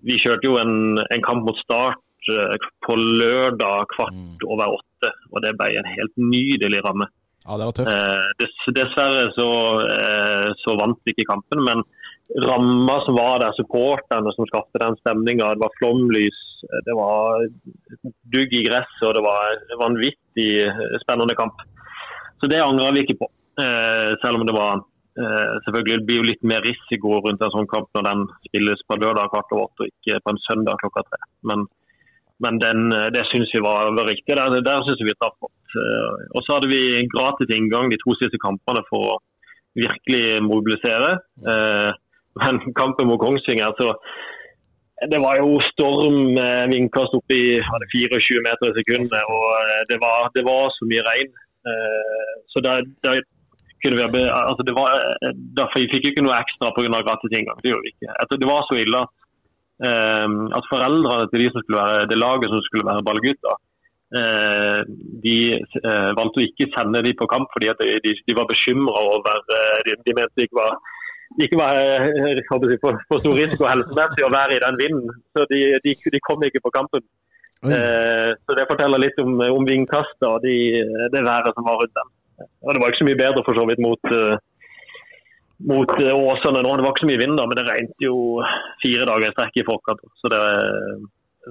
Vi 0.04 0.18
kjørte 0.20 0.50
jo 0.50 0.58
en, 0.60 0.74
en 1.00 1.22
kamp 1.24 1.46
mot 1.48 1.60
Start 1.62 2.02
på 2.86 2.96
lørdag 3.00 3.90
kvart 3.96 4.46
over 4.48 4.78
åtte, 4.78 5.12
og 5.32 5.44
det 5.44 5.56
ble 5.60 5.74
en 5.80 5.90
helt 5.96 6.16
nydelig 6.20 6.84
ramme. 6.86 7.10
Ja, 7.44 7.58
det 7.60 7.68
var 7.68 7.76
tøft. 7.76 7.92
Eh, 7.92 8.30
dess, 8.40 8.56
dessverre 8.78 9.26
så, 9.36 9.50
eh, 9.84 10.50
så 10.64 10.78
vant 10.80 11.00
vi 11.04 11.12
ikke 11.12 11.28
kampen, 11.34 11.64
men 11.66 11.84
ramma 12.40 12.96
som 13.06 13.18
var 13.20 13.42
der, 13.44 13.56
supporterne 13.58 14.32
som 14.36 14.48
skapte 14.48 14.80
den 14.80 14.96
stemninga, 15.02 15.52
det 15.54 15.64
var 15.66 15.76
flomlys, 15.80 16.40
eh, 16.70 16.80
det 16.88 16.96
var 16.96 17.44
dugg 18.32 18.56
i 18.56 18.64
gress 18.70 18.96
og 19.04 19.14
det 19.18 19.26
var 19.26 19.58
en 19.58 19.82
vanvittig 19.82 20.50
eh, 20.70 20.98
spennende 21.04 21.36
kamp. 21.36 21.60
Så 22.40 22.50
det 22.52 22.64
angrer 22.64 22.96
vi 22.96 23.04
ikke 23.04 23.20
på. 23.22 23.30
Eh, 23.60 24.16
selv 24.24 24.40
om 24.40 24.48
det 24.48 24.56
var 24.56 24.80
eh, 24.80 25.54
selvfølgelig 25.68 26.00
det 26.00 26.08
blir 26.08 26.22
jo 26.22 26.30
litt 26.32 26.48
mer 26.48 26.64
risiko 26.66 27.20
rundt 27.22 27.44
en 27.44 27.54
sånn 27.54 27.70
kamp 27.70 27.92
når 27.94 28.08
den 28.08 28.26
spilles 28.48 28.82
på 28.88 28.98
lørdag 28.98 29.30
kvart 29.36 29.54
over 29.54 29.68
åtte 29.68 29.86
og 29.86 29.92
ikke 29.92 30.24
på 30.24 30.34
en 30.34 30.44
søndag 30.48 30.80
klokka 30.82 31.04
tre. 31.10 31.22
Men, 31.52 31.68
men 32.44 32.60
den, 32.62 32.92
eh, 32.92 33.10
det 33.16 33.24
syns 33.32 33.52
vi 33.56 33.62
var, 33.64 33.90
var 33.98 34.08
riktig. 34.10 34.36
Der, 34.38 34.62
der 34.66 34.84
syns 34.86 35.02
vi 35.02 35.16
traff 35.18 35.36
godt. 35.44 35.76
Eh, 35.80 36.12
Og 36.36 36.44
så 36.46 36.58
hadde 36.58 36.70
vi 36.72 37.08
gratis 37.14 37.52
inngang 37.56 37.90
de 37.92 38.00
to 38.04 38.16
siste 38.20 38.40
kampene 38.44 38.84
for 38.90 39.16
å 39.16 39.20
virkelig 39.80 40.42
mobilisere. 40.46 41.18
Eh, 41.48 41.92
Men 42.44 42.58
kampen 42.82 43.06
mot 43.08 43.22
Kongsvinger, 43.22 43.76
så 43.78 43.92
det 45.12 45.20
var 45.22 45.36
jo 45.38 45.60
storm 45.68 46.34
vindkast 46.72 47.14
opp 47.18 47.34
i 47.36 47.60
24 47.62 48.42
meter 48.46 48.72
i 48.72 48.78
sekundet. 48.78 49.20
Og 49.36 49.44
det 49.90 49.98
var, 50.02 50.30
det 50.34 50.44
var 50.48 50.72
så 50.74 50.88
mye 50.88 51.04
regn. 51.06 51.34
Så 52.54 52.62
da, 52.64 52.78
kunne 53.84 54.08
vi 54.16 54.24
altså 54.30 54.64
Derfor 54.64 55.76
fikk 55.92 56.08
vi 56.08 56.14
ikke 56.14 56.24
noe 56.24 56.40
ekstra 56.40 56.72
pga. 56.78 57.02
gratis 57.04 57.36
inngang. 57.36 57.60
Det 57.62 57.74
gjorde 57.74 57.86
vi 57.86 57.94
ikke. 57.94 58.14
Altså, 58.16 58.40
det 58.40 58.50
var 58.50 58.66
så 58.70 58.80
ille 58.80 59.02
at, 59.04 59.12
at 59.84 60.68
foreldrene 60.72 61.30
til 61.32 61.44
de 61.44 61.52
som 61.52 61.64
skulle 61.64 61.82
være, 61.82 62.08
det 62.12 62.18
laget 62.20 62.52
som 62.52 62.62
skulle 62.68 62.88
være 62.88 63.06
ballgutter, 63.08 63.56
eh, 64.20 64.80
de 65.26 65.38
eh, 65.58 66.12
valgte 66.20 66.42
å 66.42 66.46
ikke 66.48 66.70
sende 66.76 67.04
de 67.06 67.14
på 67.20 67.28
kamp 67.32 67.52
fordi 67.56 67.72
at 67.74 67.82
de, 67.82 67.98
de, 68.06 68.16
de 68.28 68.38
var 68.38 68.50
bekymra 68.50 69.06
over 69.16 69.40
eh, 69.58 69.80
de, 69.88 69.98
de 70.06 70.16
mente 70.20 70.36
det 70.38 70.48
ikke 70.50 70.62
var 70.62 70.78
ikke 71.42 71.58
var 71.58 71.80
for, 72.82 72.98
for 73.10 73.22
stor 73.22 73.34
risiko 73.34 73.66
helsemessig 73.66 74.26
å 74.26 74.34
være 74.34 74.58
i 74.58 74.62
den 74.62 74.76
vinden. 74.78 75.14
Så 75.34 75.48
de, 75.50 75.62
de, 75.82 75.96
de 76.14 76.20
kom 76.28 76.44
ikke 76.46 76.62
på 76.62 76.74
kampen. 76.76 77.02
Eh, 77.64 78.32
så 78.38 78.58
Det 78.58 78.68
forteller 78.70 79.02
litt 79.02 79.18
om, 79.24 79.40
om 79.42 79.66
vindkastet 79.66 80.28
og 80.28 80.44
de, 80.44 80.56
det 81.14 81.24
været 81.26 81.56
som 81.56 81.66
var 81.66 81.80
rundt 81.82 81.96
dem. 81.98 82.12
Og 82.62 82.74
Det 82.74 82.82
var 82.82 82.92
ikke 82.92 83.02
så 83.02 83.08
mye 83.10 83.22
bedre 83.24 83.46
for 83.48 83.58
så 83.58 83.66
vidt 83.70 83.82
mot, 83.82 84.12
eh, 84.12 84.36
mot 85.60 85.96
eh, 86.02 86.14
Åsane 86.14 86.64
nå. 86.64 86.76
Det 86.76 86.86
var 86.86 86.94
ikke 86.94 87.06
så 87.06 87.12
mye 87.12 87.22
vind, 87.22 87.38
da, 87.40 87.48
men 87.48 87.60
det 87.60 87.68
regnet 87.68 88.08
jo 88.08 88.18
fire 88.84 89.08
dager 89.10 89.30
i 89.30 89.34
strekk 89.36 89.62
i 89.62 89.68
forkant. 89.68 90.04
Så 90.22 90.32
det, 90.34 90.44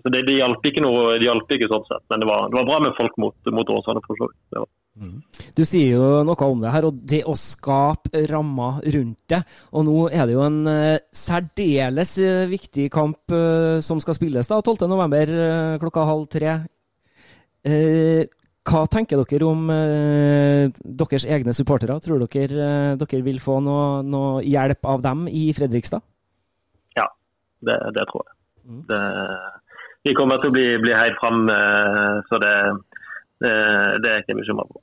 så 0.00 0.12
det, 0.12 0.26
det 0.28 0.38
hjalp 0.38 0.68
ikke 0.68 0.84
noe, 0.84 1.16
det 1.20 1.28
hjalp 1.28 1.56
ikke 1.56 1.70
sånn 1.72 1.88
sett. 1.88 2.04
Men 2.12 2.24
det 2.24 2.30
var, 2.30 2.46
det 2.52 2.60
var 2.60 2.70
bra 2.70 2.78
med 2.86 2.96
folk 2.98 3.18
mot, 3.22 3.52
mot 3.54 3.74
Åsane. 3.78 4.04
for 4.06 4.20
så 4.20 4.30
vidt. 4.30 4.70
Mm. 4.92 5.22
Du 5.56 5.62
sier 5.64 5.94
jo 5.94 6.08
noe 6.26 6.48
om 6.52 6.60
det 6.60 6.72
her, 6.74 6.84
og 6.84 6.98
det 7.08 7.22
å 7.28 7.32
skape 7.38 8.26
rammer 8.28 8.82
rundt 8.94 9.22
det. 9.32 9.40
Og 9.72 9.86
nå 9.88 9.96
er 10.12 10.28
det 10.28 10.36
jo 10.36 10.44
en 10.44 10.60
eh, 10.68 11.00
særdeles 11.16 12.18
eh, 12.20 12.44
viktig 12.50 12.90
kamp 12.92 13.32
eh, 13.32 13.80
som 13.84 14.02
skal 14.04 14.18
spilles 14.18 14.50
da, 14.50 14.60
12.11. 14.60 15.32
Uh, 15.32 15.80
klokka 15.80 16.06
halv 16.08 16.28
tre. 16.32 16.58
Eh, 17.64 18.28
hva 18.62 18.84
tenker 18.86 19.18
dere 19.26 19.46
om 19.48 19.70
eh, 19.74 20.68
deres 20.84 21.26
egne 21.26 21.54
supportere? 21.56 21.98
Tror 22.02 22.22
dere 22.22 22.66
eh, 22.66 22.92
dere 23.00 23.22
vil 23.26 23.40
få 23.42 23.58
noe, 23.64 24.02
noe 24.06 24.44
hjelp 24.46 24.86
av 24.86 25.02
dem 25.02 25.26
i 25.26 25.48
Fredrikstad? 25.56 26.04
Ja, 26.98 27.08
det, 27.66 27.78
det 27.96 28.06
tror 28.10 28.26
jeg. 28.26 28.38
Det, 28.88 29.02
vi 30.06 30.14
kommer 30.18 30.38
til 30.38 30.52
å 30.52 30.54
bli, 30.54 30.66
bli 30.82 30.94
heid 30.94 31.18
fram, 31.18 31.44
eh, 31.50 32.22
så 32.30 32.38
det, 32.42 32.54
det, 33.42 33.52
det 34.02 34.08
er 34.08 34.16
jeg 34.18 34.26
ikke 34.26 34.40
bekymra 34.40 34.66
for. 34.70 34.82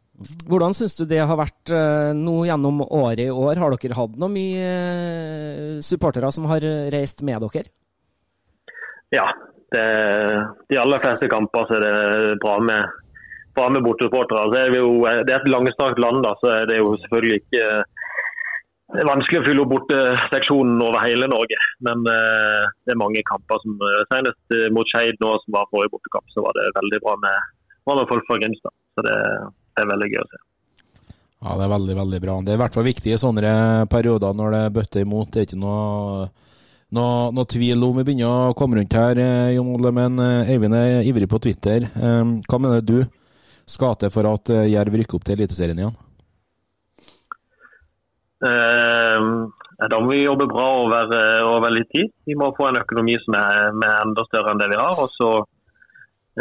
Hvordan 0.52 0.76
syns 0.76 0.98
du 1.00 1.06
det 1.08 1.22
har 1.24 1.40
vært 1.40 1.72
eh, 1.72 2.12
nå 2.16 2.42
gjennom 2.50 2.82
året 2.84 3.24
i 3.24 3.32
år? 3.32 3.60
Har 3.62 3.76
dere 3.76 4.00
hatt 4.00 4.18
noe 4.20 4.32
mye 4.34 4.72
eh, 4.72 5.76
supportere 5.84 6.32
som 6.36 6.50
har 6.52 6.66
reist 6.92 7.24
med 7.28 7.48
dere? 7.48 7.72
Ja, 9.16 9.30
det, 9.74 9.86
de 10.70 10.78
aller 10.78 11.02
fleste 11.02 11.30
kamper 11.32 11.68
så 11.70 11.80
er 11.80 11.86
det 11.86 12.40
bra 12.44 12.58
med, 12.62 13.00
bra 13.58 13.70
med 13.74 13.86
bortesupportere. 13.86 14.46
Er 14.58 14.74
det, 14.74 14.84
det 15.28 15.34
er 15.34 15.40
et 15.40 15.50
langstrakt 15.52 16.02
land, 16.02 16.22
da, 16.26 16.36
så 16.42 16.52
er 16.62 16.78
jo 16.78 16.94
selvfølgelig 17.06 17.42
ikke 17.44 17.64
det 18.90 19.04
er 19.04 19.06
vanskelig 19.06 19.44
å 19.44 19.46
fylle 19.46 19.62
opp 19.62 19.70
borteseksjonen 19.76 20.80
over 20.82 21.04
hele 21.06 21.28
Norge. 21.30 21.58
Men 21.86 22.02
eh, 22.10 22.64
det 22.88 22.96
er 22.96 22.98
mange 22.98 23.22
kamper 23.28 23.62
som 23.62 23.76
eh, 23.86 24.00
Senest 24.10 24.56
eh, 24.56 24.66
mot 24.74 24.90
Skeid 24.90 25.20
nå, 25.22 25.36
som 25.44 25.58
var 25.60 25.70
forrige 25.70 25.94
bortekamp, 25.94 26.26
så 26.34 26.42
var 26.42 26.58
det 26.58 26.72
veldig 26.80 27.02
bra 27.06 27.14
med, 27.22 27.52
med 27.86 28.06
folk 28.10 28.26
fra 28.26 28.40
Grimstad. 28.42 28.74
Så 28.98 29.06
det, 29.06 29.18
det 29.78 29.84
er 29.84 29.92
veldig 29.92 30.10
gøy 30.10 30.24
å 30.24 30.30
se. 30.32 30.42
Ja, 31.40 31.54
det 31.56 31.68
er 31.68 31.72
veldig, 31.76 31.96
veldig 32.02 32.22
bra. 32.24 32.40
Det 32.44 32.52
er 32.52 32.58
i 32.58 32.64
hvert 32.64 32.76
fall 32.76 32.90
viktig 32.90 33.14
i 33.14 33.22
sånne 33.22 33.54
perioder 33.94 34.34
når 34.36 34.56
det 34.56 34.64
bøtter 34.76 35.06
imot. 35.06 35.30
Det 35.32 35.44
er 35.44 35.48
ikke 35.48 35.62
noe, 35.62 36.26
noe, 36.98 37.30
noe 37.38 37.48
tvil 37.54 37.86
om 37.86 38.02
vi 38.02 38.08
begynner 38.10 38.50
å 38.50 38.58
komme 38.58 38.82
rundt 38.82 38.98
her, 38.98 39.22
eh, 39.22 39.54
Jon 39.54 39.70
Ole. 39.78 39.94
Men 39.96 40.18
eh, 40.26 40.52
Eivind 40.56 40.76
er 40.76 41.06
ivrig 41.06 41.30
på 41.30 41.40
Twitter. 41.46 41.86
Eh, 41.94 42.36
Hva 42.50 42.60
mener 42.60 42.82
du 42.82 42.98
skal 43.70 43.96
til 44.00 44.12
for 44.14 44.28
at 44.30 44.52
eh, 44.54 44.70
Jerv 44.74 44.98
rykker 45.00 45.20
opp 45.20 45.28
til 45.28 45.38
Eliteserien 45.38 45.80
igjen? 45.82 45.98
Eh, 48.50 49.30
da 49.80 50.00
må 50.02 50.12
vi 50.12 50.24
jobbe 50.24 50.50
bra 50.52 50.68
over, 50.84 51.14
over 51.48 51.72
litt 51.72 51.90
tid. 51.96 52.12
Vi 52.28 52.36
må 52.40 52.52
få 52.58 52.70
en 52.70 52.82
økonomi 52.82 53.16
som 53.24 53.38
er, 53.40 53.70
er 53.72 53.98
enda 54.04 54.26
større 54.28 54.54
enn 54.54 54.62
det 54.62 54.72
vi 54.74 54.80
har. 54.80 55.00
Og 55.00 55.12
så 55.16 55.30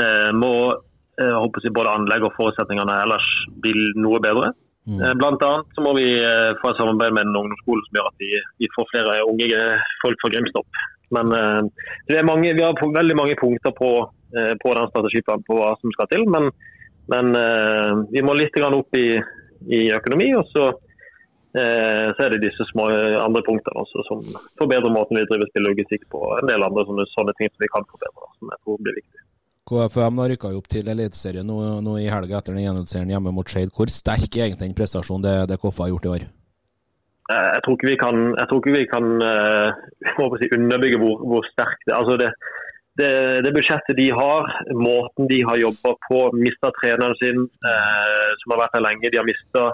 eh, 0.00 0.30
må 0.34 0.52
eh, 0.72 1.36
jeg 1.64 1.74
både 1.76 1.94
anlegg 1.94 2.26
og 2.26 2.34
forutsetningene 2.38 3.02
ellers 3.04 3.28
bli 3.62 3.74
noe 4.00 4.22
bedre. 4.24 4.52
Mm. 4.88 5.02
Blant 5.20 5.42
annet 5.44 5.74
så 5.76 5.82
må 5.84 5.92
vi 5.98 6.06
eh, 6.16 6.54
få 6.62 6.70
et 6.70 6.78
samarbeid 6.80 7.12
med 7.12 7.26
en 7.28 7.40
ungdomsskole 7.42 7.82
som 7.84 7.98
gjør 7.98 8.06
at 8.08 8.22
vi, 8.22 8.30
vi 8.62 8.70
får 8.72 8.86
flere 8.94 9.18
unge 9.28 9.48
eh, 9.52 9.90
folk 10.00 10.22
fra 10.22 10.30
Grimstad 10.32 10.62
opp. 10.64 10.86
Men 11.14 11.32
eh, 11.36 11.60
det 12.08 12.18
er 12.20 12.28
mange, 12.28 12.54
vi 12.56 12.64
har 12.64 12.78
veldig 12.80 13.16
mange 13.18 13.36
punkter 13.40 13.74
på, 13.76 13.92
eh, 14.32 14.54
på 14.62 14.74
den 14.78 14.90
strategiplanen 14.92 15.44
på 15.48 15.60
hva 15.60 15.74
som 15.82 15.92
skal 15.94 16.08
til. 16.14 16.24
Men, 16.32 16.48
men 17.12 17.32
eh, 17.36 17.94
vi 18.12 18.22
må 18.24 18.36
litt 18.36 18.54
grann 18.56 18.76
opp 18.76 18.96
i, 18.96 19.16
i 19.68 19.88
økonomi. 19.96 20.32
og 20.36 20.46
så 20.52 20.70
Eh, 21.56 22.08
så 22.14 22.24
er 22.24 22.34
det 22.34 22.42
disse 22.44 22.64
små 22.68 22.90
eh, 22.92 23.14
andre 23.16 23.40
punktene 23.46 23.80
også 23.80 24.02
som 24.04 24.20
forbedrer 24.60 24.92
måten 24.92 25.16
vi 25.16 25.24
driver 25.30 25.48
spillelogistikk 25.48 26.04
på. 26.12 26.20
En 26.36 26.50
del 26.50 26.64
andre 26.64 26.84
sånne, 26.84 27.06
sånne 27.14 27.32
ting 27.38 27.48
som 27.48 27.64
vi 27.64 27.70
kan 27.72 27.86
forbedre, 27.88 28.28
som 28.36 28.52
jeg 28.52 28.60
tror 28.66 28.82
blir 28.84 28.98
viktig. 28.98 29.22
KFM 29.68 30.20
har 30.20 30.30
rykka 30.32 30.50
opp 30.56 30.68
til 30.72 30.90
Eliteserien 30.92 31.48
nå, 31.48 31.56
nå 31.84 31.96
i 32.00 32.08
helga 32.08 32.38
etter 32.38 32.54
den 32.54 32.66
gjennomseieren 32.66 33.10
hjemme 33.12 33.32
mot 33.36 33.48
Skeid. 33.48 33.72
Hvor 33.76 33.88
sterk 33.92 34.28
er 34.28 34.46
egentlig 34.46 34.68
den 34.68 34.76
prestasjonen 34.76 35.24
det, 35.24 35.34
det 35.48 35.58
KFA 35.60 35.86
har 35.86 35.94
gjort 35.94 36.08
i 36.08 36.12
år? 36.18 36.28
Eh, 37.32 37.48
Jeg 37.56 37.64
tror 37.64 37.78
ikke 37.78 37.90
vi 37.90 37.98
kan, 38.04 38.22
ikke 38.44 38.76
vi 38.76 38.84
kan 38.92 39.10
si, 40.42 40.52
underbygge 40.60 41.00
hvor, 41.00 41.24
hvor 41.32 41.48
sterkt 41.48 41.88
det. 41.88 41.96
Altså 41.96 42.20
det, 42.20 42.30
det, 42.98 43.10
det 43.46 43.54
budsjettet 43.54 43.96
de 43.98 44.08
har, 44.14 44.48
måten 44.74 45.28
de 45.30 45.42
har 45.46 45.60
jobba 45.60 45.94
på, 46.08 46.22
mista 46.36 46.72
treneren 46.80 47.14
sin, 47.20 47.44
eh, 47.70 48.30
som 48.40 48.54
har 48.54 48.64
vært 48.64 48.78
her 48.78 48.84
lenge. 48.88 49.10
De 49.10 49.20
har 49.20 49.28
mista 49.28 49.68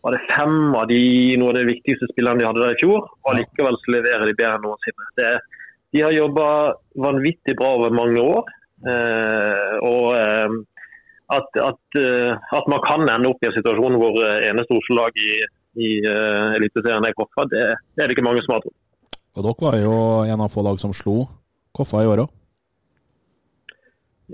var 0.00 0.16
det 0.16 0.20
fem 0.32 0.74
av 0.76 0.86
de, 0.88 1.00
noen 1.36 1.52
av 1.52 1.58
de 1.60 1.68
viktigste 1.68 2.08
spillerne 2.12 2.40
de 2.40 2.48
hadde 2.48 2.62
der 2.62 2.76
i 2.76 2.80
fjor. 2.80 3.08
og 3.24 3.36
Likevel 3.36 3.76
så 3.82 3.94
leverer 3.96 4.24
de 4.28 4.36
bedre 4.36 4.54
enn 4.56 4.64
noensinne. 4.64 5.08
Det, 5.20 5.30
de 5.92 6.04
har 6.06 6.16
jobba 6.16 6.46
vanvittig 7.04 7.56
bra 7.58 7.74
over 7.76 7.92
mange 7.92 8.22
år. 8.22 8.48
Eh, 8.88 9.74
og 9.84 10.06
eh, 10.16 10.54
at, 11.36 11.60
at, 11.62 11.98
eh, 12.00 12.32
at, 12.32 12.70
man 12.72 12.80
kan 12.86 13.04
ende 13.04 13.30
opp 13.30 13.44
i 13.44 13.50
en 13.50 13.56
situasjon 13.58 13.98
hvor 14.00 14.16
eh, 14.24 14.46
eneste 14.48 14.78
Oslo-lag 14.78 15.20
i, 15.20 15.34
i 15.84 15.90
uh, 16.02 16.56
Eliteserien 16.56 17.04
er 17.06 17.14
Koffa, 17.14 17.44
det, 17.52 17.60
det, 17.94 18.02
er 18.02 18.08
det 18.08 18.16
ikke 18.16 18.26
mange 18.26 18.42
som 18.42 18.56
har 18.56 18.64
trodd. 18.64 18.78
Og 19.38 19.46
dere 19.46 19.66
var 19.68 19.76
jo 19.78 19.96
en 20.26 20.42
av 20.42 20.50
få 20.50 20.64
lag 20.66 20.80
som 20.82 20.94
slo 20.96 21.22
Koffa 21.76 22.02
i 22.02 22.08
år 22.10 22.24
òg? 22.24 22.32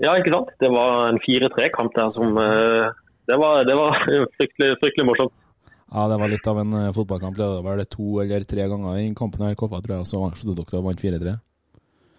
Ja, 0.03 0.13
ikke 0.17 0.33
sant. 0.33 0.53
Det 0.61 0.69
var 0.73 1.07
en 1.07 1.19
4-3-kamp 1.23 1.95
der 1.97 2.13
som 2.13 2.37
uh, 2.37 2.93
det 3.27 3.37
var, 3.41 3.65
det 3.67 3.75
var 3.77 3.97
fryktelig, 4.37 4.77
fryktelig 4.81 5.07
morsomt. 5.09 5.33
Ja, 5.87 6.05
det 6.11 6.17
var 6.19 6.31
litt 6.31 6.47
av 6.47 6.61
en 6.61 6.73
uh, 6.75 6.93
fotballkamp. 6.95 7.37
Det 7.39 7.49
var 7.65 7.79
det 7.79 7.89
to 7.93 8.19
eller 8.23 8.45
tre 8.47 8.67
ganger 8.69 9.01
i 9.01 9.09
kampen 9.17 9.45
her 9.47 9.57
Koffa, 9.59 9.81
tror 9.83 9.99
jeg, 9.99 10.09
så 10.09 10.23
sluttet 10.35 10.71
dere 10.71 10.85
vant 10.85 11.03
4-3. 11.03 11.35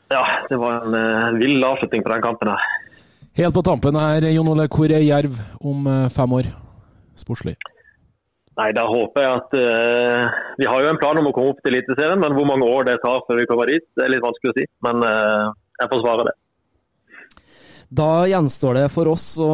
Ja, 0.08 0.24
det 0.48 0.56
var 0.56 0.84
en 0.86 0.94
uh, 0.96 1.38
vill 1.40 1.64
avslutning 1.64 2.04
på 2.04 2.12
den 2.14 2.24
kampen 2.24 2.48
her. 2.48 2.68
Helt 3.38 3.54
på 3.54 3.62
tampen 3.62 3.96
her, 4.00 4.24
Jon 4.32 4.48
Ole, 4.50 4.66
hvor 4.72 4.90
er 4.90 5.04
Jerv 5.04 5.36
om 5.60 5.84
uh, 5.86 6.08
fem 6.12 6.32
år, 6.40 6.48
sportslig? 7.18 7.58
Nei, 8.58 8.72
Da 8.74 8.88
håper 8.88 9.22
jeg 9.22 9.36
at 9.36 9.52
uh, 9.54 10.38
Vi 10.58 10.66
har 10.66 10.82
jo 10.82 10.88
en 10.90 10.98
plan 10.98 11.20
om 11.20 11.28
å 11.28 11.34
komme 11.36 11.52
opp 11.52 11.60
til 11.62 11.76
Eliteserien, 11.76 12.18
men 12.24 12.34
hvor 12.34 12.48
mange 12.48 12.66
år 12.66 12.88
det 12.88 12.96
tar 13.04 13.20
før 13.28 13.38
vi 13.38 13.46
kommer 13.50 13.70
dit, 13.70 13.84
det 13.94 14.06
er 14.06 14.14
litt 14.16 14.24
vanskelig 14.24 14.54
å 14.54 14.56
si. 14.56 14.64
Men 14.88 15.04
jeg 15.04 15.90
får 15.92 16.02
svare 16.02 16.26
det. 16.26 16.34
Da 17.88 18.26
gjenstår 18.28 18.74
det 18.76 18.88
for 18.92 19.08
oss 19.08 19.26
å 19.40 19.52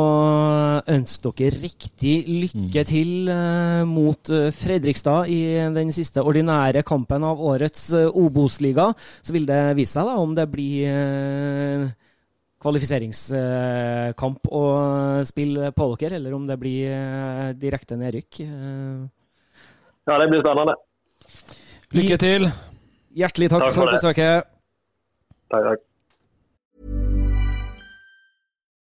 ønske 0.90 1.30
dere 1.38 1.54
riktig 1.60 2.14
lykke 2.26 2.82
mm. 2.82 2.88
til 2.88 3.28
eh, 3.30 3.82
mot 3.86 4.30
eh, 4.34 4.48
Fredrikstad 4.50 5.30
i 5.30 5.38
den 5.76 5.92
siste 5.94 6.24
ordinære 6.24 6.82
kampen 6.86 7.22
av 7.22 7.38
årets 7.38 7.92
eh, 7.94 8.10
Obos-liga. 8.10 8.88
Så 9.22 9.36
vil 9.36 9.46
det 9.46 9.60
vise 9.78 9.94
seg 9.94 10.10
da 10.10 10.16
om 10.18 10.34
det 10.34 10.48
blir 10.50 11.86
kvalifiseringskamp 12.64 14.50
å 14.50 14.64
spille 15.28 15.70
på 15.76 15.88
dere, 16.00 16.18
eller 16.18 16.34
om 16.34 16.46
det 16.48 16.58
blir 16.58 17.54
direkte 17.60 17.98
nedrykk. 18.00 18.40
Ja, 20.08 20.16
det 20.18 20.30
blir 20.32 20.42
spennende. 20.42 20.78
Lykke 21.94 22.18
til. 22.24 22.48
Hjertelig 23.14 23.52
takk, 23.52 23.68
takk 23.68 23.76
for, 23.76 23.84
for 23.84 23.98
besøket. 24.00 24.54
Takk, 25.52 25.68
takk. 25.70 25.90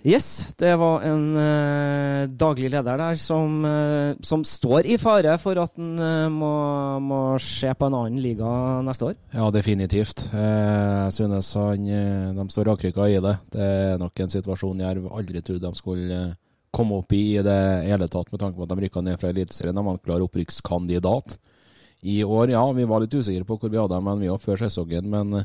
Yes, 0.00 0.54
det 0.56 0.70
var 0.80 1.02
en 1.04 1.24
uh, 1.36 2.24
daglig 2.40 2.70
leder 2.72 2.96
der 2.96 3.18
som, 3.20 3.58
uh, 3.68 4.16
som, 4.24 4.40
står 4.48 4.86
i 4.88 4.96
fare 4.96 5.34
for 5.36 5.58
at 5.60 5.74
han 5.76 5.90
uh, 6.00 6.28
må, 6.32 6.52
må, 7.04 7.18
se 7.36 7.68
på 7.76 7.90
en 7.90 7.96
annen 7.98 8.22
liga 8.24 8.48
neste 8.86 9.10
år. 9.10 9.18
Ja, 9.34 9.50
definitivt. 9.52 10.22
Jeg 10.32 11.12
synes 11.12 11.52
han, 11.52 11.84
de 12.38 12.46
står 12.48 12.70
rakrykka 12.72 13.10
i 13.12 13.18
det. 13.20 13.34
Det 13.52 13.66
er 13.66 14.00
nok 14.00 14.22
en 14.24 14.32
situasjon 14.32 14.80
Jerv 14.80 15.10
aldri 15.12 15.42
trodde 15.44 15.68
de 15.68 15.76
skulle 15.76 16.20
komme 16.72 16.96
opp 17.02 17.12
i 17.12 17.20
i 17.34 17.44
det 17.44 17.60
hele 17.84 18.08
tatt, 18.08 18.30
med 18.32 18.40
tanke 18.40 18.56
på 18.56 18.64
at 18.64 18.72
de 18.72 18.86
rykka 18.86 19.02
ned 19.04 19.20
fra 19.20 19.34
Eliteserien. 19.34 19.76
De 19.76 19.84
var 19.84 19.98
en 19.98 20.00
klar 20.06 20.24
opprykkskandidat 20.24 21.36
i 22.08 22.22
år. 22.24 22.54
Ja, 22.54 22.64
vi 22.72 22.88
var 22.88 23.04
litt 23.04 23.18
usikre 23.20 23.44
på 23.44 23.58
hvor 23.60 23.68
vi 23.68 23.76
hadde 23.76 23.98
dem, 23.98 24.08
men 24.08 24.24
vi 24.24 24.32
var 24.32 24.40
før 24.40 24.64
sesongen. 24.64 25.12
men 25.12 25.44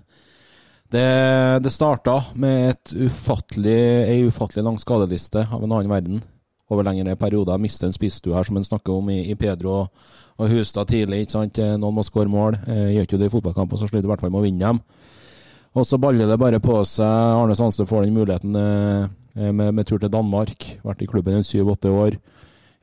det, 0.94 1.60
det 1.66 1.72
starta 1.74 2.20
med 2.38 2.78
ufattelig, 2.94 3.80
ei 4.06 4.22
ufattelig 4.28 4.64
lang 4.66 4.78
skadeliste 4.78 5.48
av 5.50 5.64
en 5.64 5.72
annen 5.72 5.92
verden 5.92 6.22
over 6.70 6.86
lengre 6.86 7.16
perioder. 7.20 7.62
Miste 7.62 7.88
en 7.88 7.96
spissstue 7.96 8.36
her, 8.36 8.46
som 8.46 8.58
en 8.58 8.66
snakker 8.66 8.94
om 8.94 9.10
i, 9.14 9.24
i 9.32 9.36
Pedro 9.40 9.74
og, 9.82 10.06
og 10.38 10.54
Hustad 10.54 10.90
tidlig. 10.92 11.26
ikke 11.26 11.36
sant? 11.38 11.60
Eh, 11.62 11.76
noen 11.80 11.98
må 11.98 12.06
skåre 12.06 12.32
mål. 12.32 12.60
Eh, 12.68 12.96
gjør 12.96 13.10
ikke 13.10 13.20
det 13.22 13.30
i 13.30 13.34
fotballkamper, 13.34 13.82
så 13.82 13.90
sliter 13.90 14.06
du 14.06 14.10
i 14.10 14.14
hvert 14.14 14.26
fall 14.26 14.34
med 14.34 14.42
å 14.42 14.46
vinne 14.46 14.72
dem. 14.72 14.82
Og 15.76 15.84
så 15.84 16.00
baller 16.00 16.30
det 16.32 16.40
bare 16.40 16.62
på 16.64 16.80
seg. 16.88 17.04
Arne 17.36 17.56
Sandstø 17.58 17.86
får 17.90 18.06
den 18.06 18.16
muligheten 18.16 18.56
eh, 18.56 19.52
med, 19.52 19.74
med, 19.76 19.84
tur 19.88 20.00
til 20.00 20.12
Danmark. 20.12 20.70
Vært 20.86 21.04
i 21.04 21.10
klubben 21.12 21.42
i 21.42 21.46
syv-åtte 21.46 21.92
år. 21.92 22.18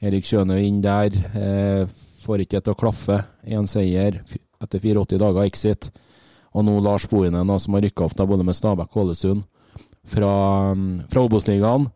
Erik 0.03 0.27
Kjønø 0.29 0.59
inn 0.61 0.83
der. 0.85 1.17
Eh, 1.33 1.87
får 2.23 2.45
ikke 2.45 2.61
til 2.61 2.75
å 2.75 2.79
klaffe. 2.79 3.23
Én 3.49 3.69
seier 3.71 4.21
etter 4.63 4.83
84 4.83 5.23
dager 5.23 5.47
exit. 5.47 5.89
Og 6.53 6.65
nå 6.67 6.77
Lars 6.85 7.07
Bohinen, 7.09 7.53
som 7.61 7.77
har 7.77 7.85
rykka 7.87 8.05
opp 8.07 8.17
da, 8.19 8.27
både 8.29 8.45
med 8.45 8.57
Stabæk 8.57 8.93
og 8.93 9.07
Ålesund 9.07 9.45
fra, 10.05 10.33
fra 11.09 11.25
Obos-ligaen. 11.25 11.87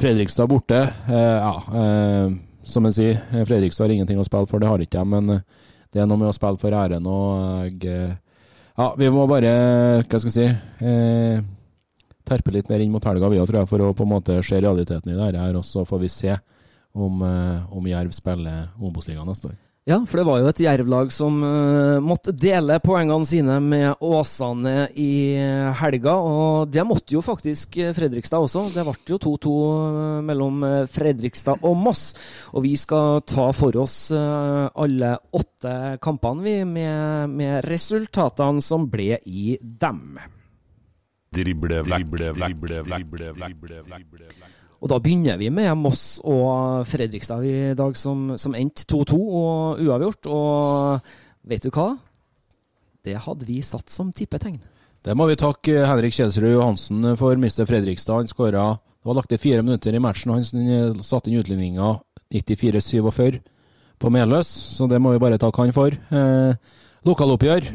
Fredrikstad 0.00 0.48
borte. 0.50 0.80
Eh, 1.08 1.14
ja, 1.14 1.54
eh, 1.82 2.32
som 2.64 2.86
jeg 2.88 2.96
sier, 2.96 3.20
Fredrikstad 3.46 3.86
har 3.86 3.94
ingenting 3.94 4.20
å 4.20 4.26
spille 4.26 4.48
for, 4.50 4.62
det 4.62 4.70
har 4.70 4.82
ikke 4.82 5.00
jeg. 5.00 5.10
Men 5.12 5.36
eh, 5.36 5.46
det 5.92 6.02
er 6.02 6.10
noe 6.10 6.20
med 6.20 6.30
å 6.30 6.34
spille 6.34 6.60
for 6.60 6.74
æren 6.76 7.06
og 7.10 7.86
eh, 7.86 8.12
Ja, 8.80 8.92
vi 8.96 9.10
må 9.12 9.26
bare, 9.28 9.50
hva 10.06 10.18
skal 10.22 10.30
jeg 10.30 10.36
si 10.36 10.86
eh, 10.88 11.42
terpe 12.24 12.54
litt 12.54 12.70
mer 12.70 12.80
inn 12.80 12.92
mot 12.94 13.04
helga, 13.04 13.28
vi 13.28 13.40
òg, 13.42 13.48
tror 13.50 13.60
jeg, 13.60 13.68
for 13.68 13.84
å 13.84 13.90
på 13.96 14.06
en 14.06 14.12
måte 14.14 14.38
se 14.46 14.60
realiteten 14.62 15.12
i 15.12 15.18
det 15.18 15.26
her. 15.42 15.58
Og 15.58 15.66
så 15.66 15.84
får 15.84 16.00
vi 16.06 16.12
se 16.14 16.36
om, 16.94 17.20
eh, 17.26 17.74
om 17.76 17.90
Jerv 17.90 18.14
spiller 18.16 18.70
Obos-ligaen 18.80 19.28
neste 19.28 19.50
år. 19.52 19.58
Ja, 19.88 19.96
for 20.06 20.20
det 20.20 20.26
var 20.28 20.42
jo 20.42 20.48
et 20.50 20.60
Jerv-lag 20.60 21.08
som 21.12 21.38
uh, 21.40 22.02
måtte 22.04 22.34
dele 22.36 22.76
poengene 22.84 23.24
sine 23.26 23.56
med 23.64 24.02
Åsane 24.04 24.90
i 25.00 25.38
helga. 25.80 26.14
Og 26.20 26.68
det 26.70 26.84
måtte 26.86 27.16
jo 27.16 27.22
faktisk 27.24 27.78
Fredrikstad 27.96 28.44
også. 28.44 28.66
Det 28.74 28.84
ble 28.84 28.94
jo 29.08 29.18
2-2 29.24 29.54
mellom 30.28 30.60
Fredrikstad 30.92 31.64
og 31.64 31.78
Moss. 31.80 32.04
Og 32.52 32.66
vi 32.68 32.74
skal 32.78 33.24
ta 33.24 33.48
for 33.56 33.80
oss 33.80 34.10
uh, 34.12 34.68
alle 34.76 35.14
åtte 35.32 35.74
kampene, 36.04 36.44
vi, 36.44 36.54
med, 36.68 37.32
med 37.40 37.64
resultatene 37.64 38.60
som 38.64 38.84
ble 38.92 39.16
i 39.24 39.56
dem. 39.62 40.20
Drible, 41.30 41.80
drible, 41.86 42.32
drible, 42.34 42.84
vekk, 42.84 43.12
drible, 43.16 43.84
drible. 43.94 44.49
Og 44.80 44.88
da 44.88 44.96
begynner 45.02 45.36
vi 45.40 45.50
med 45.52 45.74
Moss 45.76 46.20
og 46.24 46.86
Fredrikstad 46.88 47.44
i 47.44 47.56
dag, 47.76 47.96
som, 48.00 48.30
som 48.40 48.54
endte 48.56 48.86
2-2 48.88 49.18
og 49.20 49.82
uavgjort. 49.84 50.28
Og 50.32 51.50
vet 51.50 51.66
du 51.66 51.68
hva? 51.74 51.90
Det 53.04 53.18
hadde 53.26 53.48
vi 53.48 53.60
satt 53.64 53.92
som 53.92 54.12
tippetegn. 54.12 54.58
Det 55.04 55.16
må 55.16 55.26
vi 55.28 55.36
takke 55.40 55.84
Henrik 55.88 56.16
Kjelsrud 56.16 56.52
Johansen 56.52 57.12
for. 57.20 57.36
Mister 57.40 57.68
Fredrikstad. 57.68 58.22
Han 58.22 58.32
skåra 58.32 58.64
Det 58.76 59.08
var 59.08 59.16
lagt 59.16 59.30
til 59.32 59.40
fire 59.40 59.62
minutter 59.64 59.94
i 59.96 60.00
matchen. 60.00 60.32
og 60.32 60.40
Han 60.40 61.04
satte 61.04 61.30
inn 61.30 61.40
utligninga 61.40 61.94
94-47 62.32 63.40
på 64.00 64.10
Meløs, 64.12 64.48
så 64.48 64.86
det 64.88 65.00
må 65.00 65.12
vi 65.12 65.20
bare 65.20 65.38
takke 65.40 65.64
han 65.64 65.72
for. 65.76 65.92
Eh, 65.92 66.52
lokaloppgjør 67.04 67.68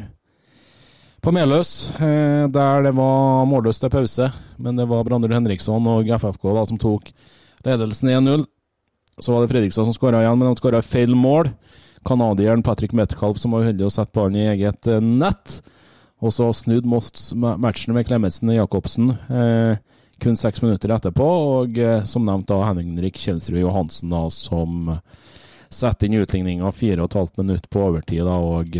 på 1.26 1.32
Meløs, 1.34 1.90
eh, 1.98 2.46
der 2.54 2.84
det 2.86 2.92
var 2.94 3.46
målløst 3.50 3.82
til 3.82 3.90
pause. 3.90 4.28
Men 4.62 4.76
det 4.78 4.84
var 4.86 5.02
Brandrud 5.02 5.32
Henriksson 5.34 5.88
og 5.90 6.06
FFK 6.06 6.44
da, 6.54 6.62
som 6.68 6.78
tok 6.78 7.08
ledelsen 7.66 8.12
1-0. 8.12 8.44
Så 9.18 9.32
var 9.32 9.42
det 9.42 9.50
Fredrikstad 9.50 9.88
som 9.88 9.96
skåra 9.96 10.20
igjen, 10.22 10.38
men 10.38 10.52
de 10.52 10.60
skåra 10.60 10.82
feil 10.86 11.16
mål. 11.18 11.50
Canadieren 12.06 12.62
Patrick 12.62 12.94
Metcalf 12.94 13.40
som 13.42 13.56
var 13.56 13.64
uheldig 13.64 13.88
å 13.88 13.90
sette 13.90 14.14
ballen 14.14 14.38
i 14.38 14.44
eget 14.52 14.86
eh, 14.86 15.02
nett. 15.02 15.56
Og 16.22 16.30
så 16.32 16.46
snudd 16.54 16.86
matchen 16.86 17.96
med 17.96 18.06
Klemetsen 18.06 18.52
og 18.52 18.60
Jacobsen 18.60 19.10
eh, 19.26 19.80
kun 20.22 20.38
seks 20.38 20.62
minutter 20.62 20.94
etterpå. 20.94 21.26
Og 21.56 21.80
eh, 21.82 22.04
som 22.06 22.22
nevnt 22.28 22.46
da 22.52 22.60
Henrik 22.68 23.18
Kjelsrud 23.18 23.64
Johansen 23.64 24.14
da, 24.14 24.22
som 24.30 24.94
setter 25.74 26.06
inn 26.06 26.22
utligninga 26.22 26.70
fire 26.70 27.02
og 27.02 27.10
et 27.10 27.18
halvt 27.18 27.42
minutt 27.42 27.66
på 27.66 27.82
overtid. 27.88 28.22
da, 28.22 28.38
og 28.38 28.78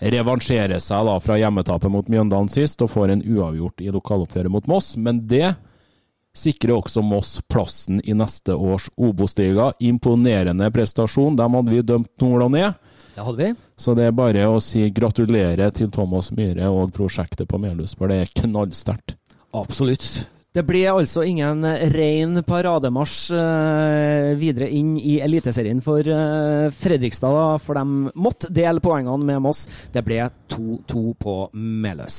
revansjerer 0.00 0.80
seg 0.80 1.06
da 1.06 1.16
fra 1.20 1.36
hjemmetapet 1.40 1.92
mot 1.92 2.08
Mjøndalen 2.08 2.48
sist, 2.52 2.80
og 2.82 2.92
får 2.92 3.14
en 3.14 3.24
uavgjort 3.24 3.84
i 3.84 3.90
lokaloppgjøret 3.92 4.52
mot 4.52 4.70
Moss. 4.70 4.94
Men 4.96 5.22
det 5.28 5.54
sikrer 6.36 6.76
også 6.78 7.02
Moss 7.04 7.40
plassen 7.50 8.00
i 8.04 8.16
neste 8.16 8.54
års 8.56 8.88
Obos-liga. 8.96 9.72
Imponerende 9.80 10.70
prestasjon. 10.72 11.36
Dem 11.36 11.58
hadde 11.58 11.74
vi 11.74 11.84
dømt 11.84 12.12
nord 12.22 12.46
og 12.46 12.54
ned. 12.56 12.90
Det 13.14 13.26
hadde 13.26 13.44
vi. 13.44 13.54
Så 13.76 13.94
det 13.98 14.06
er 14.08 14.16
bare 14.16 14.48
å 14.48 14.60
si 14.64 14.86
gratulerer 14.94 15.72
til 15.76 15.90
Thomas 15.92 16.30
Myhre 16.32 16.70
og 16.72 16.94
prosjektet 16.96 17.50
på 17.50 17.58
Melhus, 17.60 17.96
for 17.98 18.08
det 18.08 18.22
er 18.22 18.36
knallsterkt. 18.44 19.18
Absolutt. 19.56 20.22
Det 20.50 20.64
ble 20.66 20.80
altså 20.90 21.22
ingen 21.22 21.62
ren 21.94 22.40
parademarsj 22.42 23.18
uh, 23.38 24.32
videre 24.34 24.66
inn 24.74 24.96
i 24.98 25.20
Eliteserien 25.22 25.78
for 25.84 26.02
uh, 26.02 26.66
Fredrikstad, 26.74 27.60
for 27.62 27.78
de 27.78 28.10
måtte 28.18 28.50
dele 28.50 28.82
poengene 28.82 29.28
med 29.28 29.38
Moss. 29.44 29.62
Det 29.94 30.02
ble 30.02 30.24
2-2 30.50 31.02
på 31.22 31.34
Meløs. 31.54 32.16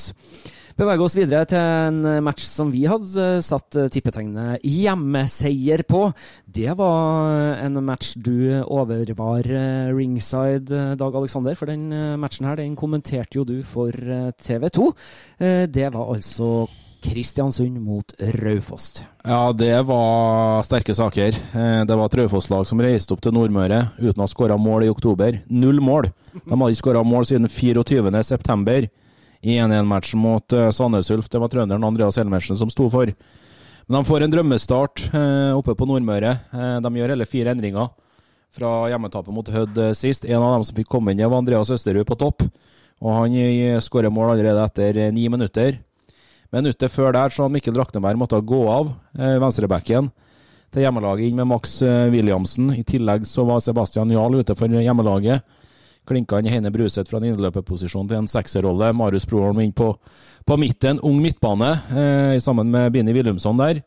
Beveger 0.80 1.04
oss 1.04 1.18
videre 1.18 1.44
til 1.52 1.60
en 1.60 2.24
match 2.24 2.46
som 2.48 2.72
vi 2.72 2.86
hadde 2.88 3.26
satt 3.44 3.76
tippetegnet 3.92 4.64
hjemmeseier 4.64 5.84
på. 5.84 6.06
Det 6.48 6.72
var 6.80 7.60
en 7.60 7.82
match 7.84 8.14
du 8.16 8.64
overvar 8.64 9.44
eh, 9.44 9.92
ringside, 9.92 10.96
Dag 10.98 11.18
Alexander. 11.20 11.60
For 11.60 11.70
den 11.70 11.92
matchen 12.24 12.48
her, 12.48 12.62
den 12.64 12.80
kommenterte 12.80 13.42
jo 13.42 13.44
du 13.44 13.58
for 13.68 13.92
TV 14.40 14.70
2. 14.80 14.88
Det 15.76 15.92
var 15.92 16.16
altså 16.16 16.64
Kristiansund 17.02 17.80
mot 17.82 18.14
Raufoss. 18.20 19.06
Ja, 19.24 19.52
det 19.52 19.82
var 19.90 20.62
sterke 20.64 20.94
saker. 20.96 21.28
Eh, 21.34 21.82
det 21.86 21.96
var 21.98 22.06
et 22.06 22.18
Raufoss-lag 22.20 22.68
som 22.70 22.82
reiste 22.82 23.16
opp 23.16 23.24
til 23.26 23.34
Nordmøre 23.34 23.80
uten 23.98 24.22
å 24.22 24.28
ha 24.28 24.30
skåra 24.30 24.58
mål 24.62 24.86
i 24.86 24.92
oktober. 24.92 25.40
Null 25.50 25.82
mål! 25.82 26.12
De 26.36 26.54
hadde 26.54 26.70
ikke 26.76 26.84
skåra 26.84 27.04
mål 27.06 27.26
siden 27.30 27.50
24.9. 27.50 28.88
i 29.42 29.58
1-1-matchen 29.58 30.22
mot 30.22 30.54
eh, 30.54 30.70
Sandnes 30.70 31.10
Ulf. 31.14 31.30
Det 31.30 31.42
var 31.42 31.50
trønderen 31.50 31.90
Andreas 31.90 32.22
Helmersen 32.22 32.60
som 32.60 32.70
sto 32.70 32.86
for. 32.94 33.10
Men 33.88 33.98
de 33.98 34.06
får 34.08 34.28
en 34.28 34.38
drømmestart 34.38 35.08
eh, 35.10 35.52
oppe 35.58 35.76
på 35.76 35.90
Nordmøre. 35.90 36.38
De 36.86 36.96
gjør 37.02 37.16
hele 37.16 37.30
fire 37.30 37.56
endringer 37.56 37.90
fra 38.54 38.76
hjemmetapet 38.92 39.34
mot 39.34 39.50
Hødd 39.50 39.80
sist. 39.98 40.30
En 40.30 40.44
av 40.44 40.60
dem 40.60 40.68
som 40.70 40.78
fikk 40.78 40.92
komme 40.92 41.16
inn, 41.16 41.26
var 41.26 41.42
Andreas 41.42 41.74
Østerud 41.74 42.06
på 42.06 42.20
topp. 42.20 42.46
Og 43.02 43.16
han 43.16 43.82
skårer 43.82 44.14
mål 44.14 44.36
allerede 44.36 44.68
etter 44.70 45.08
ni 45.16 45.26
minutter. 45.32 45.80
Minuttet 46.52 46.92
før 46.92 47.14
der 47.16 47.32
så 47.32 47.48
Mikkel 47.48 47.76
Drakneberg 47.78 48.20
måtte 48.20 48.40
gå 48.44 48.60
av 48.68 48.90
eh, 49.16 49.38
venstrebacken 49.40 50.10
til 50.72 50.84
hjemmelaget 50.84 51.30
inn 51.30 51.38
med 51.40 51.48
Max 51.48 51.78
eh, 51.86 52.10
Williamsen. 52.12 52.74
I 52.76 52.84
tillegg 52.88 53.24
så 53.28 53.46
var 53.48 53.64
Sebastian 53.64 54.12
Jahl 54.12 54.36
ute 54.42 54.56
for 54.60 54.72
hjemmelaget. 54.72 55.46
Klinka 56.08 56.42
inn 56.42 56.50
Heine 56.52 56.72
Bruseth 56.74 57.08
fra 57.08 57.22
en 57.22 57.30
innløperposisjon 57.30 58.10
til 58.10 58.20
en 58.20 58.28
sekserrolle. 58.28 58.92
Marius 58.98 59.28
Broholm 59.30 59.62
inn 59.64 59.72
på, 59.72 59.94
på 60.44 60.60
midten, 60.60 61.00
ung 61.08 61.22
midtbane, 61.24 61.72
eh, 61.96 62.36
sammen 62.44 62.72
med 62.74 62.92
Bini 62.92 63.16
Willumsson 63.16 63.60
der. 63.62 63.80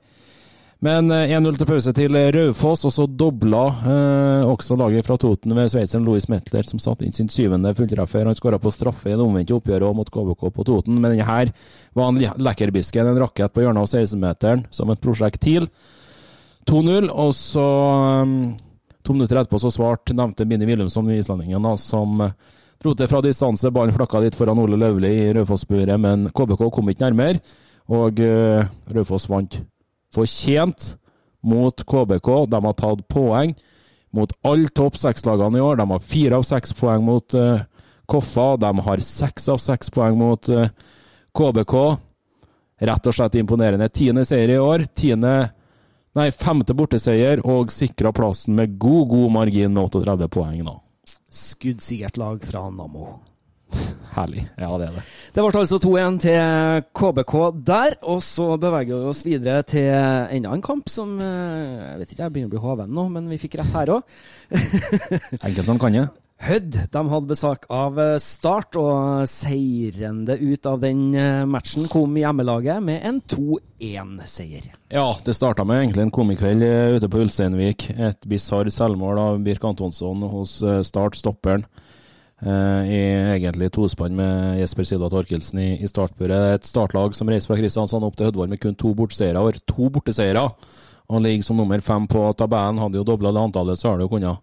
Men 0.84 1.08
1-0 1.08 1.46
eh, 1.48 1.56
til 1.56 1.68
pause 1.68 1.92
til 1.96 2.16
Raufoss, 2.34 2.82
og 2.84 2.92
så 2.92 3.06
dobla 3.08 3.62
eh, 3.88 4.42
også 4.44 4.76
laget 4.76 5.06
fra 5.06 5.16
Toten 5.16 5.54
ved 5.56 5.70
sveitseren 5.72 6.04
Louis 6.04 6.26
Metler, 6.28 6.66
som 6.68 6.82
satte 6.82 7.06
inn 7.06 7.16
sin 7.16 7.30
syvende 7.32 7.72
fulltreffer. 7.78 8.28
Han 8.28 8.36
skåra 8.36 8.58
på 8.60 8.72
straffe 8.74 9.08
i 9.08 9.14
det 9.14 9.24
omvendte 9.24 9.56
oppgjøret 9.56 9.96
mot 9.96 10.12
KBK 10.12 10.44
på 10.52 10.66
Toten, 10.68 10.98
men 11.00 11.14
denne 11.14 11.24
her 11.24 11.54
var 11.96 12.12
en 12.12 12.20
lekkerbisken, 12.20 13.08
en 13.14 13.22
rakett 13.22 13.54
på 13.56 13.64
hjørnet 13.64 13.80
av 13.80 13.88
16-meteren, 13.88 14.66
som 14.74 14.92
et 14.92 15.00
prosjektil. 15.00 15.70
2-0, 16.68 17.08
og 17.08 17.32
så 17.36 17.66
um, 18.24 18.38
To 19.04 19.12
minutter 19.12 19.36
etterpå 19.36 19.58
så 19.60 19.68
svarte 19.72 20.16
nevnte 20.16 20.46
Bini 20.48 20.68
Wilhelmsson, 20.68 21.10
islendingen, 21.12 21.64
da, 21.64 21.74
som 21.80 22.20
dro 22.80 22.92
til 22.96 23.08
fra 23.08 23.24
distanse. 23.24 23.72
Ballen 23.72 23.92
flakka 23.92 24.20
litt 24.24 24.36
foran 24.36 24.60
Ole 24.60 24.80
Løvli 24.80 25.16
i 25.26 25.28
Raufoss-buret, 25.36 25.96
men 26.00 26.28
KBK 26.32 26.68
kom 26.72 26.92
ikke 26.92 27.08
nærmere, 27.08 27.40
og 27.92 28.20
uh, 28.20 28.64
Raufoss 28.92 29.32
vant 29.32 29.64
fortjent 30.14 30.94
mot 31.44 31.84
KBK. 31.84 32.30
De 32.50 32.60
har 32.64 32.76
tatt 32.78 33.04
poeng 33.12 33.54
mot 34.14 34.32
alle 34.46 34.70
topp 34.70 34.96
seks-lagene 35.00 35.58
i 35.58 35.64
år. 35.64 35.76
De 35.80 35.88
har 35.90 36.06
fire 36.14 36.38
av 36.38 36.46
seks 36.46 36.72
poeng 36.78 37.04
mot 37.04 37.34
uh, 37.34 37.66
Koffa. 38.06 38.54
De 38.62 38.70
har 38.86 39.02
seks 39.04 39.48
av 39.52 39.60
seks 39.62 39.90
poeng 39.94 40.16
mot 40.20 40.48
uh, 40.52 40.64
eh, 40.64 40.72
KBK. 41.34 41.76
Rett 42.84 43.10
og 43.10 43.16
slett 43.16 43.36
imponerende. 43.40 43.90
Tiende 43.90 44.24
seier 44.28 44.54
i 44.54 44.62
år. 44.62 44.86
Tiende 44.94 45.34
Nei, 46.14 46.28
femte 46.30 46.76
borteseier 46.78 47.40
og 47.42 47.72
sikra 47.74 48.12
plassen 48.14 48.54
med 48.54 48.76
god, 48.78 49.08
god 49.10 49.32
margin 49.34 49.72
med 49.74 49.88
38 49.88 50.28
poeng 50.30 50.60
nå. 50.62 50.76
Skuddsikkert 51.26 52.20
lag 52.22 52.44
fra 52.46 52.68
Nammo. 52.70 53.16
Herlig. 54.14 54.44
Ja, 54.60 54.70
det 54.78 54.88
er 54.88 54.96
det. 54.98 55.04
Det 55.34 55.42
ble 55.42 55.60
altså 55.60 55.78
2-1 55.82 56.18
til 56.22 56.82
KBK 56.94 57.36
der. 57.66 57.96
Og 58.06 58.20
så 58.22 58.52
beveger 58.60 58.92
vi 58.94 59.12
oss 59.12 59.22
videre 59.26 59.62
til 59.66 59.88
enda 59.90 60.54
en 60.54 60.64
kamp 60.64 60.90
som 60.92 61.16
eh, 61.18 61.94
Jeg 61.94 62.02
vet 62.02 62.12
ikke, 62.12 62.22
jeg 62.22 62.34
begynner 62.34 62.52
å 62.52 62.54
bli 62.54 62.66
hoven 62.66 62.92
nå, 62.94 63.08
men 63.16 63.32
vi 63.32 63.40
fikk 63.42 63.58
rett 63.60 63.74
her 63.74 63.96
òg. 63.96 64.20
Enkelt 65.46 65.66
man 65.70 65.82
kan 65.82 65.98
det. 65.98 66.10
Hødd 66.44 66.76
de 66.92 67.00
hadde 67.08 67.30
besøk 67.30 67.66
av 67.72 67.98
eh, 68.02 68.16
Start, 68.22 68.78
og 68.78 69.24
seirende 69.30 70.36
ut 70.38 70.68
av 70.70 70.78
den 70.82 71.06
eh, 71.18 71.42
matchen 71.48 71.88
kom 71.90 72.14
hjemmelaget 72.20 72.84
med 72.84 73.02
en 73.08 73.18
2-1-seier. 73.34 74.68
Ja, 74.94 75.08
det 75.26 75.34
starta 75.34 75.66
med 75.66 75.80
egentlig 75.80 76.06
en 76.06 76.14
komikveld 76.14 76.62
ute 76.98 77.10
på 77.10 77.24
Ulsteinvik. 77.24 77.88
Et 77.96 78.30
bisarr 78.30 78.70
selvmål 78.70 79.22
av 79.24 79.42
Birk 79.46 79.66
Antonsson 79.66 80.22
hos 80.30 80.60
Start, 80.86 81.18
stopperen. 81.18 81.66
Eh, 81.66 81.90
i 82.42 82.98
egentlig 83.36 83.70
tospann 83.72 84.16
med 84.18 84.58
Jesper 84.58 84.84
Silva 84.88 85.08
Torkelsen 85.12 85.60
i, 85.62 85.68
i 85.80 85.88
startburet. 85.88 86.56
Et 86.58 86.66
startlag 86.66 87.14
som 87.16 87.30
reiser 87.30 87.48
fra 87.48 87.56
Kristiansand 87.60 88.04
opp 88.04 88.16
til 88.18 88.28
Hødvold 88.28 88.50
med 88.50 88.60
kun 88.60 88.74
to 88.76 88.90
borteseiere. 88.96 89.40
Har 89.40 89.60
to 89.70 89.88
borteseiere 89.94 90.42
og 91.08 91.22
ligger 91.22 91.44
som 91.44 91.56
nummer 91.60 91.80
fem 91.84 92.06
på 92.10 92.24
tabellen. 92.38 92.80
Hadde 92.82 93.00
jo 93.00 93.06
dobla 93.06 93.32
det 93.32 93.42
antallet, 93.42 93.80
så 93.80 93.92
har 93.92 94.00
du 94.00 94.08
kunnet 94.08 94.40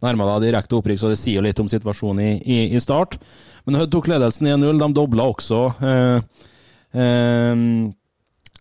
nærme 0.00 0.26
deg 0.26 0.48
direkte 0.48 0.78
opprykk, 0.78 1.00
så 1.00 1.12
det 1.12 1.20
sier 1.20 1.38
jo 1.38 1.44
litt 1.44 1.60
om 1.60 1.68
situasjonen 1.70 2.22
i, 2.24 2.32
i, 2.40 2.58
i 2.74 2.82
start. 2.82 3.18
Men 3.66 3.80
Hødd 3.80 3.92
tok 3.92 4.10
ledelsen 4.10 4.48
1-0. 4.48 4.80
De 4.80 4.90
dobla 4.96 5.28
også. 5.30 5.62
Eh, 5.84 6.44
eh, 6.96 7.64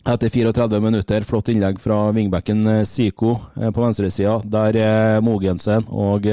etter 0.10 0.34
34 0.34 0.82
minutter, 0.84 1.28
flott 1.28 1.52
innlegg 1.52 1.80
fra 1.82 2.10
vingbekken 2.16 2.66
eh, 2.68 2.86
Siko 2.88 3.38
eh, 3.56 3.72
på 3.72 3.84
venstresida. 3.86 4.40
Der 4.46 4.80
er 4.84 5.24
Mogensen 5.26 5.88
og 5.90 6.28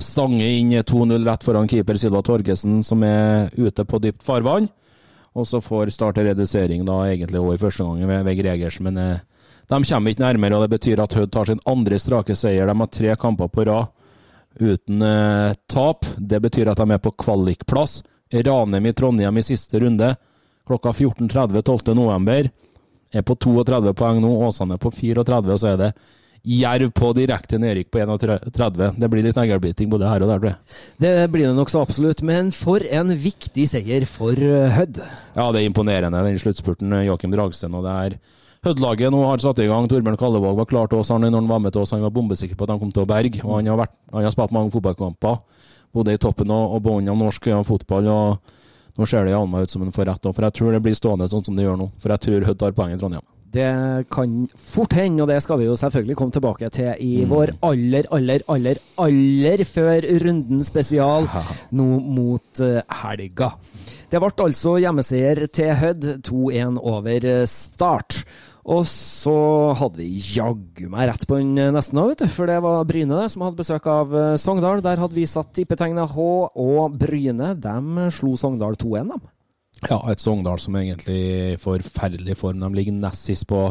Stange 0.00 0.46
inn 0.48 0.72
2-0 0.72 1.24
rett 1.26 1.44
foran 1.44 1.68
keeper 1.68 1.98
Silva 2.00 2.22
Torgesen, 2.24 2.80
som 2.82 3.02
er 3.04 3.50
ute 3.56 3.84
på 3.84 4.00
dypt 4.00 4.24
farvann. 4.24 4.68
Og 5.36 5.46
så 5.46 5.60
får 5.62 5.92
starte 5.94 6.24
redusering 6.26 6.82
da 6.88 7.04
egentlig 7.06 7.40
over 7.40 7.60
første 7.60 7.84
omgang 7.84 8.08
ved, 8.08 8.24
ved 8.26 8.40
Gregers, 8.40 8.80
men 8.82 8.96
eh, 8.98 9.20
de 9.70 9.78
kommer 9.84 10.10
ikke 10.10 10.24
nærmere. 10.24 10.56
og 10.56 10.64
Det 10.64 10.78
betyr 10.78 11.02
at 11.04 11.14
Hødd 11.14 11.32
tar 11.32 11.50
sin 11.50 11.60
andre 11.68 11.98
strake 11.98 12.34
seier. 12.34 12.66
De 12.66 12.74
har 12.80 12.90
tre 12.90 13.14
kamper 13.16 13.48
på 13.48 13.66
rad 13.68 13.92
uten 14.58 15.02
eh, 15.02 15.52
tap. 15.70 16.08
Det 16.18 16.40
betyr 16.42 16.72
at 16.72 16.80
de 16.80 16.90
er 16.90 17.02
på 17.02 17.14
kvalikplass. 17.14 18.00
Ranheim 18.30 18.86
i 18.86 18.92
Trondheim 18.94 19.38
i 19.38 19.46
siste 19.46 19.78
runde 19.82 20.14
klokka 20.66 20.90
14.30 20.90 21.62
12.11. 21.62 22.50
Er 23.12 23.22
på 23.26 23.34
32 23.34 23.94
poeng 23.98 24.20
nå. 24.22 24.32
Åsane 24.46 24.74
er 24.74 24.82
på 24.82 24.90
34, 24.94 25.54
og 25.54 25.58
så 25.58 25.72
er 25.72 25.78
det 25.80 25.92
Jerv 26.40 26.92
på 26.96 27.10
direkte 27.12 27.58
nedrykk 27.60 27.90
på 27.92 28.00
31. 28.00 28.94
Det 28.96 29.08
blir 29.12 29.26
litt 29.26 29.36
neglebiting 29.36 29.90
både 29.92 30.08
her 30.08 30.24
og 30.24 30.30
der, 30.30 30.38
tror 30.40 30.50
jeg. 30.50 30.76
Det 31.02 31.14
blir 31.34 31.50
det 31.50 31.56
nokså 31.58 31.82
absolutt, 31.84 32.22
men 32.24 32.48
for 32.56 32.80
en 32.80 33.12
viktig 33.12 33.66
seier 33.68 34.06
for 34.08 34.32
eh, 34.32 34.70
Hødd. 34.72 35.02
Ja, 35.36 35.50
det 35.52 35.60
er 35.60 35.68
imponerende, 35.68 36.22
den 36.24 36.40
sluttspurten. 36.40 36.94
Eh, 36.96 37.04
Joakim 37.10 37.34
Dragsten 37.34 37.76
og 37.76 37.84
det 37.84 37.96
er 38.06 38.16
Hødd-laget 38.64 39.12
nå 39.12 39.20
har 39.24 39.40
satt 39.40 39.60
i 39.64 39.68
gang. 39.68 39.86
Torbjørn 39.88 40.18
Kallevåg 40.20 40.56
var 40.58 40.68
klar 40.68 40.88
til 40.88 41.00
oss 41.00 41.12
han, 41.12 41.24
når 41.24 41.38
han 41.42 41.48
var 41.48 41.60
med 41.64 41.72
til 41.72 41.80
oss. 41.84 41.94
Han 41.96 42.04
var 42.04 42.12
bombesikker 42.12 42.56
på 42.56 42.66
at 42.66 42.74
han 42.74 42.80
kom 42.80 42.92
til 42.92 43.06
å 43.06 43.08
berge. 43.08 43.40
Og 43.44 43.54
han 43.56 43.68
har, 43.72 43.78
vært, 43.80 43.94
han 44.12 44.26
har 44.26 44.34
spilt 44.34 44.52
mange 44.52 44.72
fotballkamper, 44.74 45.38
både 45.96 46.16
i 46.16 46.20
toppen 46.20 46.52
og, 46.52 46.76
og 46.76 46.82
bunnen 46.84 47.08
av 47.12 47.20
norsk 47.20 47.48
og 47.56 47.64
fotball. 47.68 48.08
og 48.12 48.98
Nå 49.00 49.08
ser 49.08 49.24
det 49.24 49.32
jammen 49.32 49.54
meg 49.54 49.64
ut 49.64 49.72
som 49.72 49.84
han 49.84 49.96
får 49.96 50.10
rett, 50.10 50.28
for 50.28 50.44
jeg 50.44 50.56
tror 50.58 50.76
det 50.76 50.82
blir 50.84 50.96
stående 50.98 51.28
sånn 51.32 51.44
som 51.46 51.56
det 51.56 51.64
gjør 51.64 51.80
nå. 51.80 51.88
For 52.02 52.12
jeg 52.12 52.24
tror 52.26 52.48
Hødd 52.50 52.60
tar 52.60 52.76
poeng 52.76 52.92
i 52.92 53.00
Trondheim. 53.00 53.24
Det 53.50 54.06
kan 54.14 54.44
fort 54.54 54.92
hende, 54.94 55.24
og 55.24 55.28
det 55.32 55.40
skal 55.42 55.58
vi 55.58 55.64
jo 55.66 55.74
selvfølgelig 55.78 56.16
komme 56.16 56.34
tilbake 56.36 56.68
til 56.70 56.92
i 57.02 57.24
Mm. 57.24 57.30
vår 57.32 57.50
aller, 57.66 58.06
aller, 58.14 58.44
aller, 58.48 58.78
aller 58.96 59.64
før 59.66 60.06
runden 60.22 60.62
spesial 60.64 61.26
nå 61.72 61.88
mot 62.00 62.60
eh, 62.60 62.82
helga. 63.02 63.50
Det 64.10 64.20
ble 64.22 64.30
altså 64.44 64.76
hjemmeseier 64.82 65.46
til 65.50 65.74
Hødd, 65.74 66.22
2-1 66.26 66.78
over 66.78 67.26
start. 67.46 68.24
Og 68.70 68.84
så 68.86 69.74
hadde 69.74 69.98
vi 70.02 70.20
jaggu 70.36 70.88
meg 70.92 71.08
rett 71.08 71.26
på 71.26 71.38
den 71.40 71.54
nesten 71.74 71.98
òg, 71.98 72.10
vet 72.12 72.22
du. 72.22 72.28
For 72.28 72.46
det 72.46 72.58
var 72.62 72.84
Bryne 72.86 73.18
det, 73.22 73.30
som 73.32 73.42
hadde 73.42 73.56
besøk 73.58 73.86
av 73.90 74.14
eh, 74.14 74.36
Sogndal. 74.38 74.82
Der 74.84 75.00
hadde 75.00 75.16
vi 75.16 75.26
satt 75.26 75.52
tippetegnet 75.56 76.10
H, 76.14 76.26
og 76.54 76.98
Bryne 77.00 77.54
de 77.58 78.10
slo 78.14 78.36
Sogndal 78.38 78.76
2-1, 78.78 79.14
dem. 79.14 79.28
Ja, 79.88 80.00
et 80.12 80.20
Sogndal 80.20 80.60
som 80.60 80.76
egentlig 80.76 81.16
er 81.16 81.54
i 81.54 81.60
forferdelig 81.60 82.36
form. 82.36 82.60
De 82.60 82.68
ligger 82.76 82.96
nest 82.96 83.30
sist 83.30 83.46
på, 83.48 83.62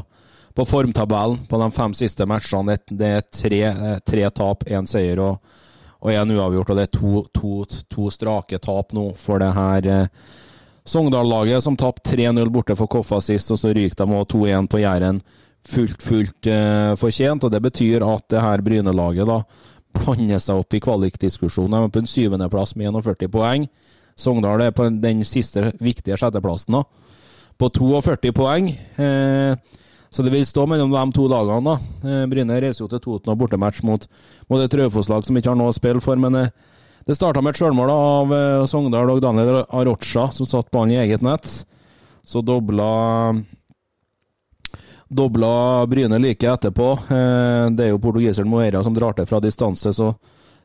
på 0.57 0.65
formtabellen 0.65 1.43
på 1.49 1.59
de 1.61 1.69
fem 1.75 1.93
siste 1.97 2.25
matchene. 2.29 2.79
Det, 2.89 3.09
er 3.19 3.25
tre, 3.29 3.63
eh, 3.69 3.97
tre 4.05 4.29
tap, 4.33 4.65
én 4.65 4.89
seier 4.89 5.21
og, 5.21 5.37
og 6.01 6.13
én 6.13 6.33
uavgjort. 6.33 6.73
Og 6.73 6.79
det 6.79 6.87
er 6.87 6.93
to, 6.97 7.23
to, 7.35 7.81
to 7.93 8.09
strake 8.13 8.57
tap 8.63 8.95
nå 8.97 9.11
for 9.19 9.43
det 9.43 9.51
her 9.53 9.89
eh, 9.93 10.07
Sogndal-laget, 10.89 11.61
som 11.61 11.77
tapte 11.77 12.15
3-0 12.15 12.49
borte 12.49 12.73
for 12.73 12.89
Koffa 12.89 13.19
sist, 13.21 13.51
og 13.53 13.59
så 13.61 13.69
ryker 13.75 13.99
de 13.99 14.15
også 14.17 14.39
2-1 14.39 14.69
på 14.71 14.81
Jæren. 14.81 15.19
Fullt, 15.69 16.01
fullt 16.01 16.49
eh, 16.49 16.95
fortjent. 16.97 17.45
Og 17.45 17.53
det 17.53 17.61
betyr 17.61 18.05
at 18.07 18.25
det 18.33 18.41
her 18.41 18.65
Bryne-laget 18.65 19.29
da 19.29 19.43
blander 19.99 20.41
seg 20.41 20.63
opp 20.63 20.73
i 20.73 20.81
kvalikdiskusjonen. 20.81 21.75
De 21.75 21.85
er 21.85 21.93
på 21.93 22.01
en 22.01 22.09
syvendeplass 22.09 22.73
med 22.79 22.89
41 22.89 23.29
poeng. 23.33 23.69
Sogndal 24.19 24.65
er 24.65 24.75
på 24.75 24.89
den 25.01 25.23
siste 25.27 25.71
viktige 25.79 26.17
sjetteplassen 26.19 26.75
da, 26.75 26.83
på 27.59 27.69
42 27.75 28.33
poeng. 28.35 28.71
Eh, 28.99 29.77
så 30.09 30.25
det 30.25 30.33
vil 30.33 30.45
stå 30.45 30.65
mellom 30.65 30.91
de 30.91 31.03
to 31.13 31.27
lagene. 31.29 31.61
da. 31.69 32.09
Eh, 32.09 32.25
Bryne 32.29 32.57
reiser 32.61 32.83
jo 32.83 32.89
til 32.89 33.01
Toten 33.03 33.31
og 33.31 33.37
bortematch 33.37 33.83
mot, 33.85 34.07
mot 34.49 34.61
et 34.61 34.73
Raufoss-lag 34.73 35.25
som 35.25 35.37
ikke 35.37 35.51
har 35.51 35.59
noe 35.59 35.69
å 35.69 35.77
spille 35.77 36.01
for. 36.01 36.17
Men 36.17 36.35
eh, 36.35 36.49
det 37.05 37.17
starta 37.17 37.43
med 37.45 37.53
et 37.53 37.61
sjølmål 37.61 37.93
av 37.93 38.33
eh, 38.33 38.65
Sogndal 38.69 39.13
og 39.13 39.21
Daniel 39.21 39.61
Arocha, 39.69 40.29
som 40.33 40.49
satt 40.49 40.71
ballen 40.73 40.95
i 40.95 41.01
eget 41.03 41.25
nett. 41.25 41.47
Så 42.25 42.41
dobla 42.45 42.89
Dobla 45.09 45.85
Bryne 45.89 46.19
like 46.21 46.45
etterpå. 46.45 46.89
Det 47.09 47.85
er 47.85 47.89
jo 47.89 48.01
portugiseren 48.01 48.49
Moera 48.49 48.83
som 48.85 48.93
drar 48.93 49.15
til 49.17 49.25
fra 49.25 49.39
distanse, 49.41 49.89
så 49.93 50.11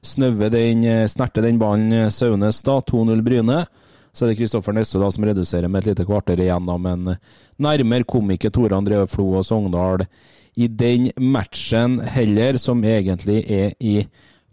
snøver 0.04 0.52
den, 0.52 0.84
eh, 0.84 1.06
snerter 1.06 1.42
den 1.42 1.58
ballen 1.58 1.92
eh, 1.92 2.10
Saunes 2.10 2.62
da. 2.62 2.78
2-0 2.80 3.22
Bryne. 3.22 3.64
Så 4.12 4.24
er 4.24 4.30
det 4.30 4.38
Kristoffer 4.38 4.72
Nesse 4.76 5.00
som 5.10 5.24
reduserer 5.24 5.68
med 5.68 5.82
et 5.82 5.92
lite 5.92 6.06
kvarter 6.06 6.38
igjen, 6.38 6.66
da. 6.66 6.76
Men 6.78 7.08
eh, 7.08 7.16
nærmere 7.58 8.06
kom 8.06 8.30
ikke 8.30 8.52
Tore 8.54 8.76
André 8.76 9.00
Flo 9.10 9.32
og 9.40 9.46
Sogndal 9.46 10.06
i 10.54 10.68
den 10.68 11.10
matchen 11.18 11.98
heller, 12.00 12.58
som 12.62 12.84
egentlig 12.84 13.40
er 13.50 13.72
i 13.80 14.04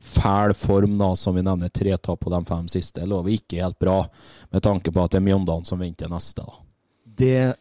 fæl 0.01 0.55
form, 0.57 0.97
da, 0.97 1.11
som 1.15 1.35
vi 1.37 1.43
nevner. 1.45 1.69
Tre 1.69 1.97
tap 1.97 2.23
på 2.23 2.31
de 2.33 2.41
fem 2.45 2.67
siste. 2.71 3.05
Lover 3.05 3.35
ikke 3.35 3.61
helt 3.61 3.77
bra, 3.79 3.99
med 4.49 4.63
tanke 4.65 4.91
på 4.91 5.03
at 5.03 5.13
det 5.13 5.21
er 5.21 5.27
Mjøndalen 5.27 5.67
som 5.67 5.81
venter 5.81 6.09
neste. 6.09 6.41
da. 6.41 6.57
Det 7.21 7.53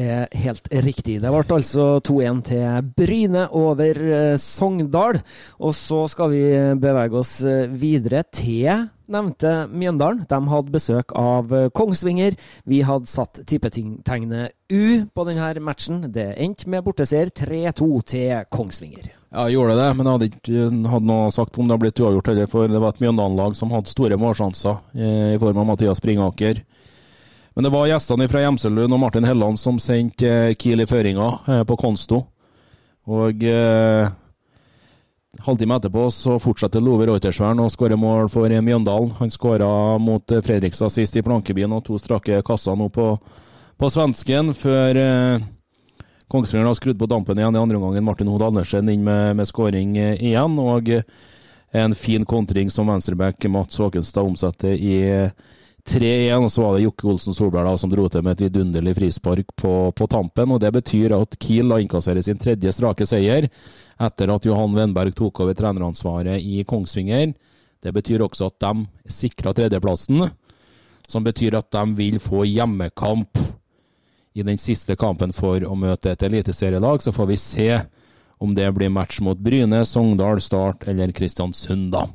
er 0.00 0.30
helt 0.42 0.68
riktig. 0.84 1.18
Det 1.22 1.30
ble 1.32 1.56
altså 1.56 1.86
2-1 2.06 2.40
til 2.50 2.88
Bryne 2.96 3.46
over 3.56 4.00
eh, 4.00 4.38
Sogndal. 4.40 5.20
Og 5.60 5.74
så 5.76 6.04
skal 6.10 6.32
vi 6.32 6.44
bevege 6.80 7.20
oss 7.20 7.38
eh, 7.44 7.68
videre 7.70 8.24
til 8.32 8.88
nevnte 9.10 9.66
Mjøndalen. 9.70 10.24
De 10.30 10.40
hadde 10.52 10.74
besøk 10.74 11.14
av 11.18 11.54
eh, 11.54 11.68
Kongsvinger. 11.74 12.36
Vi 12.70 12.82
hadde 12.86 13.10
satt 13.10 13.42
tippetegnet 13.50 14.56
U 14.70 15.06
på 15.14 15.26
denne 15.28 15.64
matchen. 15.64 16.04
Det 16.14 16.32
endte 16.36 16.70
med 16.70 16.84
borteseier 16.86 17.32
3-2 17.34 17.90
til 18.14 18.46
Kongsvinger. 18.50 19.12
Ja, 19.30 19.46
gjorde 19.46 19.76
det, 19.78 19.90
men 19.94 20.06
jeg 20.06 20.16
hadde 20.16 20.28
ikke 20.32 20.90
hadde 20.90 21.06
noe 21.06 21.30
sagt 21.34 21.54
om 21.54 21.68
det 21.68 21.76
hadde 21.76 21.84
blitt 21.84 22.00
uavgjort 22.02 22.32
heller, 22.32 22.48
for 22.50 22.66
det 22.66 22.80
var 22.82 22.96
et 22.96 23.02
Mjøndalen-lag 23.04 23.54
som 23.54 23.70
hadde 23.70 23.92
store 23.92 24.18
målsjanser 24.18 24.80
i 24.98 25.38
form 25.38 25.60
av 25.62 25.68
Mathias 25.68 26.02
Springaker. 26.02 26.64
Men 27.54 27.66
det 27.66 27.72
var 27.74 27.88
gjestene 27.90 28.28
fra 28.30 28.44
Gjemselund 28.44 28.94
og 28.94 29.00
Martin 29.02 29.26
Helland 29.26 29.58
som 29.58 29.80
sendte 29.82 30.28
eh, 30.28 30.56
Kiel 30.58 30.84
i 30.84 30.86
føringa 30.86 31.30
eh, 31.46 31.62
på 31.66 31.76
Konsto. 31.80 32.22
Og 33.10 33.42
eh, 33.42 34.10
halvtime 35.42 35.78
etterpå 35.80 36.06
så 36.14 36.36
fortsetter 36.42 36.84
Love 36.84 37.08
Reutersvern 37.10 37.62
å 37.64 37.70
skåre 37.72 37.98
mål 37.98 38.30
for 38.30 38.50
eh, 38.50 38.62
Mjøndalen. 38.62 39.16
Han 39.18 39.34
skåra 39.34 39.98
mot 39.98 40.36
Fredrikstad 40.46 40.94
sist 40.94 41.18
i 41.18 41.24
Plankebyen 41.26 41.74
og 41.74 41.82
to 41.88 41.98
strake 41.98 42.38
kasser 42.46 42.78
nå 42.78 42.86
på, 42.94 43.10
på 43.80 43.90
svensken, 43.90 44.54
før 44.54 45.02
eh, 45.02 45.48
Kongsvinger 46.30 46.68
har 46.70 46.78
skrudd 46.78 47.00
på 47.00 47.10
dampen 47.10 47.40
igjen 47.40 47.56
i 47.58 47.58
andre 47.58 47.80
omgang. 47.80 47.98
Martin 48.06 48.30
Hode 48.30 48.46
Andersen 48.46 48.86
inn 48.92 49.02
med, 49.02 49.34
med 49.40 49.48
skåring 49.50 49.96
igjen. 49.98 50.60
Og 50.62 50.92
en 51.74 51.96
fin 51.98 52.22
kontring 52.22 52.70
som 52.70 52.86
venstreback 52.86 53.48
Mats 53.50 53.80
Håkenstad 53.82 54.28
omsetter 54.30 54.76
i 54.78 55.00
3-1. 55.90 56.46
Og 56.46 56.50
så 56.52 56.64
var 56.64 56.76
det 56.76 56.84
Jokke 56.86 57.08
Olsen 57.10 57.36
Solberg 57.36 57.68
da, 57.68 57.76
som 57.80 57.90
dro 57.92 58.06
til 58.08 58.24
med 58.24 58.36
et 58.36 58.46
vidunderlig 58.46 58.96
frispark 58.98 59.54
på, 59.58 59.74
på 59.96 60.08
tampen. 60.10 60.54
og 60.54 60.60
Det 60.62 60.72
betyr 60.78 61.16
at 61.18 61.38
Kiel 61.42 61.72
da 61.72 61.80
innkasserer 61.82 62.24
sin 62.24 62.40
tredje 62.40 62.72
strake 62.74 63.06
seier 63.08 63.50
etter 64.00 64.32
at 64.32 64.46
Johan 64.48 64.76
Wenberg 64.76 65.12
tok 65.16 65.42
over 65.44 65.56
treneransvaret 65.56 66.40
i 66.40 66.64
Kongsvinger. 66.64 67.34
Det 67.80 67.92
betyr 67.96 68.24
også 68.24 68.48
at 68.48 68.60
de 68.62 68.86
sikra 69.12 69.52
tredjeplassen, 69.56 70.28
som 71.08 71.24
betyr 71.24 71.58
at 71.58 71.70
de 71.72 71.84
vil 71.98 72.20
få 72.22 72.44
hjemmekamp 72.48 73.40
i 74.32 74.44
den 74.46 74.60
siste 74.62 74.96
kampen 74.96 75.34
for 75.36 75.64
å 75.66 75.76
møte 75.76 76.12
et 76.12 76.22
eliteserielag. 76.28 77.02
Så 77.02 77.12
får 77.12 77.28
vi 77.32 77.40
se 77.40 77.70
om 78.40 78.54
det 78.56 78.70
blir 78.72 78.92
match 78.92 79.20
mot 79.20 79.38
Bryne, 79.38 79.82
Sogndal, 79.84 80.40
Start 80.40 80.86
eller 80.88 81.12
Kristiansund, 81.12 81.90
da. 81.92 82.06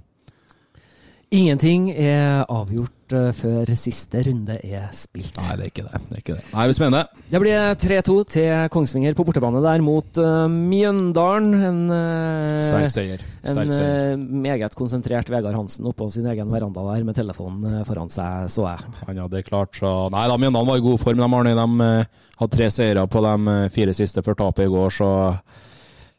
Ingenting 1.35 1.89
er 1.91 2.45
avgjort 2.49 2.94
eh, 3.13 3.31
før 3.35 3.69
siste 3.77 4.21
runde 4.25 4.55
er 4.63 4.87
spilt. 4.95 5.37
Nei, 5.37 5.57
det 5.59 5.65
er 5.65 5.71
ikke 5.71 5.85
det. 5.85 5.99
det, 6.01 6.11
er 6.15 6.21
ikke 6.23 6.37
det. 6.37 6.43
Nei, 6.49 6.63
det 6.63 6.69
blir 6.71 6.77
spennende. 6.77 7.23
Det 7.33 7.41
blir 7.43 7.77
3-2 7.83 8.15
til 8.33 8.69
Kongsvinger 8.73 9.17
på 9.17 9.25
bortebane 9.27 9.61
der 9.65 9.83
mot 9.85 10.21
uh, 10.21 10.45
Mjøndalen. 10.51 11.51
En, 11.69 11.81
uh, 11.91 12.63
Sterk 12.65 12.93
seier. 12.95 13.25
Sterk 13.45 13.73
en 13.75 13.85
eh, 13.85 14.25
meget 14.47 14.77
konsentrert 14.77 15.29
Vegard 15.29 15.57
Hansen 15.57 15.85
oppå 15.89 16.09
sin 16.13 16.25
egen 16.31 16.49
veranda 16.53 16.87
der 16.89 17.05
med 17.05 17.19
telefonen 17.19 17.83
foran 17.85 18.09
seg, 18.13 18.49
så 18.53 18.65
jeg. 18.71 18.89
Han 19.05 19.21
hadde 19.25 19.45
klart 19.45 19.77
så 19.77 19.93
Nei 20.13 20.25
da, 20.31 20.39
Mjøndalen 20.41 20.71
var 20.71 20.81
i 20.81 20.85
god 20.85 21.01
form. 21.03 21.21
De, 21.21 21.29
Arne, 21.39 21.55
de 21.59 21.91
hadde 22.39 22.57
tre 22.57 22.71
seire 22.73 23.05
på 23.11 23.23
de 23.25 23.61
fire 23.75 23.95
siste 23.97 24.25
før 24.25 24.39
tapet 24.45 24.65
i 24.65 24.73
går, 24.73 24.93
så 24.93 25.11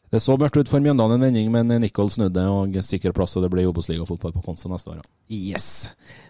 det 0.07 0.21
så 0.23 0.37
mørkt 0.39 0.55
ut 0.55 0.69
for 0.71 0.83
Mjøndalen 0.83 1.17
en 1.17 1.25
vending, 1.27 1.47
men 1.51 1.71
Nicol 1.83 2.09
snudde 2.11 2.45
og 2.47 2.75
sikker 2.85 3.15
plass, 3.15 3.35
og 3.35 3.43
det 3.43 3.51
blir 3.51 3.67
Obos-ligafotball 3.67 4.31
på 4.37 4.43
Konsta 4.45 4.71
neste 4.71 4.93
år. 4.93 5.01
ja. 5.01 5.07
Yes. 5.27 5.89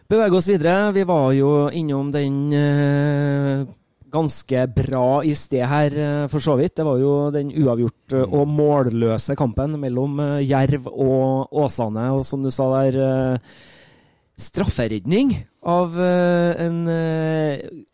Bevege 0.09 0.39
oss 0.39 0.47
videre. 0.49 0.93
Vi 0.95 1.03
var 1.05 1.33
jo 1.35 1.67
innom 1.69 2.09
den 2.13 2.37
uh, 2.55 3.67
ganske 4.09 4.63
bra 4.73 5.21
i 5.21 5.33
sted 5.37 5.65
her, 5.67 5.97
uh, 5.97 6.27
for 6.31 6.41
så 6.41 6.55
vidt. 6.57 6.77
Det 6.79 6.85
var 6.87 6.97
jo 7.01 7.11
den 7.35 7.51
uavgjort 7.51 8.15
uh, 8.15 8.23
og 8.25 8.47
målløse 8.49 9.35
kampen 9.37 9.75
mellom 9.81 10.17
Jerv 10.41 10.87
og 10.89 11.53
Åsane. 11.53 12.07
Og 12.15 12.25
som 12.25 12.41
du 12.41 12.49
sa 12.49 12.69
der, 12.79 13.37
strafferedning 14.37 15.35
av 15.65 15.95
en 15.97 16.83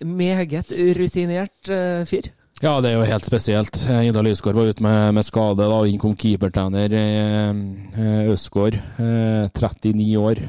meget 0.03 0.73
rutinert 0.97 1.71
fyr. 2.05 2.27
Ja, 2.63 2.77
det 2.79 2.93
er 2.93 3.01
jo 3.01 3.07
helt 3.09 3.25
spesielt. 3.27 3.75
Eh, 3.91 4.05
Ida 4.07 4.21
Lysgård 4.23 4.55
var 4.55 4.69
ute 4.71 4.83
med, 4.85 5.13
med 5.17 5.25
skade. 5.27 5.65
da, 5.67 5.79
Inn 5.83 5.99
kom 5.99 6.13
keepertrener 6.15 6.93
eh, 6.95 7.49
eh, 7.99 8.29
eh, 8.31 9.49
39 9.51 10.05
år, 10.15 10.39